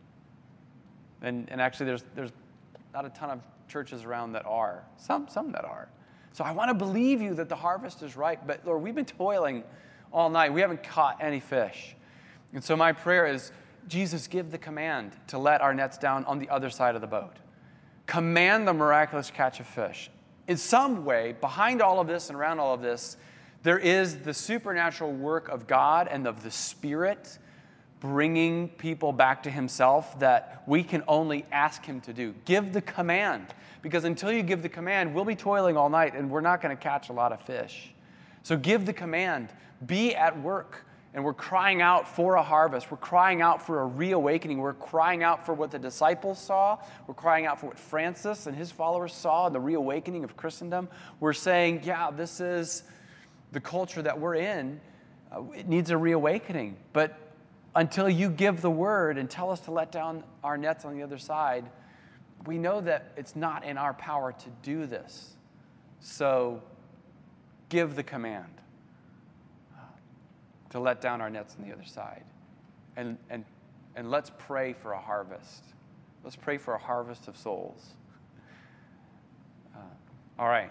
[1.23, 2.33] And, and actually, there's, there's
[2.93, 5.89] not a ton of churches around that are, some, some that are.
[6.33, 9.05] So I want to believe you that the harvest is ripe, but Lord, we've been
[9.05, 9.65] toiling
[10.13, 10.53] all night.
[10.53, 11.97] We haven't caught any fish.
[12.53, 13.51] And so my prayer is
[13.89, 17.07] Jesus, give the command to let our nets down on the other side of the
[17.07, 17.37] boat.
[18.07, 20.11] Command the miraculous catch of fish.
[20.47, 23.17] In some way, behind all of this and around all of this,
[23.63, 27.39] there is the supernatural work of God and of the Spirit
[28.01, 32.35] bringing people back to Himself that we can only ask Him to do.
[32.45, 33.47] Give the command,
[33.83, 36.77] because until you give the command, we'll be toiling all night and we're not going
[36.77, 37.93] to catch a lot of fish.
[38.43, 39.49] So give the command,
[39.87, 40.85] be at work.
[41.15, 42.91] And we're crying out for a harvest.
[42.91, 44.59] We're crying out for a reawakening.
[44.59, 46.79] We're crying out for what the disciples saw.
[47.07, 50.87] We're crying out for what Francis and his followers saw in the reawakening of Christendom.
[51.19, 52.83] We're saying, yeah, this is
[53.53, 54.81] the culture that we're in.
[55.33, 56.77] Uh, it needs a reawakening.
[56.93, 57.19] But
[57.75, 61.03] until you give the word and tell us to let down our nets on the
[61.03, 61.69] other side,
[62.47, 65.37] we know that it's not in our power to do this.
[66.01, 66.63] So
[67.69, 68.61] give the command
[69.77, 69.83] uh,
[70.71, 72.25] to let down our nets on the other side.
[72.97, 73.45] And, and,
[73.97, 75.65] and let's pray for a harvest.
[76.25, 77.95] Let's pray for a harvest of souls.
[79.75, 79.81] Uh,
[80.39, 80.71] all right.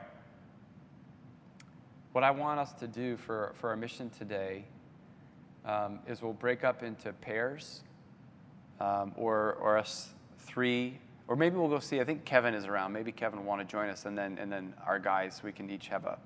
[2.12, 4.66] What I want us to do for, for our mission today
[5.68, 7.84] um, is we'll break up into pairs
[8.80, 12.00] um, or, or us three, or maybe we'll go see.
[12.00, 12.94] I think Kevin is around.
[12.94, 15.70] Maybe Kevin will want to join us, and then, and then our guys, we can
[15.70, 16.18] each have a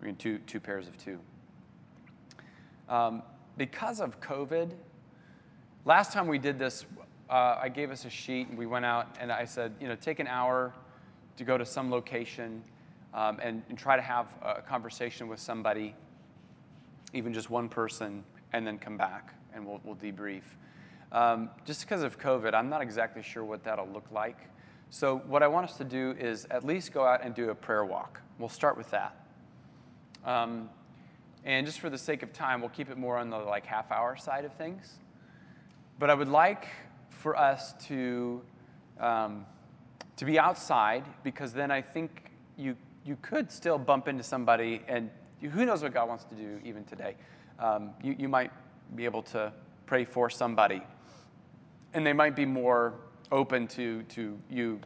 [0.00, 1.18] we can two, two pairs of two.
[2.88, 3.22] Um,
[3.56, 4.70] because of COVID,
[5.84, 6.86] last time we did this,
[7.28, 9.96] uh, I gave us a sheet and we went out and I said, you know,
[9.96, 10.72] take an hour
[11.36, 12.62] to go to some location
[13.12, 15.94] um, and, and, try to have a conversation with somebody
[17.12, 20.42] even just one person, and then come back and we'll, we'll debrief.
[21.10, 24.38] Um, just because of COVID, I'm not exactly sure what that'll look like.
[24.90, 27.54] So, what I want us to do is at least go out and do a
[27.54, 28.20] prayer walk.
[28.38, 29.16] We'll start with that.
[30.24, 30.70] Um,
[31.44, 33.90] and just for the sake of time, we'll keep it more on the like half
[33.90, 34.98] hour side of things.
[35.98, 36.68] But I would like
[37.10, 38.42] for us to,
[39.00, 39.46] um,
[40.16, 45.10] to be outside because then I think you, you could still bump into somebody and
[45.40, 47.14] who knows what God wants to do even today?
[47.58, 48.50] Um, you, you might
[48.94, 49.52] be able to
[49.86, 50.82] pray for somebody,
[51.94, 52.94] and they might be more
[53.30, 54.80] open to, to you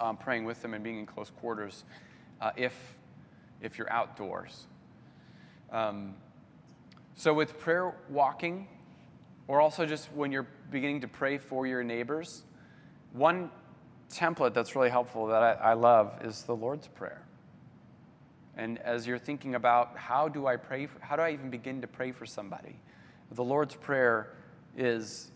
[0.00, 1.84] um, praying with them and being in close quarters
[2.40, 2.74] uh, if,
[3.60, 4.66] if you're outdoors.
[5.70, 6.14] Um,
[7.14, 8.68] so, with prayer walking,
[9.48, 12.42] or also just when you're beginning to pray for your neighbors,
[13.12, 13.50] one
[14.10, 17.21] template that's really helpful that I, I love is the Lord's Prayer.
[18.56, 21.80] And as you're thinking about how do I pray, for, how do I even begin
[21.80, 22.76] to pray for somebody?
[23.30, 24.34] The Lord's Prayer
[24.76, 25.30] is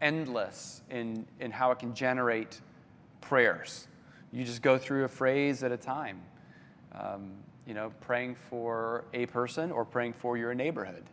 [0.00, 2.60] endless in, in how it can generate
[3.20, 3.86] prayers.
[4.32, 6.20] You just go through a phrase at a time.
[6.92, 7.32] Um,
[7.66, 11.04] you know, praying for a person or praying for your neighborhood.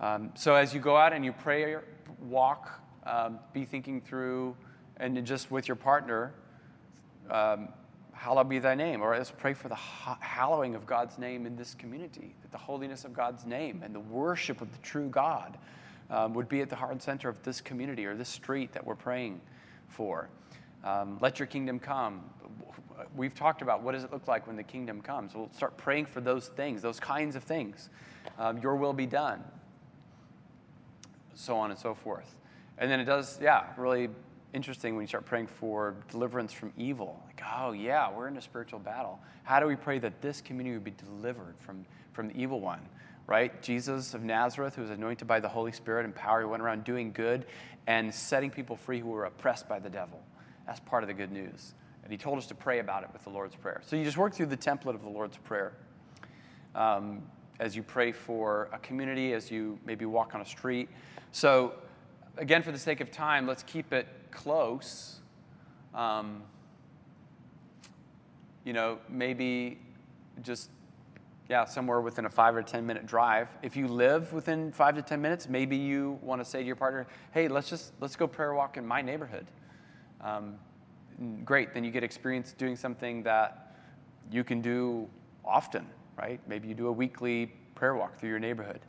[0.00, 1.76] Um, so as you go out and you pray,
[2.20, 4.56] walk, um, be thinking through,
[4.96, 6.34] and just with your partner,
[7.30, 7.68] um,
[8.14, 9.02] hallowed be thy name.
[9.02, 13.04] Or let's pray for the hallowing of God's name in this community, that the holiness
[13.04, 15.58] of God's name and the worship of the true God
[16.10, 18.84] um, would be at the heart and center of this community or this street that
[18.84, 19.40] we're praying
[19.88, 20.28] for.
[20.84, 22.22] Um, let your kingdom come.
[23.16, 25.34] We've talked about what does it look like when the kingdom comes.
[25.34, 27.88] We'll start praying for those things, those kinds of things.
[28.38, 29.42] Um, your will be done.
[31.34, 32.36] So on and so forth.
[32.78, 34.08] And then it does, yeah, really
[34.52, 37.20] interesting when you start praying for deliverance from evil.
[37.56, 39.20] Oh, yeah, we're in a spiritual battle.
[39.42, 42.80] How do we pray that this community would be delivered from, from the evil one?
[43.26, 43.62] Right?
[43.62, 46.84] Jesus of Nazareth, who was anointed by the Holy Spirit and power, he went around
[46.84, 47.46] doing good
[47.86, 50.20] and setting people free who were oppressed by the devil.
[50.66, 51.74] That's part of the good news.
[52.02, 53.80] And he told us to pray about it with the Lord's Prayer.
[53.86, 55.72] So you just work through the template of the Lord's Prayer.
[56.74, 57.22] Um,
[57.60, 60.88] as you pray for a community, as you maybe walk on a street.
[61.30, 61.74] So,
[62.36, 65.20] again, for the sake of time, let's keep it close.
[65.94, 66.42] Um,
[68.64, 69.78] you know, maybe
[70.42, 70.70] just,
[71.48, 73.48] yeah, somewhere within a five or 10 minute drive.
[73.62, 76.76] If you live within five to 10 minutes, maybe you want to say to your
[76.76, 79.46] partner, hey, let's just, let's go prayer walk in my neighborhood.
[80.20, 80.56] Um,
[81.44, 83.76] great, then you get experience doing something that
[84.30, 85.08] you can do
[85.44, 85.86] often,
[86.16, 86.40] right?
[86.48, 88.80] Maybe you do a weekly prayer walk through your neighborhood.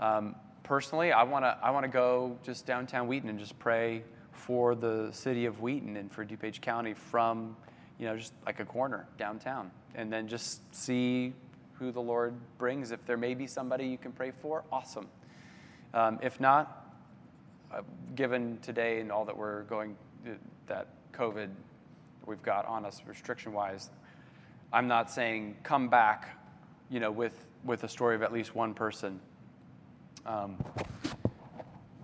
[0.00, 4.04] Um, personally, I want to I want to go just downtown Wheaton and just pray
[4.32, 7.56] for the city of Wheaton and for DuPage County from,
[7.98, 11.32] you know, just like a corner downtown, and then just see
[11.74, 12.90] who the Lord brings.
[12.90, 15.08] If there may be somebody you can pray for, awesome.
[15.94, 16.96] Um, if not,
[17.72, 17.82] uh,
[18.14, 19.96] given today and all that we're going,
[20.26, 20.30] uh,
[20.66, 21.48] that COVID
[22.26, 23.90] we've got on us restriction wise,
[24.72, 26.38] I'm not saying come back,
[26.90, 29.20] you know, with, with a story of at least one person.
[30.26, 30.56] Um,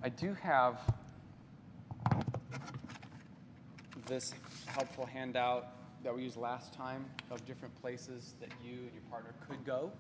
[0.03, 0.81] I do have
[4.07, 4.35] this
[4.67, 5.69] helpful handout
[6.05, 9.91] that we used last time of different places that you and your partner could go,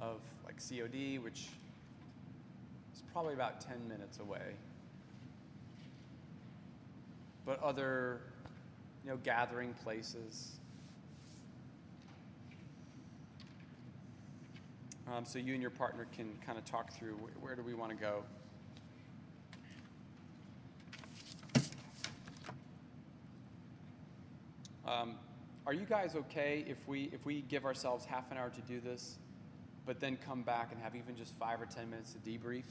[0.00, 1.48] of like COD, which
[2.94, 4.54] is probably about 10 minutes away,
[7.44, 8.20] but other
[9.04, 10.52] you know, gathering places.
[15.12, 17.74] Um, so you and your partner can kind of talk through where, where do we
[17.74, 18.22] want to go.
[24.86, 25.16] Um,
[25.66, 28.80] are you guys okay if we if we give ourselves half an hour to do
[28.80, 29.18] this,
[29.86, 32.64] but then come back and have even just five or ten minutes to debrief?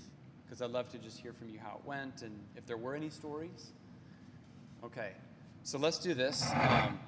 [0.45, 2.95] Because I'd love to just hear from you how it went and if there were
[2.95, 3.71] any stories.
[4.83, 5.11] Okay,
[5.63, 6.45] so let's do this.
[6.53, 6.99] Um,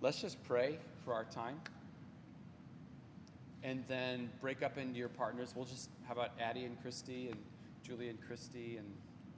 [0.00, 1.60] let's just pray for our time,
[3.62, 5.52] and then break up into your partners.
[5.54, 7.38] We'll just how about Addie and Christy and
[7.84, 8.92] Julie and Christy and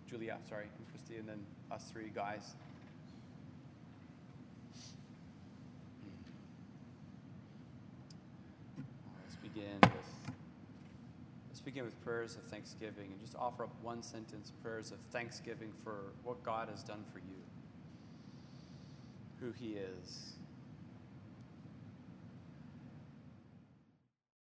[0.09, 2.55] Julia, sorry, and Christy, and then us three guys.
[9.59, 9.93] Begin with
[11.48, 15.72] let's begin with prayers of thanksgiving and just offer up one sentence prayers of thanksgiving
[15.82, 17.43] for what God has done for you,
[19.40, 20.35] who He is,